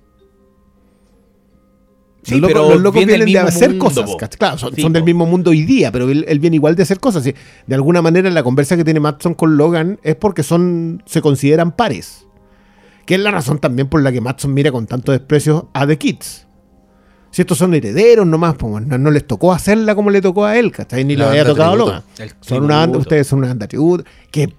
Sí, 2.22 2.38
los 2.38 2.42
locos, 2.42 2.52
pero 2.54 2.74
los 2.74 2.82
locos 2.82 3.04
viene 3.04 3.24
vienen 3.24 3.42
de 3.44 3.48
hacer 3.48 3.70
mundo, 3.70 3.84
cosas. 3.84 4.36
Claro, 4.38 4.56
son, 4.56 4.74
Sí, 4.74 4.80
son 4.80 4.92
del 4.92 5.02
mismo 5.02 5.26
mundo 5.26 5.50
hoy 5.50 5.62
día, 5.62 5.90
pero 5.90 6.08
él, 6.08 6.24
él 6.28 6.38
viene 6.38 6.56
igual 6.56 6.76
de 6.76 6.84
hacer 6.84 7.00
cosas. 7.00 7.24
sí. 7.24 7.34
De 7.66 7.74
alguna 7.74 8.00
manera, 8.00 8.30
la 8.30 8.42
conversa 8.42 8.76
que 8.76 8.84
tiene 8.84 9.00
Matson 9.00 9.34
con 9.34 9.56
Logan 9.56 9.98
es 10.02 10.14
porque 10.16 10.42
son 10.42 11.02
se 11.04 11.20
consideran 11.20 11.72
pares. 11.76 12.26
Que 13.06 13.14
es 13.16 13.20
la 13.20 13.30
razón 13.30 13.58
también 13.58 13.88
por 13.88 14.02
la 14.02 14.12
que 14.12 14.20
Matson 14.20 14.54
mira 14.54 14.70
con 14.72 14.86
tanto 14.86 15.12
desprecio 15.12 15.70
a 15.74 15.86
The 15.86 15.98
Kids. 15.98 16.46
Si 17.30 17.40
estos 17.42 17.56
son 17.58 17.72
herederos 17.74 18.26
nomás, 18.26 18.54
pues 18.56 18.86
no, 18.86 18.98
no 18.98 19.10
les 19.10 19.26
tocó 19.26 19.52
hacerla 19.52 19.94
como 19.94 20.10
le 20.10 20.20
tocó 20.20 20.44
a 20.44 20.58
él, 20.58 20.70
¿cachai? 20.70 21.04
Ni 21.04 21.16
La 21.16 21.30
había 21.30 21.44
tocado 21.46 21.70
a 21.70 21.74
tributo. 21.74 21.92
Logan. 21.92 22.02
El 22.18 22.32
Son 22.40 22.64
una 22.64 22.74
banda, 22.76 22.84
tributo. 22.92 22.98
ustedes 23.00 23.26
son 23.26 23.38
una 23.38 23.48
banda 23.48 23.66
tributo. 23.66 24.04
Qué, 24.30 24.54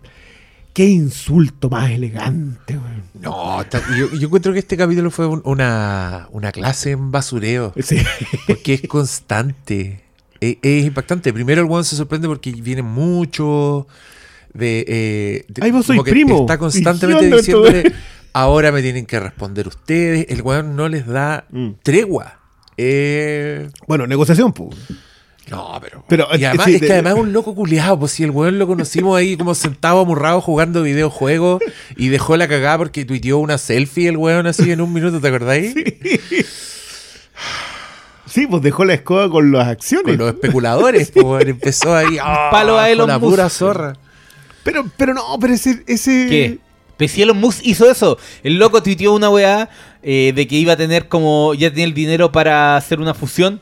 qué 0.74 0.86
insulto 0.86 1.70
más 1.70 1.92
elegante, 1.92 2.74
weón. 2.78 3.04
No, 3.22 3.62
yo, 3.96 4.12
yo 4.18 4.26
encuentro 4.28 4.52
que 4.54 4.60
este 4.60 4.76
capítulo 4.76 5.12
fue 5.12 5.28
un- 5.28 5.44
una, 5.46 6.28
una 6.32 6.52
clase 6.52 6.92
en 6.92 7.12
basureo. 7.12 7.74
Sí. 7.82 7.98
Porque 8.48 8.74
es 8.74 8.82
constante. 8.88 10.02
Es, 10.42 10.58
es 10.64 10.86
impactante. 10.86 11.32
Primero 11.32 11.62
el 11.62 11.68
weón 11.68 11.86
se 11.86 11.96
sorprende 11.96 12.28
porque 12.28 12.52
viene 12.52 12.82
mucho 12.82 13.86
de... 14.52 14.84
eh, 14.88 15.46
de- 15.48 15.62
Ay, 15.64 15.70
vos 15.72 15.86
que 15.88 16.02
primo. 16.12 16.42
Está 16.42 16.58
constantemente 16.58 17.28
diciéndole, 17.38 17.94
ahora 18.34 18.72
me 18.72 18.82
tienen 18.82 19.06
que 19.06 19.20
responder 19.20 19.68
ustedes. 19.68 20.26
El 20.30 20.42
weón 20.42 20.76
no 20.76 20.90
les 20.90 21.06
da 21.08 21.46
Mm. 21.52 21.70
tregua. 21.84 22.40
Eh, 22.78 23.70
Bueno, 23.88 24.08
negociación, 24.08 24.52
pues. 24.54 24.76
no, 25.52 25.78
pero... 25.82 26.04
Pero, 26.10 26.28
y 26.36 26.44
eh, 26.44 26.48
además, 26.48 26.66
sí, 26.66 26.76
es 26.76 26.82
que 26.82 26.88
de- 26.88 26.94
además 26.94 27.14
es 27.14 27.20
un 27.20 27.34
loco 27.34 27.54
culiado. 27.54 28.00
Pues 28.00 28.12
si 28.14 28.24
el 28.24 28.32
weón 28.32 28.58
lo 28.60 28.66
conocimos 28.68 29.16
ahí 29.18 29.38
como 29.38 29.54
sentado 29.56 30.00
amurrado 30.02 30.42
jugando 30.42 30.82
videojuegos 30.84 31.62
y 31.96 32.10
dejó 32.10 32.36
la 32.38 32.48
cagada 32.48 32.80
porque 32.80 33.06
tuiteó 33.06 33.38
una 33.38 33.58
selfie 33.58 34.08
el 34.10 34.18
weón 34.18 34.48
así 34.48 34.72
en 34.72 34.82
un 34.82 34.92
minuto, 34.92 35.22
¿te 35.22 35.28
acordáis? 35.28 35.76
Sí, 38.26 38.48
pues 38.48 38.64
dejó 38.64 38.84
la 38.86 38.94
escoba 38.96 39.30
con 39.30 39.52
las 39.52 39.68
acciones. 39.68 40.18
Con 40.18 40.26
los 40.26 40.34
especuladores, 40.34 41.12
pues, 41.12 41.46
empezó 41.46 41.96
ahí 41.96 42.18
ah, 42.20 42.50
palo 42.52 42.80
a 42.80 42.84
con 42.84 42.92
Elon 42.92 43.08
la 43.10 43.20
Musk. 43.20 43.30
pura 43.32 43.50
zorra. 43.50 43.94
Pero, 44.64 44.86
pero 44.98 45.14
no, 45.14 45.24
pero 45.40 45.54
ese. 45.54 45.84
ese... 45.88 46.26
¿Qué? 46.30 46.60
Pues 46.98 47.12
si 47.12 47.22
Elon 47.22 47.38
Musk 47.38 47.62
hizo 47.64 47.90
eso. 47.90 48.18
El 48.44 48.58
loco 48.58 48.82
tuiteó 48.84 49.14
una 49.14 49.30
weá 49.30 49.70
eh, 50.04 50.32
de 50.36 50.48
que 50.48 50.56
iba 50.56 50.74
a 50.74 50.78
tener 50.78 51.08
como. 51.08 51.54
Ya 51.54 51.70
tenía 51.70 51.86
el 51.86 51.94
dinero 51.94 52.32
para 52.32 52.76
hacer 52.78 53.00
una 53.00 53.14
fusión. 53.14 53.60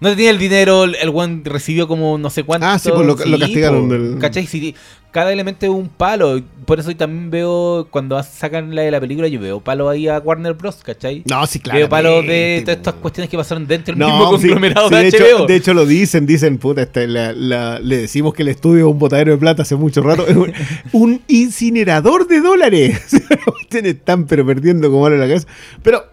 No 0.00 0.10
tenía 0.10 0.30
el 0.30 0.38
dinero, 0.38 0.84
el 0.84 0.96
el 0.96 1.08
weón 1.10 1.42
recibió 1.44 1.86
como 1.88 2.18
no 2.18 2.28
sé 2.30 2.42
cuánto. 2.42 2.66
Ah, 2.66 2.78
sí, 2.78 2.90
pues 2.92 3.06
lo- 3.06 3.14
lo 3.14 3.38
castigaron 3.38 3.86
po. 3.88 3.94
del- 3.94 4.18
¿Cachai? 4.18 4.46
Si- 4.46 4.74
cada 5.14 5.32
elemento 5.32 5.64
es 5.64 5.70
un 5.70 5.88
palo. 5.88 6.42
Por 6.66 6.80
eso 6.80 6.92
también 6.96 7.30
veo, 7.30 7.86
cuando 7.88 8.20
sacan 8.24 8.74
la 8.74 8.82
de 8.82 8.90
la 8.90 8.98
película, 8.98 9.28
yo 9.28 9.38
veo 9.38 9.60
palo 9.60 9.88
ahí 9.88 10.08
a 10.08 10.18
Warner 10.18 10.54
Bros. 10.54 10.76
¿Cachai? 10.82 11.22
No, 11.30 11.46
sí, 11.46 11.60
claro. 11.60 11.78
veo 11.78 11.88
palo 11.88 12.22
de 12.22 12.62
todas 12.64 12.78
estas 12.78 12.94
cuestiones 12.94 13.30
que 13.30 13.36
pasaron 13.36 13.64
dentro 13.68 13.94
del 13.94 14.04
mismo 14.04 14.24
No, 14.24 14.30
conglomerado 14.30 14.88
sí, 14.88 14.94
de, 14.96 15.02
de, 15.04 15.10
HBO. 15.10 15.24
hecho, 15.26 15.46
de 15.46 15.56
hecho 15.56 15.74
lo 15.74 15.86
dicen, 15.86 16.26
dicen, 16.26 16.58
puta, 16.58 16.82
este, 16.82 17.06
la- 17.06 17.32
la- 17.32 17.78
le 17.78 17.96
decimos 17.98 18.34
que 18.34 18.42
el 18.42 18.48
estudio 18.48 18.86
es 18.88 18.92
un 18.92 18.98
botadero 18.98 19.30
de 19.30 19.38
plata 19.38 19.62
hace 19.62 19.76
mucho 19.76 20.02
rato. 20.02 20.26
Un, 20.34 20.52
un 20.92 21.22
incinerador 21.28 22.26
de 22.26 22.40
dólares. 22.40 23.00
Ustedes 23.62 23.94
están 23.94 24.26
pero 24.26 24.44
perdiendo 24.44 24.90
como 24.90 25.06
en 25.06 25.20
la 25.20 25.26
cabeza. 25.28 25.46
Pero 25.82 26.04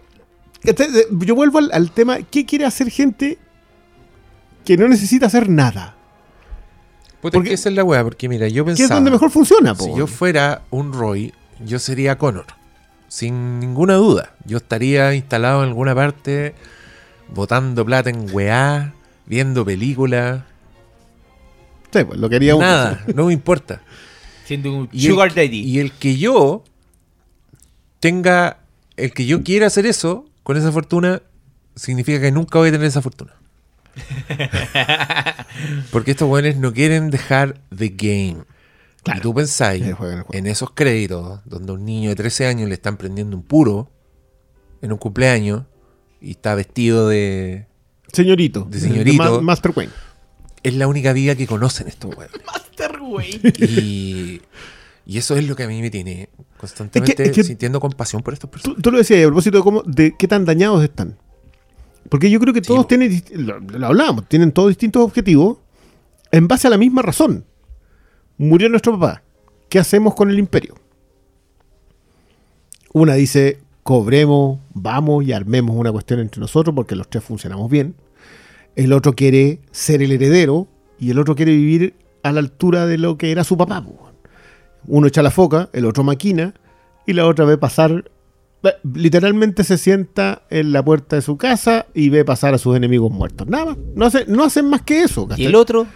este, 0.62 0.86
yo 1.18 1.34
vuelvo 1.34 1.58
al, 1.58 1.70
al 1.72 1.90
tema, 1.90 2.18
¿qué 2.30 2.46
quiere 2.46 2.66
hacer 2.66 2.88
gente 2.88 3.36
que 4.64 4.76
no 4.76 4.86
necesita 4.86 5.26
hacer 5.26 5.48
nada? 5.48 5.96
Puta, 7.22 7.38
Porque- 7.38 7.50
que 7.50 7.54
esa 7.54 7.68
es 7.70 7.74
la 7.76 7.84
weá, 7.84 8.02
porque 8.04 8.28
mira, 8.28 8.48
yo 8.48 8.64
¿Qué 8.64 8.72
es 8.72 8.78
pensaba. 8.78 8.96
donde 8.96 9.12
mejor 9.12 9.30
funciona? 9.30 9.74
po? 9.74 9.84
Si 9.84 9.94
yo 9.96 10.06
fuera 10.06 10.62
un 10.70 10.92
Roy, 10.92 11.32
yo 11.64 11.78
sería 11.78 12.18
Connor. 12.18 12.44
Sin 13.08 13.60
ninguna 13.60 13.94
duda. 13.94 14.34
Yo 14.44 14.56
estaría 14.58 15.14
instalado 15.14 15.62
en 15.62 15.68
alguna 15.68 15.94
parte, 15.94 16.54
botando 17.32 17.84
plata 17.86 18.10
en 18.10 18.26
weá, 18.34 18.92
viendo 19.26 19.64
películas. 19.64 20.42
Sí, 21.92 22.04
pues, 22.04 22.18
lo 22.18 22.28
quería 22.28 22.56
uno. 22.56 22.66
Nada, 22.66 23.04
no 23.14 23.26
me 23.26 23.32
importa. 23.32 23.82
Siendo 24.44 24.72
un 24.74 24.88
Y 24.92 25.06
el- 25.06 25.12
sugar 25.12 25.32
daddy. 25.34 25.60
Y 25.60 25.78
el 25.78 25.92
que 25.92 26.16
yo 26.18 26.64
tenga, 28.00 28.58
el 28.96 29.12
que 29.12 29.26
yo 29.26 29.42
quiera 29.44 29.66
hacer 29.68 29.86
eso 29.86 30.24
con 30.42 30.56
esa 30.56 30.72
fortuna, 30.72 31.22
significa 31.76 32.20
que 32.20 32.32
nunca 32.32 32.58
voy 32.58 32.70
a 32.70 32.72
tener 32.72 32.86
esa 32.88 33.00
fortuna. 33.02 33.32
Porque 35.90 36.12
estos 36.12 36.28
buenos 36.28 36.56
no 36.56 36.72
quieren 36.72 37.10
dejar 37.10 37.60
the 37.76 37.88
game. 37.88 38.44
Claro. 39.02 39.18
Y 39.18 39.22
tú 39.22 39.34
pensáis 39.34 39.84
en 40.32 40.46
esos 40.46 40.70
créditos 40.72 41.40
donde 41.44 41.72
a 41.72 41.74
un 41.74 41.84
niño 41.84 42.10
de 42.10 42.14
13 42.16 42.46
años 42.46 42.68
le 42.68 42.74
están 42.74 42.96
prendiendo 42.96 43.36
un 43.36 43.42
puro 43.42 43.90
en 44.80 44.92
un 44.92 44.98
cumpleaños 44.98 45.64
y 46.20 46.32
está 46.32 46.54
vestido 46.54 47.08
de... 47.08 47.66
Señorito. 48.12 48.64
De 48.70 48.78
señorito. 48.78 49.22
Ma- 49.22 49.40
Master 49.40 49.72
Wayne. 49.74 49.92
Es 50.62 50.74
la 50.74 50.86
única 50.86 51.12
vida 51.12 51.34
que 51.34 51.46
conocen 51.48 51.88
estos 51.88 52.14
huevos. 52.14 52.36
Master 52.46 52.98
Wayne. 53.00 53.52
Y, 53.58 54.40
y 55.04 55.18
eso 55.18 55.36
es 55.36 55.48
lo 55.48 55.56
que 55.56 55.64
a 55.64 55.68
mí 55.68 55.80
me 55.80 55.90
tiene 55.90 56.28
constantemente 56.56 57.24
es 57.24 57.32
que- 57.32 57.42
sintiendo 57.42 57.80
compasión 57.80 58.22
por 58.22 58.34
estos 58.34 58.48
Tú, 58.50 58.52
personas. 58.52 58.82
tú 58.82 58.92
lo 58.92 58.98
decías 58.98 59.20
a 59.24 59.26
propósito 59.26 59.56
de, 59.58 59.64
cómo, 59.64 59.82
de 59.84 60.14
qué 60.16 60.28
tan 60.28 60.44
dañados 60.44 60.84
están. 60.84 61.18
Porque 62.12 62.28
yo 62.28 62.38
creo 62.40 62.52
que 62.52 62.60
todos 62.60 62.86
tienen, 62.86 63.24
lo, 63.36 63.58
lo 63.58 63.86
hablábamos, 63.86 64.28
tienen 64.28 64.52
todos 64.52 64.68
distintos 64.68 65.02
objetivos 65.02 65.56
en 66.30 66.46
base 66.46 66.66
a 66.66 66.70
la 66.70 66.76
misma 66.76 67.00
razón. 67.00 67.46
Murió 68.36 68.68
nuestro 68.68 69.00
papá. 69.00 69.22
¿Qué 69.70 69.78
hacemos 69.78 70.14
con 70.14 70.28
el 70.28 70.38
imperio? 70.38 70.74
Una 72.92 73.14
dice, 73.14 73.60
cobremos, 73.82 74.58
vamos 74.74 75.24
y 75.24 75.32
armemos 75.32 75.74
una 75.74 75.90
cuestión 75.90 76.20
entre 76.20 76.38
nosotros 76.38 76.76
porque 76.76 76.96
los 76.96 77.08
tres 77.08 77.24
funcionamos 77.24 77.70
bien. 77.70 77.94
El 78.76 78.92
otro 78.92 79.14
quiere 79.14 79.60
ser 79.70 80.02
el 80.02 80.12
heredero 80.12 80.68
y 80.98 81.12
el 81.12 81.18
otro 81.18 81.34
quiere 81.34 81.52
vivir 81.52 81.94
a 82.22 82.30
la 82.32 82.40
altura 82.40 82.84
de 82.84 82.98
lo 82.98 83.16
que 83.16 83.32
era 83.32 83.42
su 83.42 83.56
papá. 83.56 83.82
Uno 84.86 85.06
echa 85.06 85.22
la 85.22 85.30
foca, 85.30 85.70
el 85.72 85.86
otro 85.86 86.04
maquina 86.04 86.52
y 87.06 87.14
la 87.14 87.26
otra 87.26 87.46
ve 87.46 87.56
pasar. 87.56 88.10
Literalmente 88.94 89.64
se 89.64 89.78
sienta 89.78 90.42
en 90.50 90.72
la 90.72 90.84
puerta 90.84 91.16
de 91.16 91.22
su 91.22 91.36
casa 91.36 91.86
y 91.94 92.08
ve 92.10 92.24
pasar 92.24 92.54
a 92.54 92.58
sus 92.58 92.76
enemigos 92.76 93.10
muertos. 93.10 93.46
Nada 93.48 93.64
más. 93.66 93.76
No, 93.94 94.06
hace- 94.06 94.24
no 94.28 94.44
hacen 94.44 94.66
más 94.68 94.82
que 94.82 95.02
eso. 95.02 95.28
Y 95.36 95.44
el 95.46 95.54
otro 95.54 95.86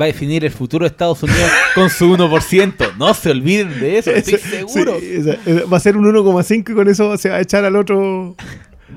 va 0.00 0.04
a 0.04 0.08
definir 0.08 0.44
el 0.44 0.50
futuro 0.52 0.84
de 0.84 0.88
Estados 0.88 1.22
Unidos 1.22 1.50
con 1.74 1.90
su 1.90 2.06
1%. 2.16 2.96
No 2.96 3.12
se 3.14 3.30
olviden 3.30 3.78
de 3.80 3.98
eso, 3.98 4.10
estoy 4.10 4.38
seguro. 4.38 4.98
sí, 5.00 5.06
esa- 5.12 5.36
esa- 5.44 5.64
va 5.66 5.76
a 5.76 5.80
ser 5.80 5.96
un 5.96 6.04
1,5 6.04 6.70
y 6.72 6.74
con 6.74 6.88
eso 6.88 7.16
se 7.18 7.28
va 7.28 7.36
a 7.36 7.40
echar 7.40 7.64
al 7.64 7.76
otro. 7.76 8.36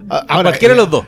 A 0.10 0.42
cualquiera 0.44 0.74
de 0.74 0.80
los 0.82 0.90
dos. 0.90 1.06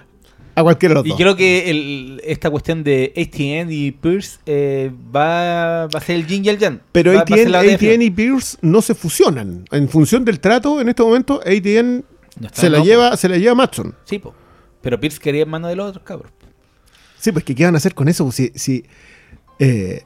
A 0.59 0.63
cualquiera 0.63 0.93
de 0.93 0.95
los 1.01 1.05
Y 1.05 1.09
dos. 1.09 1.17
creo 1.19 1.35
que 1.35 1.69
el- 1.69 2.19
esta 2.25 2.49
cuestión 2.49 2.83
de 2.83 3.13
ATN 3.15 3.71
y 3.71 3.91
Pierce 3.91 4.39
eh, 4.47 4.91
va, 5.15 5.85
va 5.87 5.99
a 5.99 6.01
ser 6.01 6.15
el 6.15 6.25
yin 6.25 6.43
y 6.45 6.49
el 6.49 6.57
yang. 6.57 6.79
Pero 6.91 7.13
Va- 7.13 7.21
ATN, 7.21 8.01
y 8.01 8.09
Pierce 8.09 8.57
no 8.61 8.81
se 8.81 8.95
fusionan. 8.95 9.65
En 9.71 9.87
función 9.87 10.25
del 10.25 10.39
trato, 10.39 10.81
en 10.81 10.89
este 10.89 11.03
momento, 11.03 11.39
ATN 11.45 12.03
No 12.39 12.49
se 12.51 12.69
la, 12.71 12.77
loco. 12.79 12.89
lleva, 12.89 13.15
se 13.17 13.29
la 13.29 13.37
lleva 13.37 13.53
Matson. 13.53 13.93
Sí, 14.05 14.17
po. 14.17 14.33
Pero 14.81 14.99
Pierce 14.99 15.19
quería 15.19 15.43
en 15.43 15.49
mano 15.49 15.67
de 15.67 15.75
los 15.75 15.89
otros 15.89 16.03
cabros. 16.03 16.31
Sí, 17.19 17.31
pues 17.31 17.43
que 17.45 17.53
¿qué 17.53 17.65
van 17.65 17.75
a 17.75 17.77
hacer 17.77 17.93
con 17.93 18.07
eso? 18.07 18.31
Si, 18.31 18.51
si, 18.55 18.83
eh, 19.59 20.01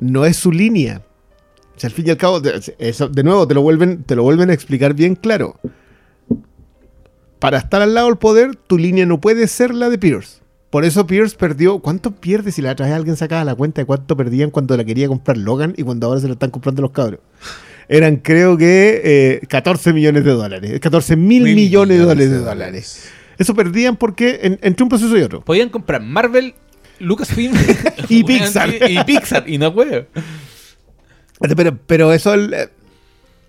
no 0.00 0.24
es 0.24 0.36
su 0.36 0.50
línea. 0.52 1.02
O 1.76 1.80
sea, 1.80 1.88
al 1.88 1.94
fin 1.94 2.06
y 2.06 2.10
al 2.10 2.16
cabo, 2.16 2.40
de, 2.40 2.60
de 2.60 3.22
nuevo, 3.22 3.46
te 3.46 3.54
lo, 3.54 3.62
vuelven, 3.62 4.02
te 4.02 4.16
lo 4.16 4.24
vuelven 4.24 4.50
a 4.50 4.54
explicar 4.54 4.94
bien 4.94 5.14
claro. 5.14 5.56
Para 7.38 7.58
estar 7.58 7.80
al 7.82 7.94
lado 7.94 8.08
del 8.08 8.16
poder, 8.16 8.56
tu 8.56 8.78
línea 8.78 9.06
no 9.06 9.20
puede 9.20 9.46
ser 9.46 9.72
la 9.74 9.88
de 9.90 9.98
Pierce. 9.98 10.38
Por 10.70 10.84
eso 10.84 11.06
Pierce 11.06 11.36
perdió. 11.36 11.78
¿Cuánto 11.78 12.10
pierde 12.12 12.52
si 12.52 12.60
la 12.62 12.72
otra 12.72 12.86
vez 12.86 12.94
alguien 12.94 13.16
sacaba 13.16 13.44
la 13.44 13.54
cuenta 13.54 13.80
de 13.80 13.86
cuánto 13.86 14.16
perdían 14.16 14.50
cuando 14.50 14.76
la 14.76 14.84
quería 14.84 15.08
comprar 15.08 15.38
Logan 15.38 15.72
y 15.76 15.82
cuando 15.82 16.06
ahora 16.08 16.20
se 16.20 16.26
la 16.26 16.34
están 16.34 16.50
comprando 16.50 16.82
los 16.82 16.90
cabros? 16.90 17.20
Eran, 17.88 18.16
creo 18.16 18.58
que, 18.58 19.00
eh, 19.02 19.46
14 19.48 19.92
millones 19.94 20.24
de 20.24 20.30
dólares. 20.32 20.78
14 20.80 21.16
mil 21.16 21.44
Mil 21.44 21.54
millones 21.54 21.98
de 21.98 22.04
dólares. 22.04 22.30
De 22.30 22.38
dólares. 22.38 23.08
Eso 23.38 23.54
perdían 23.54 23.96
porque 23.96 24.40
en- 24.42 24.58
entre 24.62 24.82
un 24.82 24.88
proceso 24.90 25.16
y 25.16 25.22
otro. 25.22 25.40
Podían 25.42 25.70
comprar 25.70 26.02
Marvel, 26.02 26.54
Lucasfilm 26.98 27.54
Y 28.10 28.24
Pixar. 28.24 28.68
Y, 28.90 28.98
y 28.98 29.04
Pixar. 29.04 29.48
Y 29.48 29.56
no 29.56 29.68
huevo. 29.68 30.06
Pero, 31.56 31.78
pero 31.86 32.12
eso 32.12 32.34
el, 32.34 32.52
eh, 32.52 32.68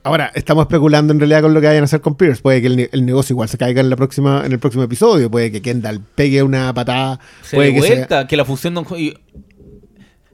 Ahora, 0.04 0.32
estamos 0.34 0.64
especulando 0.64 1.12
en 1.14 1.20
realidad 1.20 1.42
con 1.42 1.54
lo 1.54 1.60
que 1.62 1.68
vayan 1.68 1.84
a 1.84 1.86
hacer 1.86 2.02
con 2.02 2.16
Pierce. 2.16 2.42
Puede 2.42 2.62
que 2.62 2.68
el, 2.68 2.78
ne- 2.78 2.90
el 2.92 3.06
negocio 3.06 3.34
igual 3.34 3.50
se 3.50 3.58
caiga 3.58 3.82
en 3.82 3.90
la 3.90 3.96
próxima, 3.96 4.44
en 4.46 4.52
el 4.52 4.60
próximo 4.60 4.84
episodio. 4.84 5.30
Puede 5.30 5.52
que 5.52 5.62
Kendall 5.62 6.00
pegue 6.16 6.42
una 6.42 6.74
patada. 6.74 7.20
Se 7.42 7.58
puede 7.58 7.70
de 7.70 7.76
que 7.76 7.82
se- 7.82 7.96
vuelta, 7.96 8.28
que 8.28 8.38
la 8.38 8.46
fusión 8.46 8.74
no... 8.74 8.86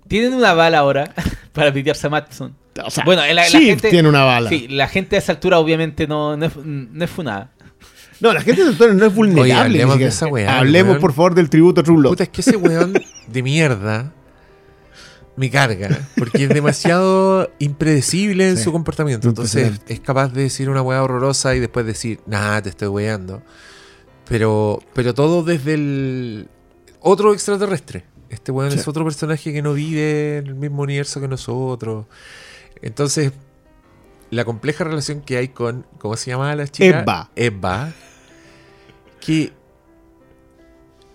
Tienen 0.08 0.34
una 0.34 0.54
bala 0.54 0.78
ahora 0.80 1.12
para 1.52 1.74
pitearse 1.74 2.08
a 2.08 2.10
Matson. 2.12 2.56
o 2.86 2.90
sea, 2.92 3.04
Bueno, 3.06 3.24
la- 3.26 3.34
la 3.34 3.44
gente- 3.46 3.90
tiene 3.90 4.08
una 4.08 4.24
bala. 4.24 4.50
Sí, 4.50 4.68
la 4.70 4.88
gente 4.88 5.16
a 5.16 5.20
esa 5.20 5.32
altura 5.32 5.58
obviamente 5.60 6.08
no, 6.08 6.38
no, 6.38 6.46
es, 6.46 6.56
no 6.64 7.04
es 7.04 7.10
funada. 7.10 7.52
No, 8.22 8.32
la 8.34 8.42
gente 8.42 8.64
del 8.64 8.78
Toro 8.78 8.94
no 8.94 9.06
es 9.08 9.14
vulnerable. 9.14 9.42
Oye, 9.52 9.54
hablemos 9.54 9.98
ni 9.98 10.04
de 10.06 10.12
siquiera. 10.12 10.28
esa 10.28 10.28
weá, 10.28 10.60
Hablemos, 10.60 10.92
weón. 10.92 11.02
por 11.02 11.12
favor, 11.14 11.36
del 11.36 11.50
tributo 11.50 11.82
a 11.82 11.84
True. 11.84 12.02
Puta, 12.08 12.24
es 12.24 12.30
que 12.30 12.42
ese 12.42 12.56
weón 12.56 12.94
de 13.28 13.44
mierda 13.44 14.14
me 15.38 15.50
carga. 15.50 16.08
Porque 16.18 16.44
es 16.44 16.50
demasiado 16.50 17.52
impredecible 17.60 18.50
en 18.50 18.58
Sí. 18.58 18.64
su 18.64 18.72
comportamiento. 18.72 19.28
Entonces 19.28 19.82
es 19.88 20.00
capaz 20.00 20.30
de 20.34 20.44
decir 20.44 20.70
una 20.70 20.82
weá 20.82 21.04
horrorosa 21.04 21.56
y 21.56 21.60
después 21.60 21.86
decir, 21.86 22.20
nah, 22.26 22.62
te 22.62 22.70
estoy 22.70 22.88
weando. 22.88 23.42
Pero, 24.28 24.80
pero 24.94 25.14
todo 25.14 25.44
desde 25.44 25.74
el 25.76 26.50
otro 27.02 27.34
extraterrestre. 27.34 28.06
Este 28.30 28.52
weón 28.52 28.72
Sí. 28.72 28.80
es 28.80 28.88
otro 28.88 29.04
personaje 29.04 29.54
que 29.54 29.62
no 29.62 29.74
vive 29.74 30.38
en 30.40 30.48
el 30.48 30.56
mismo 30.56 30.82
universo 30.82 31.22
que 31.22 31.28
nosotros. 31.28 32.06
Entonces, 32.82 33.32
la 34.32 34.44
compleja 34.46 34.84
relación 34.84 35.22
que 35.22 35.38
hay 35.38 35.50
con, 35.50 35.86
¿cómo 36.00 36.18
se 36.18 36.32
llama 36.32 36.56
la 36.56 36.68
chica? 36.68 37.02
Eva. 37.02 37.30
Eva. 37.36 37.94
Que 39.22 39.54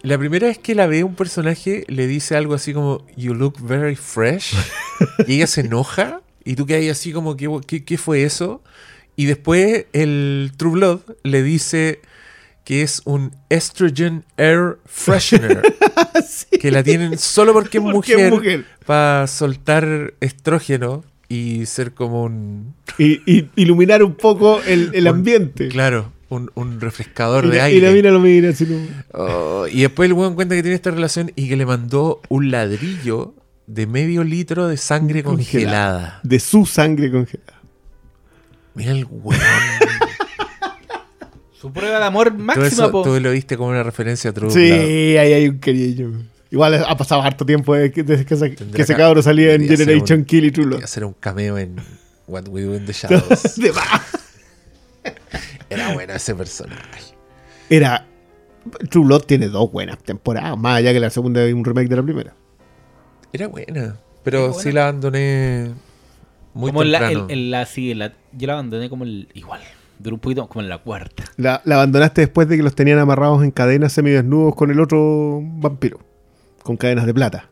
la 0.03 0.19
primera 0.19 0.47
vez 0.47 0.59
que 0.59 0.75
la 0.75 0.87
ve 0.87 1.05
un 1.05 1.15
personaje 1.15 1.85
le 1.89 2.07
dice 2.07 2.37
algo 2.37 2.55
así 2.55 2.73
como 2.73 3.07
You 3.17 3.35
look 3.35 3.57
very 3.61 3.97
fresh. 3.97 4.55
y 5.27 5.37
ella 5.37 5.47
se 5.47 5.63
enoja. 5.63 6.23
Y 6.45 6.55
tú 6.57 6.67
quedas 6.67 6.99
así 6.99 7.13
como 7.13 7.37
¿qué, 7.37 7.49
qué, 7.67 7.85
qué 7.85 7.99
fue 7.99 8.23
eso? 8.25 8.63
Y 9.17 9.27
después 9.27 9.87
el 9.93 10.53
True 10.57 10.73
Blood 10.73 11.01
le 11.23 11.43
dice 11.43 12.01
que 12.65 12.83
es 12.83 13.03
un 13.05 13.35
estrogen 13.51 14.25
air 14.37 14.79
freshener. 14.87 15.63
Que 16.61 16.71
la 16.71 16.83
tienen 16.83 17.19
solo 17.19 17.53
porque 17.53 17.79
es 17.79 17.85
mujer. 17.85 18.31
mujer. 18.31 18.65
Para 18.87 19.27
soltar 19.27 20.15
estrógeno 20.21 21.05
y 21.29 21.65
ser 21.67 21.95
como 21.95 22.25
un... 22.25 22.75
Y, 22.99 23.21
y 23.31 23.49
iluminar 23.57 24.03
un 24.03 24.15
poco 24.15 24.61
el, 24.67 24.91
el 24.93 25.05
Un- 25.05 25.09
ambiente. 25.09 25.69
Claro, 25.69 26.13
un, 26.31 26.51
un 26.55 26.81
refrescador 26.81 27.45
y, 27.45 27.51
de 27.51 27.57
la, 27.59 27.65
aire. 27.65 27.79
y 27.79 27.81
la 27.83 27.91
mina 27.91 28.11
lo 28.11 28.21
mira 28.21 28.49
así. 28.51 28.65
¿no? 28.67 28.79
Oh, 29.13 29.67
y 29.71 29.83
después 29.83 30.07
el 30.09 30.15
weón 30.15 30.35
cuenta 30.35 30.55
que 30.55 30.63
tiene 30.63 30.75
esta 30.77 30.91
relación 30.91 31.31
y 31.37 31.49
que 31.49 31.57
le 31.57 31.67
mandó 31.67 32.23
un 32.31 32.51
ladrillo 32.51 33.35
de 33.67 33.87
medio 33.87 34.25
litro 34.25 34.67
de 34.69 34.77
sangre 34.79 35.23
Congelada. 35.23 35.99
congelada. 35.99 36.21
De 36.25 36.41
su 36.41 36.65
sangre 36.67 37.11
congelada. 37.11 37.61
Mira 38.75 38.93
el 38.93 39.07
weón. 39.11 39.41
Su 41.61 41.73
prueba 41.73 41.99
de 41.99 42.05
amor 42.07 42.31
Todo 42.31 42.39
máxima, 42.39 42.67
eso 42.69 42.91
po. 42.91 43.03
tú 43.03 43.21
lo 43.21 43.33
viste 43.33 43.57
como 43.59 43.69
una 43.71 43.83
referencia 43.83 44.31
a 44.31 44.33
True 44.33 44.51
Sí, 44.51 44.71
ahí 45.19 45.33
hay 45.35 45.47
un 45.49 45.59
cariño. 45.59 46.23
Igual 46.51 46.83
ha 46.85 46.97
pasado 46.97 47.21
harto 47.23 47.45
tiempo 47.45 47.75
desde 47.75 47.93
que, 47.93 48.03
desde 48.03 48.25
que 48.25 48.35
ese, 48.35 48.55
que 48.55 48.83
ese 48.83 48.97
cabro 48.97 49.23
salía 49.23 49.53
en 49.55 49.69
Generation 49.69 50.21
un- 50.21 50.25
Kill 50.25 50.45
y 50.47 50.51
True 50.53 50.77
a 50.81 50.85
hacer 50.85 51.05
un 51.05 51.13
cameo 51.13 51.59
en 51.59 51.77
What 52.27 52.49
We 52.49 52.63
Do 52.63 52.75
in 52.77 52.87
the 52.87 52.93
Shadows. 52.95 53.57
De 53.57 53.73
más. 53.73 54.01
Era 55.71 55.95
bueno 55.95 56.13
ese 56.13 56.35
personaje. 56.35 57.15
Era. 57.69 58.07
True 58.91 59.07
Blood 59.07 59.23
tiene 59.23 59.49
dos 59.49 59.73
buenas 59.73 59.99
temporadas, 59.99 60.59
más 60.59 60.77
allá 60.77 60.93
que 60.93 61.01
la 61.01 61.09
segunda 61.09 61.49
y 61.49 61.53
un 61.55 61.65
remake 61.65 61.89
de 61.89 61.97
la 61.97 62.03
primera. 62.03 62.35
Era 63.33 63.47
buena. 63.49 63.97
Pero 64.23 64.47
Era 64.47 64.53
sí 64.53 64.63
buena. 64.65 64.73
la 64.75 64.83
abandoné 64.89 65.71
muy 66.53 66.71
como 66.71 66.85
la, 66.85 67.11
en, 67.11 67.31
en 67.31 67.51
la, 67.51 67.65
sí, 67.65 67.95
la- 67.95 68.13
yo 68.33 68.47
la 68.49 68.53
abandoné 68.55 68.91
como 68.91 69.05
el, 69.05 69.29
igual, 69.33 69.61
duró 69.99 70.17
un 70.17 70.21
poquito 70.21 70.47
como 70.49 70.63
en 70.63 70.69
la 70.69 70.77
cuarta. 70.79 71.25
La, 71.37 71.63
la 71.65 71.77
abandonaste 71.77 72.21
después 72.21 72.49
de 72.49 72.59
que 72.59 72.63
los 72.63 72.75
tenían 72.75 72.99
amarrados 72.99 73.43
en 73.45 73.51
cadenas 73.51 73.93
semidesnudos 73.95 74.55
con 74.57 74.71
el 74.71 74.79
otro 74.79 75.41
vampiro. 75.43 76.01
Con 76.63 76.77
cadenas 76.77 77.07
de 77.07 77.15
plata. 77.15 77.49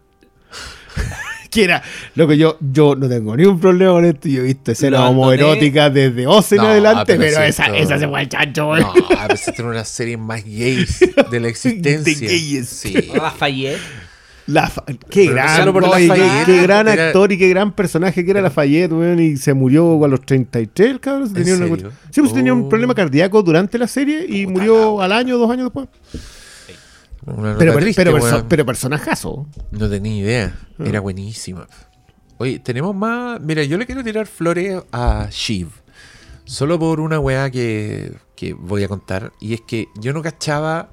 Que 1.51 1.65
era 1.65 1.83
lo 2.15 2.27
que 2.29 2.37
yo, 2.37 2.57
yo 2.61 2.95
no 2.97 3.09
tengo 3.09 3.37
ningún 3.37 3.59
problema 3.61 3.93
con 3.93 4.05
esto. 4.05 4.29
Yo 4.29 4.41
he 4.43 4.45
visto 4.45 4.73
escenas 4.73 5.01
homoeróticas 5.01 5.93
desde 5.93 6.27
Oz 6.27 6.53
en 6.53 6.59
No, 6.59 6.67
adelante, 6.67 7.17
pero 7.17 7.43
esa, 7.43 7.67
esa 7.77 7.99
se 7.99 8.09
fue 8.09 8.21
al 8.21 8.29
chancho. 8.29 8.77
No, 8.77 8.93
a 9.19 9.27
veces 9.29 9.55
tiene 9.55 9.71
una 9.71 9.85
serie 9.85 10.17
más 10.17 10.45
gays 10.45 11.01
de 11.31 11.41
la 11.41 11.49
existencia. 11.49 12.29
gayes. 12.29 12.69
Sí. 12.69 12.95
Lafayette. 13.15 13.79
La 14.47 14.73
qué 15.11 15.27
no 15.27 15.33
gran, 15.35 15.69
oye, 15.69 15.75
qué- 15.75 16.07
Lafayette, 16.09 16.47
qué, 16.47 16.63
gran 16.63 16.89
actor 16.89 17.33
y 17.33 17.37
qué 17.39 17.49
gran 17.51 17.73
personaje 17.73 18.25
que 18.25 18.31
era 18.31 18.41
Lafayette, 18.41 18.91
weón, 18.93 19.21
y 19.21 19.37
se 19.37 19.53
murió 19.53 20.03
a 20.03 20.09
los 20.09 20.23
33, 20.25 20.91
el 20.91 21.01
cabrón. 21.01 21.29
¿En 21.29 21.35
Tenía 21.35 21.55
una 21.55 21.67
Sí, 22.11 22.21
pues 22.23 22.33
tenía 22.33 22.55
un 22.55 22.63
Oh. 22.63 22.69
problema 22.71 22.95
cardíaco 22.95 23.43
durante 23.43 23.77
la 23.77 23.87
serie 23.87 24.25
y 24.27 24.47
Puta 24.47 24.59
murió 24.59 24.99
la 25.01 25.05
al 25.05 25.13
año, 25.13 25.37
dos 25.37 25.51
años 25.51 25.65
después. 25.65 25.89
Pero, 27.59 27.73
per- 27.75 27.83
triste, 27.83 28.03
pero, 28.05 28.17
perso- 28.17 28.33
weón. 28.33 28.47
pero 28.49 28.67
personajazo. 28.67 29.47
No 29.71 29.89
tenía 29.89 30.17
idea. 30.17 30.59
Ah. 30.79 30.85
Era 30.87 31.01
buenísima. 31.01 31.67
Oye, 32.39 32.59
tenemos 32.61 32.95
más. 32.95 33.41
Mira, 33.41 33.63
yo 33.65 33.77
le 33.79 33.87
quiero 33.87 34.05
tirar 34.05 34.27
flores 34.27 34.83
a 34.93 35.29
Shiv. 35.31 35.69
Solo 36.45 36.79
por 36.79 37.01
una 37.01 37.19
weá 37.21 37.51
que, 37.51 38.13
que 38.37 38.53
voy 38.55 38.85
a 38.85 38.89
contar. 38.89 39.33
Y 39.41 39.55
es 39.55 39.61
que 39.61 39.89
yo 40.01 40.13
no 40.13 40.23
cachaba 40.23 40.91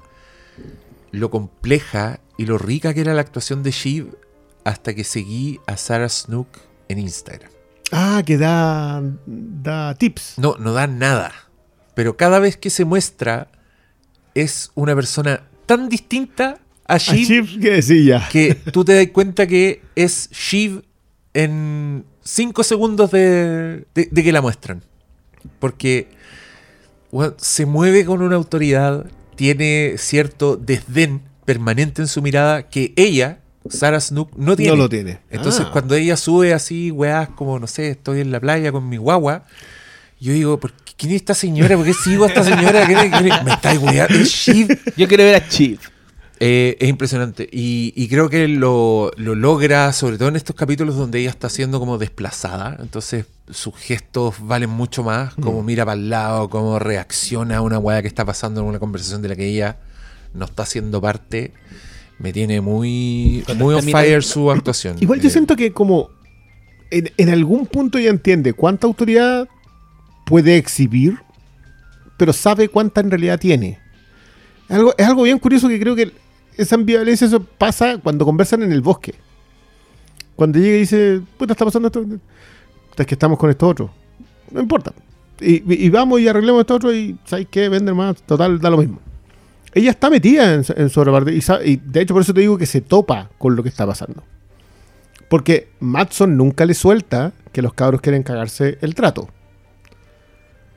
lo 1.12 1.30
compleja 1.30 2.20
y 2.38 2.46
lo 2.46 2.58
rica 2.58 2.94
que 2.94 3.02
era 3.02 3.14
la 3.14 3.22
actuación 3.22 3.64
de 3.64 3.72
Shiv 3.72 4.18
hasta 4.66 4.94
que 4.94 5.04
seguí 5.04 5.60
a 5.68 5.78
Sarah 5.78 6.10
Snook 6.10 6.48
en 6.90 7.00
Instagram. 7.00 7.50
Ah, 7.92 8.22
que 8.26 8.38
da, 8.38 9.02
da 9.26 9.94
tips. 9.96 10.34
No, 10.38 10.56
no 10.60 10.74
da 10.74 10.88
nada. 10.88 11.32
Pero 11.94 12.18
cada 12.18 12.40
vez 12.40 12.58
que 12.58 12.70
se 12.70 12.84
muestra 12.84 13.48
es 14.34 14.72
una 14.76 14.96
persona 14.96 15.44
tan 15.66 15.90
distinta 15.90 16.60
a 16.88 16.98
Shiv 16.98 17.60
que 18.32 18.56
tú 18.72 18.84
te 18.86 18.94
das 18.96 19.08
cuenta 19.08 19.48
que 19.48 19.82
es 19.96 20.30
Shiv 20.32 20.84
en 21.34 22.06
5 22.24 22.64
segundos 22.64 23.12
de, 23.12 23.86
de- 23.94 24.10
de 24.12 24.24
que 24.24 24.32
la 24.32 24.42
muestran. 24.42 24.82
Porque 25.60 26.08
se 27.38 27.66
mueve 27.66 28.06
con 28.06 28.22
una 28.22 28.36
autoridad, 28.36 29.06
tiene 29.36 29.96
cierto 29.98 30.58
desdén 30.58 31.22
permanente 31.46 32.02
en 32.02 32.08
su 32.08 32.22
mirada 32.22 32.70
que 32.70 32.94
ella, 32.96 33.40
Sarah 33.70 34.00
Snook, 34.00 34.36
no 34.36 34.56
tiene. 34.56 34.72
No 34.72 34.78
lo 34.84 34.90
tiene. 34.90 35.20
Entonces, 35.30 35.66
Ah. 35.68 35.72
cuando 35.72 35.96
ella 35.96 36.18
sube 36.18 36.54
así, 36.54 36.92
weás, 36.92 37.30
como 37.30 37.58
no 37.60 37.68
sé, 37.68 37.90
estoy 37.92 38.22
en 38.22 38.32
la 38.32 38.40
playa 38.40 38.72
con 38.72 38.88
mi 38.90 38.98
guagua, 38.98 39.46
yo 40.20 40.34
digo, 40.34 40.60
¿por 40.60 40.72
qué, 40.74 40.85
¿quién 40.98 41.12
es 41.12 41.18
esta 41.18 41.34
señora? 41.34 41.76
¿Por 41.76 41.86
qué 41.86 41.94
sigo 41.94 42.26
a 42.26 42.28
esta 42.28 42.44
señora? 42.44 42.88
Me 43.44 43.52
está 43.52 43.74
weando, 43.80 44.16
es 44.20 44.30
Shiv. 44.30 44.68
Yo 44.98 45.08
quiero 45.08 45.24
ver 45.24 45.36
a 45.36 45.48
Chip. 45.48 45.80
Eh, 46.40 46.76
es 46.80 46.90
impresionante. 46.90 47.48
Y, 47.52 47.94
y 47.96 48.08
creo 48.10 48.30
que 48.30 48.48
lo, 48.48 49.12
lo 49.16 49.36
logra, 49.36 49.94
sobre 49.94 50.18
todo 50.18 50.28
en 50.28 50.36
estos 50.36 50.56
capítulos 50.56 50.98
donde 50.98 51.20
ella 51.20 51.30
está 51.30 51.50
siendo 51.50 51.80
como 51.80 51.98
desplazada. 51.98 52.78
Entonces 52.82 53.26
sus 53.50 53.74
gestos 53.76 54.36
valen 54.40 54.70
mucho 54.70 55.04
más. 55.04 55.34
Como 55.36 55.64
mira 55.64 55.86
para 55.86 55.98
el 55.98 56.10
lado, 56.10 56.50
cómo 56.50 56.78
reacciona 56.78 57.58
a 57.58 57.62
una 57.62 57.80
weá 57.80 58.02
que 58.02 58.08
está 58.10 58.26
pasando 58.26 58.62
en 58.62 58.68
una 58.68 58.80
conversación 58.80 59.22
de 59.22 59.30
la 59.30 59.36
que 59.36 59.48
ella 59.48 59.78
no 60.34 60.46
está 60.46 60.64
haciendo 60.64 61.00
parte. 61.00 61.54
Me 62.20 62.34
tiene 62.34 62.60
muy, 62.62 63.44
muy 63.56 63.76
on 63.76 63.84
fire 63.84 64.24
su 64.24 64.52
actuación. 64.52 64.98
Igual 65.00 65.22
yo 65.22 65.28
Eh, 65.30 65.32
siento 65.32 65.56
que 65.56 65.72
como 65.72 66.10
en, 66.92 67.12
en 67.18 67.30
algún 67.30 67.66
punto 67.66 67.98
ya 67.98 68.10
entiende 68.10 68.54
cuánta 68.54 68.88
autoridad 68.88 69.48
puede 70.26 70.58
exhibir, 70.58 71.20
pero 72.18 72.34
sabe 72.34 72.68
cuánta 72.68 73.02
en 73.02 73.12
realidad 73.12 73.40
tiene. 73.40 73.80
Es 74.98 75.08
algo 75.08 75.24
bien 75.24 75.40
curioso 75.40 75.68
que 75.68 75.80
creo 75.80 75.96
que 75.96 76.12
esa 76.58 76.76
ambivalencia 76.76 77.28
eso 77.28 77.44
pasa 77.44 77.98
cuando 77.98 78.26
conversan 78.26 78.64
en 78.64 78.72
el 78.72 78.82
bosque. 78.82 79.16
Cuando 80.36 80.60
llega 80.60 80.76
y 80.76 80.80
dice, 80.80 81.22
puta, 81.38 81.54
está 81.54 81.66
pasando 81.66 81.88
esto. 81.88 82.06
Es 82.98 83.06
que 83.06 83.16
estamos 83.16 83.38
con 83.38 83.50
esto 83.50 83.68
otro. 83.68 83.92
No 84.52 84.62
importa. 84.62 84.94
Y, 85.40 85.90
vamos 85.90 86.20
y 86.22 86.28
arreglemos 86.28 86.62
esto 86.62 86.76
otro 86.76 86.94
y 86.94 87.18
¿sabes 87.26 87.48
qué? 87.50 87.70
Venden 87.70 87.96
más. 87.96 88.22
Total, 88.24 88.60
da 88.60 88.70
lo 88.70 88.78
mismo. 88.78 89.00
Ella 89.74 89.92
está 89.92 90.10
metida 90.10 90.54
en, 90.54 90.90
su 90.90 91.04
reparte 91.04 91.34
y, 91.34 91.42
y 91.70 91.76
de 91.76 92.02
hecho 92.02 92.14
por 92.14 92.24
eso 92.24 92.34
te 92.34 92.40
digo 92.40 92.58
que 92.58 92.66
se 92.66 92.80
topa 92.80 93.30
con 93.38 93.56
lo 93.56 93.64
que 93.64 93.70
está 93.70 93.86
pasando. 93.86 94.24
Porque 95.30 95.70
Matson 95.80 96.38
nunca 96.38 96.66
le 96.66 96.74
suelta 96.74 97.34
que 97.52 97.62
los 97.62 97.74
cabros 97.74 98.00
quieren 98.00 98.24
cagarse 98.24 98.78
el 98.82 98.96
trato. 98.96 99.28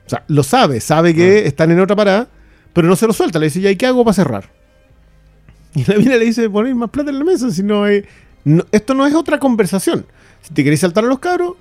O 0.09 0.11
sea, 0.11 0.23
lo 0.27 0.41
sabe, 0.41 0.79
sabe 0.81 1.13
que 1.13 1.45
están 1.45 1.69
en 1.69 1.79
otra 1.79 1.95
parada, 1.95 2.27
pero 2.73 2.87
no 2.87 2.95
se 2.95 3.05
lo 3.05 3.13
suelta. 3.13 3.37
Le 3.37 3.45
dice, 3.45 3.61
¿ya 3.61 3.69
y 3.69 3.75
qué 3.75 3.85
hago 3.85 4.03
para 4.03 4.15
cerrar? 4.15 4.49
Y 5.75 5.83
la 5.85 5.97
mina 5.99 6.15
le 6.17 6.25
dice, 6.25 6.49
ponéis 6.49 6.75
más 6.75 6.89
plata 6.89 7.11
en 7.11 7.19
la 7.19 7.25
mesa, 7.25 7.51
si 7.51 7.61
no 7.61 7.83
hay... 7.83 8.03
no- 8.43 8.65
esto 8.71 8.95
no 8.95 9.05
es 9.05 9.13
otra 9.13 9.37
conversación. 9.37 10.03
Si 10.41 10.51
te 10.51 10.63
queréis 10.63 10.79
saltar 10.79 11.03
a 11.03 11.07
los 11.07 11.19
cabros, 11.19 11.57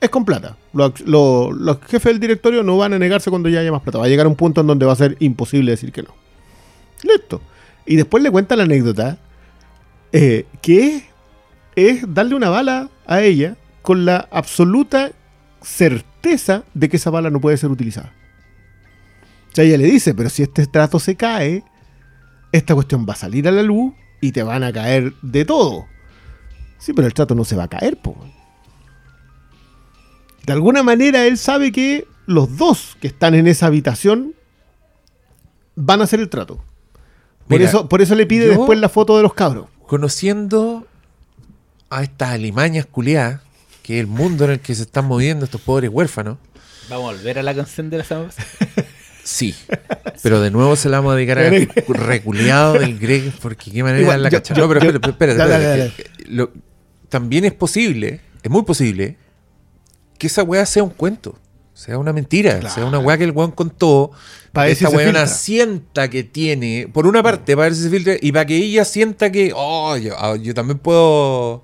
es 0.00 0.10
con 0.10 0.24
plata. 0.24 0.56
Los, 0.72 0.98
lo- 1.02 1.52
los 1.52 1.78
jefes 1.82 2.10
del 2.12 2.18
directorio 2.18 2.64
no 2.64 2.76
van 2.76 2.92
a 2.94 2.98
negarse 2.98 3.30
cuando 3.30 3.48
ya 3.48 3.60
haya 3.60 3.70
más 3.70 3.82
plata. 3.82 3.98
Va 3.98 4.06
a 4.06 4.08
llegar 4.08 4.26
un 4.26 4.34
punto 4.34 4.62
en 4.62 4.66
donde 4.66 4.84
va 4.84 4.94
a 4.94 4.96
ser 4.96 5.16
imposible 5.20 5.70
decir 5.70 5.92
que 5.92 6.02
no. 6.02 6.08
Listo. 7.04 7.40
Y 7.86 7.94
después 7.94 8.20
le 8.20 8.32
cuenta 8.32 8.56
la 8.56 8.64
anécdota 8.64 9.18
eh, 10.10 10.44
que 10.60 11.04
es 11.76 12.02
darle 12.12 12.34
una 12.34 12.48
bala 12.50 12.90
a 13.06 13.22
ella 13.22 13.56
con 13.82 14.04
la 14.04 14.26
absoluta 14.32 15.12
certeza 15.62 16.15
certeza 16.26 16.64
de 16.74 16.88
que 16.88 16.96
esa 16.96 17.10
bala 17.10 17.30
no 17.30 17.40
puede 17.40 17.56
ser 17.56 17.70
utilizada. 17.70 18.12
O 19.52 19.54
sea, 19.54 19.64
ella 19.64 19.78
le 19.78 19.84
dice, 19.84 20.14
pero 20.14 20.28
si 20.28 20.42
este 20.42 20.66
trato 20.66 20.98
se 20.98 21.16
cae, 21.16 21.64
esta 22.52 22.74
cuestión 22.74 23.06
va 23.08 23.14
a 23.14 23.16
salir 23.16 23.48
a 23.48 23.52
la 23.52 23.62
luz 23.62 23.94
y 24.20 24.32
te 24.32 24.42
van 24.42 24.64
a 24.64 24.72
caer 24.72 25.14
de 25.22 25.44
todo. 25.44 25.86
Sí, 26.78 26.92
pero 26.92 27.06
el 27.06 27.14
trato 27.14 27.34
no 27.34 27.44
se 27.44 27.56
va 27.56 27.64
a 27.64 27.68
caer, 27.68 27.96
po. 27.96 28.16
De 30.44 30.52
alguna 30.52 30.82
manera 30.82 31.26
él 31.26 31.38
sabe 31.38 31.72
que 31.72 32.06
los 32.26 32.56
dos 32.56 32.96
que 33.00 33.08
están 33.08 33.34
en 33.34 33.46
esa 33.46 33.66
habitación 33.66 34.34
van 35.74 36.00
a 36.00 36.04
hacer 36.04 36.20
el 36.20 36.28
trato. 36.28 36.56
Por, 37.48 37.58
Mira, 37.58 37.68
eso, 37.68 37.88
por 37.88 38.02
eso 38.02 38.14
le 38.14 38.26
pide 38.26 38.48
después 38.48 38.78
la 38.78 38.88
foto 38.88 39.16
de 39.16 39.22
los 39.22 39.34
cabros. 39.34 39.66
Conociendo 39.86 40.86
a 41.90 42.02
estas 42.02 42.30
alimañas 42.30 42.86
culiadas, 42.86 43.42
que 43.86 43.94
es 43.94 44.00
el 44.00 44.08
mundo 44.08 44.44
en 44.46 44.50
el 44.50 44.60
que 44.60 44.74
se 44.74 44.82
están 44.82 45.04
moviendo 45.04 45.44
estos 45.44 45.60
pobres 45.60 45.90
huérfanos, 45.92 46.38
Vamos 46.90 47.10
a 47.12 47.16
volver 47.16 47.38
a 47.38 47.42
la 47.44 47.54
canción 47.54 47.88
de 47.88 47.98
la 47.98 48.04
semana 48.04 48.26
pasada. 48.28 48.48
sí. 49.22 49.54
Pero 50.22 50.40
de 50.40 50.50
nuevo 50.50 50.74
se 50.76 50.88
la 50.88 50.98
vamos 50.98 51.12
a 51.12 51.16
dedicar 51.16 51.38
a 51.38 51.44
Greg. 51.44 51.68
reculeado 51.88 52.74
del 52.74 52.98
Greg, 52.98 53.32
porque 53.40 53.70
qué 53.70 53.82
manera 53.82 54.02
Igual, 54.02 54.22
la 54.24 54.28
yo- 54.30 54.38
cachada. 54.38 54.58
yo- 54.60 54.66
No, 54.66 54.68
pero 54.74 54.80
espérate, 54.86 55.10
espérate, 55.10 55.38
dale, 55.38 55.54
espérate, 55.86 56.10
dale, 56.18 56.34
lo- 56.36 56.50
también 57.08 57.44
es 57.44 57.52
posible, 57.52 58.20
es 58.42 58.50
muy 58.50 58.62
posible, 58.62 59.16
que 60.18 60.26
esa 60.26 60.42
weá 60.42 60.66
sea 60.66 60.82
un 60.82 60.90
cuento. 60.90 61.38
Sea 61.74 61.98
una 61.98 62.12
mentira, 62.12 62.58
Claro. 62.58 62.74
sea 62.74 62.84
una 62.86 62.98
weá 62.98 63.18
que 63.18 63.24
el 63.24 63.32
weón 63.32 63.50
contó. 63.52 64.10
Pa' 64.52 64.64
ver 64.64 64.74
si 64.76 64.84
esta 64.84 64.96
weona 64.96 65.20
filtra. 65.20 65.26
sienta 65.26 66.08
que 66.08 66.24
tiene, 66.24 66.88
por 66.92 67.06
una 67.06 67.22
parte, 67.22 67.54
para 67.54 67.66
ver 67.66 67.74
si 67.76 67.82
se 67.82 67.90
filtra, 67.90 68.14
y 68.20 68.32
para 68.32 68.46
que 68.46 68.56
ella 68.56 68.84
sienta 68.86 69.30
que, 69.30 69.52
oh, 69.54 69.96
yo, 69.98 70.14
ah, 70.18 70.36
yo 70.36 70.54
también 70.54 70.78
puedo 70.78 71.62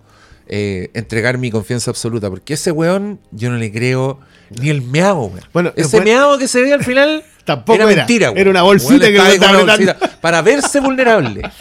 eh, 0.55 0.91
entregar 0.93 1.39
mi 1.39 1.51
confianza 1.51 1.91
absoluta. 1.91 2.29
Porque 2.29 2.53
ese 2.55 2.71
weón, 2.73 3.19
yo 3.31 3.49
no 3.51 3.57
le 3.57 3.73
creo 3.73 4.21
ni 4.61 4.69
el 4.69 4.83
meao, 4.83 5.25
weón. 5.27 5.41
Bueno, 5.55 5.73
ese 5.77 5.97
bueno, 5.97 6.13
meao 6.13 6.39
que 6.39 6.47
se 6.47 6.61
ve 6.61 6.73
al 6.75 6.85
final 6.85 7.25
Tampoco 7.47 7.75
era, 7.77 7.85
era. 7.91 7.97
mentira, 8.03 8.27
weón. 8.29 8.39
Era 8.39 8.51
una 8.51 8.63
bolsita 8.63 9.07
que 9.07 9.19
una 9.19 9.63
bolsita 9.63 9.97
para 10.21 10.43
verse 10.43 10.81
vulnerable. 10.81 11.43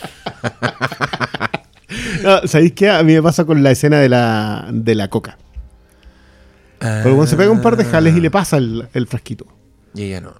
No, 2.23 2.47
¿Sabéis 2.47 2.71
qué? 2.73 2.89
A 2.89 3.03
mí 3.03 3.13
me 3.13 3.21
pasa 3.21 3.43
con 3.43 3.61
la 3.63 3.71
escena 3.71 3.99
de 3.99 4.07
la, 4.07 4.69
de 4.71 4.95
la 4.95 5.09
coca. 5.09 5.37
Porque 6.79 7.01
cuando 7.03 7.27
se 7.27 7.35
pega 7.35 7.51
un 7.51 7.61
par 7.61 7.75
de 7.75 7.83
jales 7.85 8.15
y 8.15 8.21
le 8.21 8.31
pasa 8.31 8.57
el, 8.57 8.87
el 8.93 9.07
frasquito. 9.07 9.45
Y 9.93 10.03
ella 10.03 10.21
no. 10.21 10.33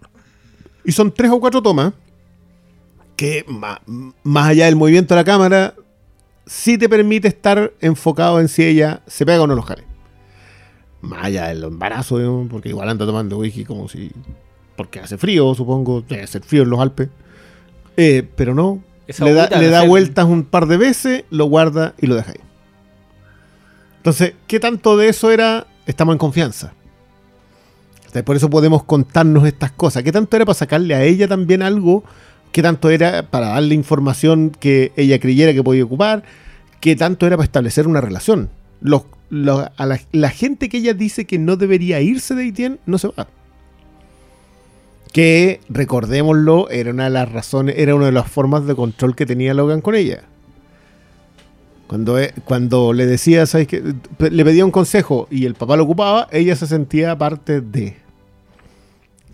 Y 0.86 0.93
son 0.93 1.14
tres 1.14 1.30
o 1.30 1.39
cuatro 1.41 1.62
tomas 1.62 1.91
que, 3.18 3.43
ma- 3.47 3.82
más 4.24 4.47
allá 4.47 4.66
del 4.66 4.76
movimiento 4.78 5.14
de 5.14 5.20
la 5.22 5.26
cámara, 5.26 5.74
sí 6.52 6.78
te 6.78 6.89
permite 6.89 7.30
estar 7.30 7.72
enfocado 7.80 8.41
en 8.41 8.49
si 8.49 8.64
ella 8.64 9.02
se 9.08 9.26
pega 9.26 9.41
o 9.41 9.47
no 9.47 9.56
los 9.56 9.66
jales. 9.66 9.86
Más 10.99 11.24
allá 11.24 11.47
del 11.47 11.64
embarazo, 11.64 12.18
digamos, 12.18 12.49
porque 12.52 12.70
igual 12.70 12.89
anda 12.89 13.06
tomando 13.06 13.38
whisky 13.38 13.64
como 13.64 13.88
si. 13.88 14.12
Porque 14.76 14.99
hace 14.99 15.18
frío, 15.18 15.56
supongo. 15.56 16.02
Debe 16.02 16.24
hacer 16.24 16.43
frío 16.43 16.64
en 16.64 16.70
los 16.70 16.80
Alpes. 16.82 17.08
Eh, 17.95 18.28
pero 18.36 18.54
no. 18.54 18.84
Esa 19.08 19.24
Le 19.24 19.34
da, 19.34 19.47
le 19.47 19.70
da 19.70 19.86
vueltas 19.86 20.26
un 20.26 20.43
par 20.43 20.68
de 20.68 20.76
veces, 20.76 21.24
lo 21.30 21.45
guarda 21.45 21.95
y 21.99 22.08
lo 22.08 22.16
deja 22.16 22.32
ahí. 22.32 22.41
Entonces, 23.97 24.34
¿qué 24.47 24.60
tanto 24.60 24.97
de 24.97 25.08
eso 25.08 25.32
era? 25.32 25.68
Estamos 25.86 26.14
en 26.14 26.20
confianza. 26.20 26.74
Por 28.26 28.36
eso 28.36 28.49
podemos 28.49 28.84
contarnos 28.84 29.45
estas 29.45 29.72
cosas. 29.72 30.04
¿Qué 30.04 30.12
tanto 30.12 30.36
era 30.36 30.45
para 30.45 30.54
sacarle 30.54 30.95
a 30.95 31.04
ella 31.04 31.30
también 31.30 31.62
algo? 31.62 32.04
¿Qué 32.52 32.62
tanto 32.62 32.89
era 32.89 33.24
para 33.30 33.49
darle 33.49 33.76
información 33.76 34.49
que 34.49 34.91
ella 34.95 35.20
creyera 35.20 35.54
que 35.54 35.64
podía 35.64 35.84
ocupar? 35.86 36.24
¿Qué 36.82 36.95
tanto 36.95 37.26
era 37.28 37.38
para 37.38 37.45
establecer 37.45 37.88
una 37.88 38.02
relación? 38.02 38.49
Los, 38.82 39.04
los- 39.30 39.68
a 39.78 39.86
la, 40.12 40.30
gente 40.30 40.68
que 40.68 40.78
ella 40.78 40.93
dice 40.93 41.26
que 41.26 41.38
no 41.39 41.56
debería 41.56 42.02
irse 42.02 42.36
de 42.36 42.47
Etienne 42.47 42.78
no 42.86 42.97
se 42.97 43.08
va. 43.10 43.28
Que, 45.14 45.60
recordémoslo, 45.70 46.70
era 46.70 46.91
una 46.91 47.06
de 47.06 47.10
las 47.10 47.32
razones, 47.32 47.76
era 47.78 47.95
una 47.95 48.06
de 48.08 48.12
las 48.14 48.30
formas 48.30 48.66
de 48.66 48.76
control 48.76 49.16
que 49.16 49.26
tenía 49.26 49.54
Logan 49.54 49.82
con 49.82 49.95
ella. 49.95 50.24
Cuando, 51.88 52.18
eh, 52.18 52.34
cuando 52.45 52.93
le 52.93 53.06
decía, 53.06 53.45
¿sabes 53.45 53.68
qué? 53.68 53.84
Le 54.20 54.45
pedía 54.45 54.64
un 54.64 54.72
consejo 54.72 55.28
y 55.30 55.45
el 55.45 55.56
papá 55.56 55.76
lo 55.76 55.84
ocupaba, 55.84 56.28
ella 56.32 56.56
se 56.56 56.66
sentía 56.66 57.18
parte 57.18 57.60
de. 57.60 57.97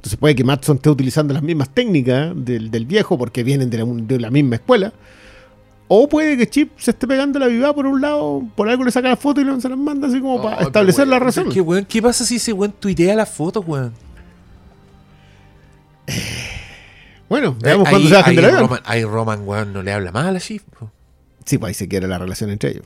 Entonces 0.08 0.20
puede 0.22 0.36
que 0.36 0.46
Matson 0.46 0.78
esté 0.78 0.90
utilizando 0.90 1.34
las 1.34 1.44
mismas 1.44 1.70
técnicas 1.74 2.32
del, 2.34 2.72
del 2.72 2.86
viejo 2.86 3.18
porque 3.18 3.44
vienen 3.44 3.70
de 3.70 3.78
la, 3.80 3.84
de 3.86 4.20
la 4.22 4.32
misma 4.32 4.56
escuela. 4.56 4.94
O 5.90 6.08
puede 6.08 6.38
que 6.38 6.48
Chip 6.50 6.72
se 6.80 6.92
esté 6.92 7.06
pegando 7.06 7.40
la 7.40 7.48
viva 7.48 7.76
por 7.76 7.86
un 7.86 8.00
lado, 8.00 8.42
por 8.56 8.70
algo 8.70 8.86
le 8.86 8.92
saca 8.92 9.10
la 9.10 9.18
foto 9.18 9.42
y 9.42 9.62
se 9.62 9.68
las 9.68 9.78
manda 9.78 10.08
así 10.08 10.22
como 10.22 10.42
para 10.42 10.60
Oh, 10.60 10.62
establecer 10.62 11.02
weón, 11.02 11.10
la 11.10 11.20
razón. 11.20 11.50
weón, 11.54 11.84
¿Qué 11.84 12.02
pasa 12.02 12.24
si 12.24 12.38
ese 12.38 12.54
weón 12.54 12.72
tuitea 12.80 13.16
la 13.16 13.26
foto, 13.26 13.60
weón? 13.60 13.92
Bueno, 17.30 17.58
veamos 17.60 17.86
Ahí- 17.88 17.92
cuando 17.92 18.08
se 18.08 18.16
bajen 18.16 18.30
ahí 18.30 18.36
del 18.38 18.46
avión. 18.46 18.62
Roman, 18.62 18.80
ahí 18.86 19.04
Roman, 19.04 19.42
weón, 19.46 19.74
no 19.74 19.84
le 19.84 19.92
habla 19.92 20.14
mal 20.14 20.34
a 20.34 20.40
Chief. 20.40 20.64
po. 20.80 20.90
Sí, 21.44 21.58
pues 21.58 21.68
ahí 21.70 21.74
se 21.74 21.90
quiere 21.90 22.08
la 22.08 22.18
relación 22.18 22.50
entre 22.50 22.70
ellos. 22.72 22.86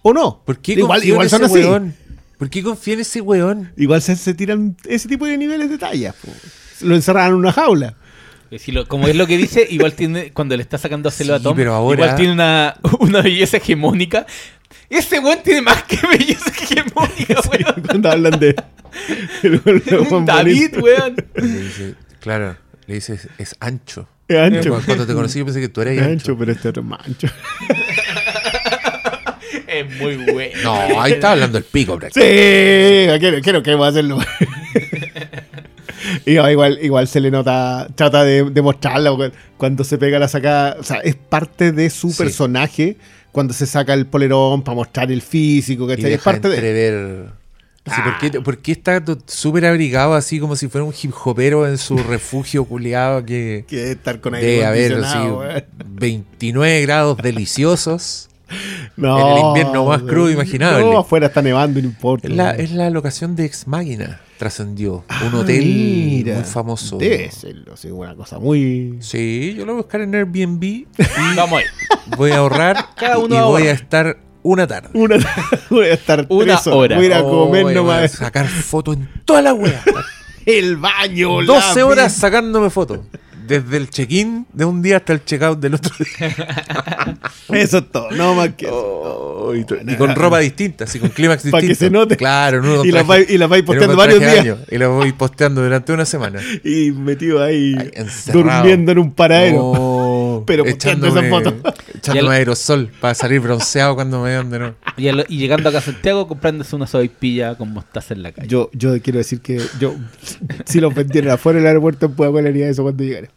¿O 0.00 0.14
no? 0.14 0.40
¿Por 0.46 0.60
qué 0.60 0.72
igual 0.72 1.04
igual 1.04 1.28
son 1.28 1.44
así. 1.44 1.58
weón? 1.58 1.94
¿Por 2.40 2.48
qué 2.50 2.62
confía 2.62 2.94
en 2.94 3.00
ese 3.00 3.20
weón? 3.20 3.70
Igual 3.76 4.00
se, 4.02 4.16
se 4.16 4.34
tiran 4.34 4.74
ese 4.88 5.06
tipo 5.08 5.26
de 5.26 5.36
niveles 5.36 5.68
de 5.70 5.76
tallas. 5.78 6.14
po. 6.16 6.32
Lo 6.80 6.94
encerraron 6.96 7.34
en 7.34 7.38
una 7.40 7.52
jaula. 7.52 7.94
Eh, 8.50 8.58
si 8.58 8.72
lo- 8.72 8.88
como 8.88 9.06
es 9.06 9.14
lo 9.14 9.26
que 9.28 9.36
dice, 9.36 9.66
igual 9.70 9.92
tiene, 9.92 10.32
cuando 10.32 10.56
le 10.56 10.62
está 10.62 10.78
sacando 10.78 11.08
a 11.10 11.12
celo 11.12 11.34
a 11.34 11.40
Tom, 11.40 11.54
pero 11.54 11.74
ahora- 11.74 12.02
igual 12.02 12.16
tiene 12.16 12.32
una, 12.32 12.74
una 13.00 13.20
belleza 13.22 13.58
hegemónica. 13.58 14.26
Ese 14.88 15.20
weón 15.20 15.38
tiene 15.44 15.62
más 15.62 15.82
que 15.84 15.98
belleza 16.04 16.50
hegemónica, 16.50 17.40
weón. 17.52 17.82
Cuando 17.86 18.10
hablan 18.10 18.40
de. 18.40 18.56
el- 19.42 19.60
el- 19.64 19.98
Un 20.10 20.24
David, 20.24 20.78
weón. 20.80 21.16
Le 21.34 21.46
dice, 21.46 21.94
claro, 22.20 22.56
le 22.86 22.94
dice, 22.94 23.20
es, 23.38 23.54
ancho. 23.60 24.08
Es 24.26 24.38
ancho. 24.38 24.70
Cuando, 24.70 24.86
cuando 24.86 25.06
te 25.06 25.12
conocí 25.14 25.38
yo 25.40 25.44
pensé 25.44 25.60
que 25.60 25.68
tú 25.68 25.82
eras 25.82 25.92
Es 25.94 26.00
ancho. 26.00 26.12
ancho, 26.12 26.38
pero 26.38 26.52
este 26.52 26.68
otro 26.70 26.82
es 26.82 26.88
más 26.88 27.06
ancho. 27.06 27.28
Es 29.66 29.96
muy 29.98 30.16
bueno. 30.16 30.52
No, 30.62 31.00
ahí 31.00 31.12
está 31.12 31.32
hablando 31.32 31.58
el 31.58 31.64
pico, 31.64 31.96
bro. 31.96 32.08
Sí, 32.08 32.20
quiero, 32.20 33.40
quiero 33.42 33.62
que 33.62 33.74
va 33.74 33.86
a 33.86 33.90
hacerlo. 33.90 34.18
Y 36.26 36.34
no, 36.34 36.50
igual, 36.50 36.78
igual 36.82 37.06
se 37.08 37.20
le 37.20 37.30
nota, 37.30 37.86
trata 37.94 38.24
de, 38.24 38.44
de 38.50 38.62
mostrarla 38.62 39.12
cuando 39.56 39.84
se 39.84 39.98
pega 39.98 40.18
la 40.18 40.28
sacada. 40.28 40.76
O 40.78 40.82
sea, 40.82 40.96
es 40.98 41.14
parte 41.14 41.72
de 41.72 41.90
su 41.90 42.10
Sí. 42.10 42.18
personaje 42.18 42.96
cuando 43.32 43.52
se 43.52 43.66
saca 43.66 43.92
el 43.94 44.06
polerón 44.06 44.62
para 44.62 44.74
mostrar 44.76 45.12
el 45.12 45.20
físico. 45.22 45.90
Es 45.90 46.20
parte 46.22 46.48
de. 46.48 47.26
Sí, 47.86 48.00
¿por, 48.04 48.18
qué, 48.18 48.40
por 48.40 48.58
qué 48.58 48.72
está 48.72 49.02
súper 49.26 49.64
abrigado 49.66 50.14
así 50.14 50.38
como 50.38 50.54
si 50.54 50.68
fuera 50.68 50.84
un 50.84 50.92
hip 51.00 51.12
hopero 51.24 51.66
en 51.66 51.78
su 51.78 51.96
refugio 51.96 52.64
culiado 52.66 53.24
que 53.24 53.64
Que 53.66 53.92
estar 53.92 54.20
con 54.20 54.34
aire 54.34 54.64
haber 54.66 54.94
así 55.02 55.16
weón. 55.18 55.64
29 55.86 56.82
grados 56.82 57.16
deliciosos? 57.18 58.28
No, 58.96 59.18
en 59.20 59.36
el 59.36 59.44
invierno 59.46 59.84
más 59.86 60.02
crudo 60.02 60.24
weón. 60.24 60.32
imaginable. 60.32 60.80
No, 60.84 60.98
afuera 60.98 61.26
está 61.28 61.42
nevando 61.42 61.78
y 61.78 61.82
no 61.82 61.88
importa. 61.88 62.28
Es 62.28 62.34
la, 62.34 62.50
es 62.52 62.70
la 62.72 62.90
locación 62.90 63.36
de 63.36 63.44
Ex 63.46 63.66
Máquina, 63.66 64.20
trascendió. 64.38 64.96
Un 64.96 65.04
Ah, 65.08 65.30
hotel 65.34 65.64
mira. 65.64 66.34
muy 66.36 66.44
famoso. 66.44 66.98
Debe 66.98 67.30
serlo, 67.30 67.76
sí, 67.76 67.88
una 67.90 68.14
cosa 68.14 68.38
muy. 68.38 68.96
Sí, 69.00 69.54
yo 69.56 69.64
lo 69.66 69.72
voy 69.72 69.80
a 69.80 69.82
buscar 69.82 70.00
en 70.02 70.14
Airbnb, 70.14 70.86
Vamos 71.36 71.60
ahí. 71.60 71.64
voy 72.16 72.30
a 72.32 72.38
ahorrar 72.38 72.86
Cada 72.96 73.18
y- 73.18 73.22
uno 73.24 73.34
y 73.34 73.38
va 73.38 73.44
a 73.44 73.48
voy 73.48 73.66
a 73.68 73.72
estar 73.72 74.18
una 74.42 74.66
tarde. 74.66 74.88
Una, 74.94 75.16
voy 75.70 75.86
a 75.86 75.92
estar 75.94 76.26
Una 76.28 76.44
tres 76.56 76.66
horas, 76.66 76.66
hora. 76.66 76.96
Voy 76.96 77.12
a 77.12 77.18
a 77.18 77.22
Oh, 77.22 77.46
comer 77.46 77.62
voy 77.62 77.72
a 77.72 77.76
nomás. 77.76 78.12
sacar 78.12 78.46
fotos 78.48 78.96
en 78.96 79.08
toda 79.24 79.42
la 79.42 79.52
wea. 79.54 79.82
El 80.46 80.78
baño, 80.78 81.42
12 81.44 81.78
la 81.80 81.86
horas 81.86 82.12
sacándome 82.14 82.70
fotos. 82.70 83.00
Desde 83.50 83.76
el 83.78 83.90
check-in 83.90 84.46
de 84.52 84.64
un 84.64 84.80
día 84.80 84.98
hasta 84.98 85.12
el 85.12 85.24
check-out 85.24 85.58
del 85.58 85.74
otro 85.74 85.92
día. 85.98 87.18
Eso 87.52 87.78
es 87.78 87.90
todo, 87.90 88.10
no 88.12 88.34
más 88.36 88.50
que 88.50 88.66
eso. 88.66 88.76
Oh, 88.76 89.52
y, 89.56 89.64
con 89.96 90.14
ropa 90.14 90.38
distinta, 90.38 90.84
así 90.84 91.00
con 91.00 91.08
clímax 91.08 91.42
distinto. 91.42 91.66
que 91.66 91.74
se 91.74 91.90
note. 91.90 92.16
Claro, 92.16 92.60
uno 92.60 92.84
Y 92.84 92.92
la 92.92 93.02
traje- 93.02 93.24
vais- 93.26 93.30
y 93.30 93.38
la 93.38 93.46
vais 93.48 93.60
en 93.60 93.66
posteando 93.66 93.96
varios 93.96 94.20
días. 94.20 94.58
y 94.70 94.78
la 94.78 94.86
voy 94.86 95.12
posteando 95.12 95.60
durante 95.62 95.92
una 95.92 96.04
semana. 96.04 96.40
Y 96.62 96.92
metido 96.92 97.42
ahí, 97.42 97.74
durmiendo 98.32 98.92
en 98.92 98.98
un 99.00 99.12
paradero. 99.12 99.56
Oh, 99.62 100.44
Pero 100.46 100.64
posteando 100.64 101.08
esa 101.08 101.18
echándome, 101.26 101.50
foto. 101.50 101.74
echándome 101.98 102.14
Ya 102.14 102.22
lo- 102.22 102.30
aerosol 102.30 102.90
para 103.00 103.14
salir 103.14 103.40
bronceado 103.40 103.96
cuando 103.96 104.22
me 104.22 104.28
vean 104.30 104.48
de 104.50 104.58
nuevo. 104.60 104.74
Y, 104.96 105.36
llegando 105.36 105.68
acá 105.70 105.78
a 105.78 105.82
Santiago, 105.82 106.28
comprándose 106.28 106.76
una 106.76 106.86
sopaipilla 106.86 107.56
con 107.56 107.72
mostaza 107.72 108.14
en 108.14 108.22
la 108.22 108.30
calle. 108.30 108.46
Yo, 108.46 108.70
yo 108.74 109.00
quiero 109.02 109.18
decir 109.18 109.40
que 109.40 109.60
yo, 109.80 109.96
si 110.66 110.78
los 110.80 110.94
vendieran 110.94 111.32
afuera 111.32 111.58
del 111.58 111.66
aeropuerto 111.66 112.06
en 112.06 112.12
Puebla, 112.14 112.48
haría 112.48 112.68
eso 112.68 112.84
cuando 112.84 113.02
llegara. 113.02 113.28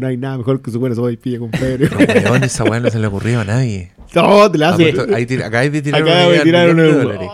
No 0.00 0.06
hay 0.06 0.16
nada 0.16 0.36
mejor 0.38 0.60
que 0.60 0.70
su 0.70 0.78
buena 0.80 0.94
sopa 0.94 1.10
y 1.12 1.16
pilla 1.16 1.38
con 1.38 1.50
Pedro. 1.50 1.98
Esa 2.42 2.64
weá 2.64 2.80
no 2.80 2.90
se 2.90 2.98
le 2.98 3.06
ocurrió 3.06 3.40
a 3.40 3.44
nadie. 3.44 3.92
No, 4.14 4.50
te 4.50 4.58
la 4.58 4.70
hace. 4.70 4.92
ahí 5.14 5.26
tira- 5.26 5.46
acabáis 5.46 5.70
de 5.72 5.82
tirar 5.82 6.02
una 6.02 6.28
de 6.28 6.40
tirar 6.40 6.74
de 6.74 6.92
dólares. 6.92 7.28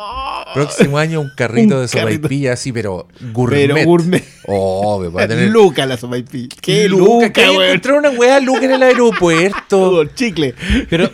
Próximo 0.55 0.99
año 0.99 1.21
un 1.21 1.31
carrito 1.37 1.77
Un 1.77 1.81
de 1.83 1.89
sopaipilla 1.89 2.53
así, 2.53 2.73
pero 2.73 3.09
gourmet. 3.33 3.67
Pero 3.69 3.85
gourmet. 3.85 4.25
Oh, 4.47 5.01
me 5.01 5.09
va 5.09 5.23
a 5.23 5.29
tener... 5.29 5.49
Luca 5.51 5.85
la 5.87 5.97
sopa 5.97 6.17
y 6.19 6.23
pilla. 6.23 6.55
¡Qué 6.61 6.89
Luca, 6.89 7.27
Luca, 7.27 7.51
weón! 7.53 7.81
una 7.99 8.11
weá 8.11 8.39
Luca 8.41 8.65
en 8.65 8.73
el 8.73 8.83
aeropuerto. 8.83 9.59
Todo 9.69 10.05
chicle. 10.05 10.55
Pero, 10.89 11.11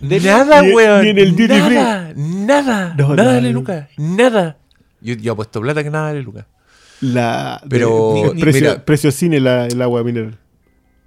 De 0.00 0.20
nada, 0.20 0.62
Ni- 0.62 0.72
weón. 0.72 1.02
ni 1.02 1.08
en 1.10 1.18
el 1.18 1.30
duty 1.32 1.48
nada, 1.48 2.12
nada. 2.16 2.94
No, 2.96 3.14
nada 3.14 3.40
de 3.40 3.52
Luca. 3.52 3.88
Nada. 3.98 4.56
Yo, 5.02 5.14
yo 5.14 5.32
apuesto 5.32 5.60
plata 5.60 5.82
que 5.82 5.90
nada 5.90 6.04
vale 6.06 6.22
lucas. 6.22 6.46
La, 7.02 7.60
Pero, 7.68 8.22
de- 8.34 8.40
precio, 8.40 8.60
mira. 8.70 8.84
precio 8.84 9.10
cine 9.10 9.40
la, 9.40 9.66
el 9.66 9.80
agua 9.82 10.02
mineral. 10.04 10.38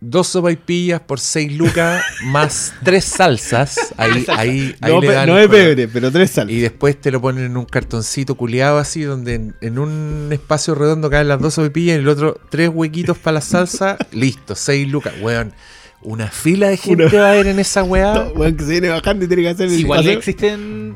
Dos 0.05 0.27
sopaipillas 0.27 0.99
por 0.99 1.17
seis 1.17 1.51
lucas 1.53 2.03
más 2.25 2.73
tres 2.83 3.05
salsas. 3.05 3.93
Ahí, 3.95 4.25
ahí, 4.27 4.75
ahí 4.81 4.91
no, 4.91 4.99
le 4.99 5.07
dan 5.13 5.29
no 5.29 5.39
es 5.39 5.47
pebre, 5.47 5.87
pero 5.87 6.11
tres 6.11 6.31
sal. 6.31 6.51
Y 6.51 6.59
después 6.59 6.99
te 6.99 7.09
lo 7.09 7.21
ponen 7.21 7.45
en 7.45 7.55
un 7.55 7.63
cartoncito 7.63 8.35
culiado 8.35 8.79
así, 8.79 9.03
donde 9.03 9.35
en, 9.35 9.55
en 9.61 9.79
un 9.79 10.27
espacio 10.31 10.75
redondo 10.75 11.09
caen 11.09 11.29
las 11.29 11.39
dos 11.39 11.53
sopaipillas 11.53 11.93
y 11.93 11.95
en 11.95 12.01
el 12.01 12.09
otro 12.09 12.37
tres 12.49 12.69
huequitos 12.69 13.17
para 13.17 13.35
la 13.35 13.41
salsa. 13.41 13.97
Listo, 14.11 14.55
seis 14.55 14.89
lucas. 14.89 15.13
Weón, 15.21 15.53
una 16.01 16.27
fila 16.27 16.67
de 16.67 16.75
gente 16.75 17.05
Una- 17.05 17.21
va 17.21 17.29
a 17.31 17.37
ir 17.37 17.47
en 17.47 17.59
esa 17.59 17.83
weá. 17.83 18.13
No, 18.13 18.27
weón, 18.33 18.57
que 18.57 18.65
se 18.65 18.71
viene 18.71 18.89
bajando 18.89 19.23
y 19.23 19.27
tiene 19.29 19.43
que 19.43 19.49
hacer 19.49 19.67
el 19.67 19.79
Igual 19.79 20.07
existen 20.09 20.95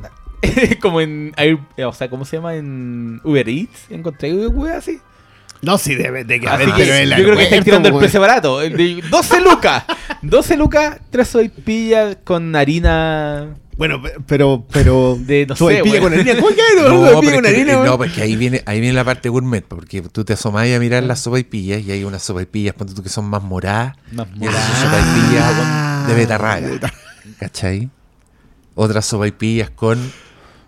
como 0.81 1.01
en 1.01 1.33
o 1.85 1.93
sea, 1.93 2.09
¿cómo 2.09 2.25
se 2.25 2.37
llama? 2.37 2.55
En 2.55 3.21
Uber 3.23 3.47
Eats, 3.47 3.89
encontré 3.89 4.33
una 4.33 4.77
así. 4.77 4.99
No, 5.61 5.77
sí, 5.77 5.95
debe 5.95 6.23
de 6.23 6.39
que 6.39 6.47
haber, 6.47 6.67
que 6.73 6.83
pero 6.83 6.93
en 6.93 7.09
yo 7.09 7.15
creo 7.23 7.37
que 7.37 7.43
estáis 7.43 7.63
tirando 7.63 7.89
el 7.89 7.95
precio 7.97 8.21
barato. 8.21 8.61
el 8.61 8.77
de 8.77 9.01
12 9.09 9.41
lucas. 9.41 9.83
12 10.21 10.57
lucas, 10.57 10.99
tres 11.09 11.27
sopaipillas 11.29 12.17
con 12.23 12.55
harina 12.55 13.55
Bueno, 13.75 14.01
pe- 14.01 14.13
pero, 14.27 14.65
pero. 14.71 15.17
De, 15.19 15.45
no 15.47 15.55
sé, 15.55 15.63
weón. 15.81 15.99
con 16.01 16.13
harina. 16.13 16.35
¿Cómo 16.35 16.47
que 16.49 16.61
hay? 16.61 16.75
No, 16.77 17.11
No, 17.11 17.21
con 17.21 17.45
harina, 17.45 17.73
no, 17.73 17.81
weón. 17.81 17.97
porque 17.97 18.21
ahí 18.21 18.35
viene, 18.35 18.61
ahí 18.65 18.79
viene 18.79 18.93
la 18.95 19.03
parte 19.03 19.29
gourmet, 19.29 19.63
porque 19.65 20.01
tú 20.03 20.23
te 20.23 20.33
asomás 20.33 20.67
a 20.73 20.79
mirar 20.79 21.03
las 21.03 21.19
sopaipillas 21.21 21.81
y 21.83 21.91
hay 21.91 22.03
unas 22.03 22.21
sopaipillas, 22.23 22.73
ponte 22.75 22.93
tú 22.93 23.01
que 23.03 23.09
son 23.09 23.25
más 23.25 23.41
moradas, 23.41 23.95
Más 24.11 24.27
y 24.39 24.45
esas 24.45 24.63
son 24.63 24.89
morada. 24.89 25.03
sopaipillas 25.05 25.53
Ah, 25.59 26.05
de 26.07 26.13
betarraga, 26.15 26.91
¿cachai? 27.39 27.89
Otras 28.75 29.05
sopaipillas 29.07 29.69
con 29.71 30.11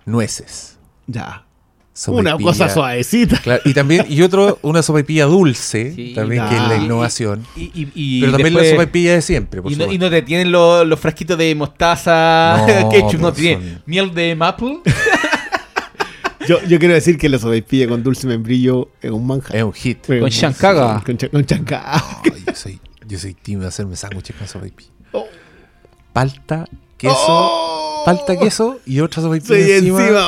nueces. 0.06 0.78
Ya. 1.08 1.46
Sopaipilla- 2.00 2.36
Una 2.36 2.38
cosa 2.46 2.70
suavecita. 2.70 3.42
Claro, 3.42 3.62
y 3.66 3.74
también, 3.74 4.06
y 4.08 4.22
otro, 4.22 4.58
una 4.62 4.82
sopaipilla 4.82 5.26
dulce, 5.26 5.92
Sí, 5.94 6.14
también 6.16 6.48
que 6.48 6.56
es 6.56 6.62
la 6.62 6.78
innovación. 6.78 7.46
Y, 7.58 7.64
y- 7.74 7.92
y 7.94 8.20
pero 8.22 8.32
también 8.34 8.54
después- 8.54 8.66
la 8.68 8.72
sopaipilla 8.72 9.14
de 9.16 9.22
siempre, 9.22 9.62
por 9.62 9.70
y, 9.72 9.76
no, 9.76 9.82
y 9.82 9.86
supuesto. 9.96 10.06
no 10.06 10.10
te 10.12 10.22
tienen 10.22 10.52
los, 10.52 10.88
los 10.88 10.98
frasquitos 11.00 11.38
de 11.38 11.54
mostaza, 11.56 12.66
No, 12.82 12.90
ketchup, 12.90 13.20
no 13.20 13.34
te 13.34 13.42
tienen 13.42 13.70
son- 13.74 13.84
miel 13.86 14.14
de 14.14 14.36
maple. 14.36 14.80
Yo, 16.48 16.58
yo 16.64 16.80
quiero 16.80 16.94
decir 16.96 17.18
que 17.18 17.30
la 17.30 17.38
sopaipilla 17.38 17.88
con 17.88 18.02
dulce 18.02 18.26
membrillo 18.26 18.90
es 19.02 19.12
un 19.12 19.28
manjar. 19.28 19.56
Es 19.58 19.64
un 19.64 19.74
hit. 19.74 20.00
Pero- 20.08 20.22
Con 20.22 20.30
chancaga. 20.32 21.04
Con, 21.06 21.18
con 21.18 21.46
chancaga. 21.46 22.02
Yo 22.48 22.56
soy, 22.56 22.80
yo 23.08 23.20
soy 23.20 23.34
tímido 23.36 23.64
de 23.64 23.68
hacerme 23.68 23.96
sándwiches 23.96 24.36
con 24.36 24.48
sopaipilla. 24.48 24.90
Oh. 25.12 25.28
Palta, 26.14 26.66
queso, 26.98 27.14
Oh. 27.18 28.02
palta, 28.06 28.36
queso 28.40 28.80
y 28.86 29.00
otra 29.02 29.22
sopaipilla 29.22 29.64
Sí, 29.66 29.72
encima. 29.74 30.00
encima. 30.02 30.22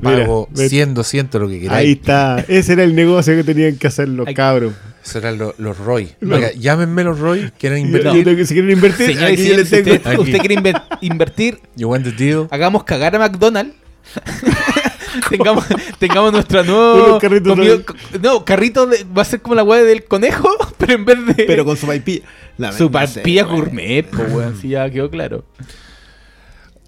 Pago 0.00 0.48
Mira, 0.50 0.62
ve- 0.62 0.68
100, 0.68 0.94
200 0.94 1.40
lo 1.40 1.48
que 1.48 1.54
Ahí 1.54 1.60
queráis. 1.60 1.96
está. 1.96 2.44
Ese 2.48 2.72
era 2.72 2.84
el 2.84 2.94
negocio 2.94 3.34
que 3.36 3.44
tenían 3.44 3.76
que 3.76 3.86
hacer 3.86 4.08
los 4.08 4.26
cabros. 4.34 4.72
Eso 5.04 5.18
eran 5.18 5.38
los, 5.38 5.58
los 5.58 5.78
Roy. 5.78 6.10
No. 6.20 6.36
Oiga, 6.36 6.52
llámenme 6.52 7.04
los 7.04 7.18
Roy, 7.18 7.50
quieren 7.58 7.78
Yo- 7.78 7.90
yo 7.92 7.96
invertir. 7.98 8.24
tengo 8.24 8.36
que- 8.36 8.44
si 8.46 8.54
quieren 8.54 8.70
invertir, 8.72 9.06
Señor 9.06 9.24
aquí 9.24 9.36
yo 9.36 9.42
señor, 9.42 9.56
les 9.58 9.68
si 9.68 9.82
tengo. 9.82 9.96
usted, 9.96 10.18
usted 10.18 10.38
quiere 10.40 10.54
inver- 10.56 10.82
invertir, 11.00 11.58
You 11.76 11.88
want 11.88 12.04
the 12.04 12.12
deal? 12.12 12.48
hagamos 12.50 12.84
cagar 12.84 13.14
a 13.16 13.18
McDonald's. 13.18 13.74
tengamos, 15.30 15.64
tengamos 15.98 16.32
nuestro 16.32 16.64
nuevo 16.64 17.04
Unos 17.06 17.20
carritos 17.20 17.52
comido- 17.56 17.82
no, 18.22 18.44
carrito 18.44 18.86
de- 18.86 19.04
va 19.16 19.22
a 19.22 19.24
ser 19.24 19.40
como 19.40 19.54
la 19.54 19.62
weá 19.62 19.82
del 19.82 20.04
conejo, 20.04 20.48
pero 20.78 20.94
en 20.94 21.04
vez 21.04 21.18
de 21.36 21.44
Pero 21.44 21.64
con 21.64 21.76
su 21.76 21.86
verdad, 22.90 23.12
papilla 23.14 23.44
sí, 23.44 23.50
gourmet, 23.50 24.02
pues 24.08 24.32
weón, 24.32 24.56
sí 24.60 24.68
ya 24.70 24.88
quedó 24.90 25.10
claro. 25.10 25.44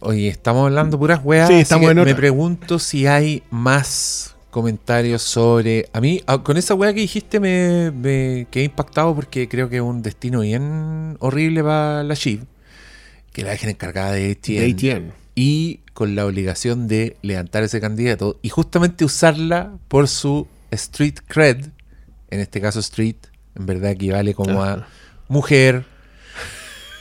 Oye, 0.04 0.26
estamos 0.26 0.66
hablando 0.66 0.98
puras 0.98 1.20
weas. 1.22 1.48
Sí, 1.48 1.54
estamos 1.54 1.88
en 1.88 2.02
Me 2.02 2.14
pregunto 2.16 2.80
si 2.80 3.06
hay 3.06 3.44
más 3.50 4.34
comentarios 4.50 5.22
sobre. 5.22 5.88
A 5.92 6.00
mí, 6.00 6.20
ah, 6.26 6.42
con 6.42 6.56
esa 6.56 6.74
wea 6.74 6.92
que 6.92 7.00
dijiste, 7.00 7.38
me, 7.38 7.92
me 7.92 8.48
quedé 8.50 8.64
impactado 8.64 9.14
porque 9.14 9.48
creo 9.48 9.68
que 9.68 9.76
es 9.76 9.82
un 9.82 10.02
destino 10.02 10.40
bien 10.40 11.16
horrible 11.20 11.62
para 11.62 12.02
la 12.02 12.14
Shiv. 12.14 12.46
Que 13.32 13.44
la 13.44 13.50
dejen 13.50 13.70
encargada 13.70 14.10
de 14.10 14.32
ATN. 14.32 14.76
De 14.76 14.92
ATN. 14.92 15.12
Y 15.36 15.80
con 15.94 16.16
la 16.16 16.26
obligación 16.26 16.88
de 16.88 17.16
levantar 17.22 17.62
ese 17.62 17.80
candidato 17.80 18.40
y 18.42 18.48
justamente 18.48 19.04
usarla 19.04 19.78
por 19.86 20.08
su 20.08 20.48
street 20.72 21.20
cred. 21.28 21.66
En 22.30 22.40
este 22.40 22.60
caso, 22.60 22.80
street, 22.80 23.16
en 23.54 23.66
verdad 23.66 23.92
equivale 23.92 24.34
como 24.34 24.64
a 24.64 24.84
mujer, 25.28 25.84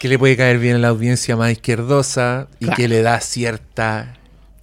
que 0.02 0.08
le 0.08 0.18
puede 0.18 0.36
caer 0.36 0.58
bien 0.58 0.78
a 0.78 0.80
la 0.80 0.88
audiencia 0.88 1.38
más 1.38 1.52
izquierdosa 1.52 2.48
y 2.60 2.66
Claro. 2.66 2.76
que 2.78 2.88
le 2.88 3.04
da 3.04 3.20
cierta 3.22 4.16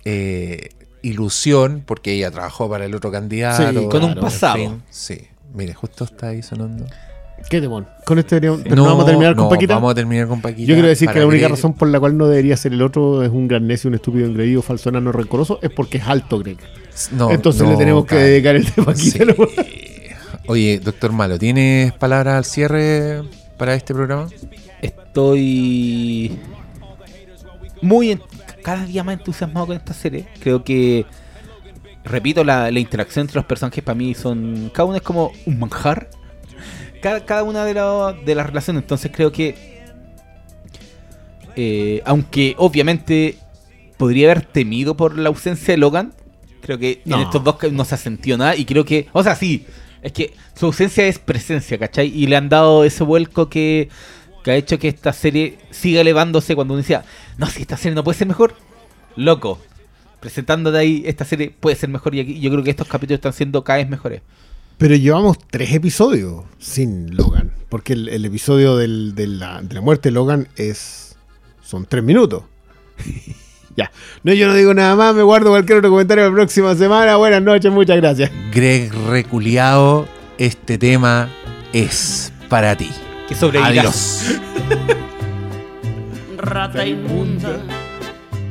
eh, 0.04 0.70
ilusión 1.02 1.84
porque 1.86 2.12
ella 2.12 2.30
trabajó 2.32 2.68
para 2.68 2.86
el 2.86 2.94
otro 2.96 3.12
candidato. 3.12 3.70
Sí, 3.70 3.86
Con 3.88 4.02
un 4.02 4.10
en 4.12 4.18
pasado. 4.20 4.56
fin. 4.56 4.82
Sí, 4.90 5.28
mire, 5.54 5.74
justo 5.74 6.02
está 6.02 6.28
ahí 6.30 6.42
sonando. 6.42 6.86
Qué 7.48 7.60
demon. 7.60 7.86
Con 8.04 8.18
esto 8.18 8.34
deberíamos- 8.34 8.62
pero 8.64 8.74
no, 8.74 8.84
vamos 8.86 9.04
a 9.04 9.06
terminar 9.06 9.36
con 9.36 9.48
Paquita. 9.48 9.74
Vamos 9.74 9.92
a 9.92 9.94
terminar 9.94 10.26
con 10.26 10.40
Paquita. 10.40 10.66
Yo 10.68 10.74
quiero 10.74 10.88
decir 10.88 11.08
que 11.08 11.20
la 11.20 11.26
única 11.26 11.46
razón 11.46 11.72
por 11.74 11.86
la 11.86 12.00
cual 12.00 12.16
no 12.16 12.26
debería 12.26 12.56
ser 12.56 12.72
el 12.72 12.82
otro 12.82 13.22
es 13.22 13.30
un 13.30 13.46
gran 13.46 13.64
necio, 13.68 13.86
un 13.86 13.94
estúpido 13.94 14.26
engreído, 14.26 14.60
falso 14.60 14.88
enano 14.88 15.12
rencoroso, 15.12 15.60
es 15.62 15.70
porque 15.70 15.98
es 15.98 16.04
alto, 16.08 16.40
Greg. 16.40 16.58
No, 17.12 17.30
Entonces 17.30 17.68
le 17.68 17.76
tenemos 17.76 18.06
que 18.06 18.16
dedicar 18.16 18.56
el 18.56 18.64
de 18.64 18.82
Paquita. 18.82 19.24
Sí. 19.24 19.64
Oye, 20.48 20.80
doctor 20.82 21.12
Malo, 21.12 21.38
¿tienes 21.38 21.92
palabras 21.92 22.38
al 22.38 22.44
cierre 22.44 23.22
para 23.56 23.74
este 23.74 23.94
programa? 23.94 24.28
Estoy 24.82 26.38
muy 27.82 28.12
en- 28.12 28.22
cada 28.62 28.84
día 28.86 29.04
más 29.04 29.18
entusiasmado 29.18 29.66
con 29.68 29.76
esta 29.76 29.94
serie. 29.94 30.26
Creo 30.40 30.62
que 30.64 31.06
repito 32.04 32.44
la, 32.44 32.70
la 32.70 32.80
interacción 32.80 33.22
entre 33.24 33.36
los 33.36 33.44
personajes 33.44 33.82
para 33.84 33.94
mí 33.94 34.14
son 34.14 34.70
cada 34.74 34.86
uno 34.86 34.96
es 34.96 35.02
como 35.02 35.32
un 35.46 35.58
manjar. 35.58 36.10
Cada, 37.02 37.24
cada 37.24 37.42
una 37.44 37.64
de, 37.64 37.74
la- 37.74 38.12
de 38.24 38.34
las 38.34 38.46
relaciones. 38.46 38.82
Entonces 38.82 39.10
creo 39.14 39.30
que 39.32 39.78
eh, 41.56 42.02
aunque 42.04 42.54
obviamente 42.58 43.36
podría 43.96 44.30
haber 44.30 44.44
temido 44.44 44.96
por 44.96 45.18
la 45.18 45.28
ausencia 45.28 45.72
de 45.74 45.78
Logan, 45.78 46.12
creo 46.60 46.78
que 46.78 47.02
No. 47.04 47.16
en 47.16 47.22
estos 47.22 47.42
dos 47.42 47.56
no 47.72 47.84
se 47.84 47.94
ha 47.94 47.98
sentido 47.98 48.38
nada 48.38 48.54
y 48.54 48.64
creo 48.64 48.84
que, 48.84 49.08
o 49.12 49.22
sea, 49.24 49.34
sí, 49.34 49.66
es 50.02 50.12
que 50.12 50.34
su 50.54 50.66
ausencia 50.66 51.06
es 51.08 51.18
presencia, 51.18 51.76
¿cachai? 51.78 52.06
Y 52.08 52.26
le 52.28 52.36
han 52.36 52.48
dado 52.48 52.84
ese 52.84 53.02
vuelco 53.02 53.48
que, 53.48 53.88
que 54.48 54.52
ha 54.52 54.56
hecho 54.56 54.78
que 54.78 54.88
esta 54.88 55.12
serie 55.12 55.58
siga 55.70 56.00
elevándose 56.00 56.54
cuando 56.54 56.72
uno 56.72 56.78
decía, 56.80 57.04
no, 57.36 57.44
si 57.46 57.60
esta 57.60 57.76
serie 57.76 57.94
no 57.94 58.02
puede 58.02 58.16
ser 58.16 58.26
mejor, 58.28 58.54
loco, 59.14 59.58
presentándote 60.20 60.78
ahí, 60.78 61.02
esta 61.04 61.26
serie 61.26 61.50
puede 61.50 61.76
ser 61.76 61.90
mejor 61.90 62.14
y 62.14 62.20
aquí, 62.20 62.40
yo 62.40 62.50
creo 62.50 62.64
que 62.64 62.70
estos 62.70 62.88
capítulos 62.88 63.18
están 63.18 63.34
siendo 63.34 63.62
cada 63.62 63.76
vez 63.78 63.90
mejores. 63.90 64.22
Pero 64.78 64.94
llevamos 64.96 65.36
tres 65.50 65.74
episodios 65.74 66.44
sin 66.58 67.14
Logan. 67.14 67.52
Porque 67.68 67.92
el, 67.92 68.08
el 68.08 68.24
episodio 68.24 68.76
del- 68.78 69.14
de, 69.14 69.26
la, 69.26 69.60
de 69.60 69.74
la 69.74 69.80
muerte 69.82 70.08
de 70.08 70.12
Logan 70.14 70.48
es. 70.56 71.16
son 71.62 71.84
tres 71.84 72.02
minutos. 72.02 72.44
ya. 73.76 73.90
No, 74.22 74.32
yo 74.32 74.46
no 74.46 74.54
digo 74.54 74.72
nada 74.72 74.96
más, 74.96 75.14
me 75.14 75.22
guardo 75.24 75.50
cualquier 75.50 75.78
otro 75.78 75.90
comentario 75.90 76.24
la 76.26 76.32
próxima 76.32 76.74
semana. 76.74 77.16
Buenas 77.16 77.42
noches, 77.42 77.70
muchas 77.70 77.96
gracias. 77.98 78.30
Greg 78.54 78.90
Reculeado, 79.08 80.08
este 80.38 80.78
tema 80.78 81.28
es 81.74 82.32
para 82.48 82.74
ti. 82.76 82.88
Que 83.28 83.34
sobrevivirás. 83.34 84.24
Adiós. 84.24 85.08
rata 86.38 86.86
inmunda, 86.86 87.60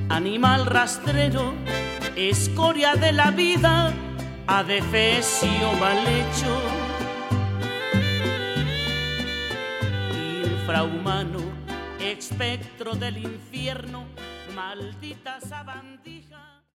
animal 0.09 0.65
rastrero, 0.65 1.53
escoria 2.15 2.95
de 2.95 3.11
la 3.11 3.31
vida, 3.31 3.93
adefesio 4.45 5.73
mal 5.79 5.97
hecho, 6.05 6.61
infrahumano, 10.43 11.39
espectro 11.99 12.93
del 12.93 13.17
infierno, 13.17 14.05
maldita 14.53 15.39
sabandija. 15.41 16.36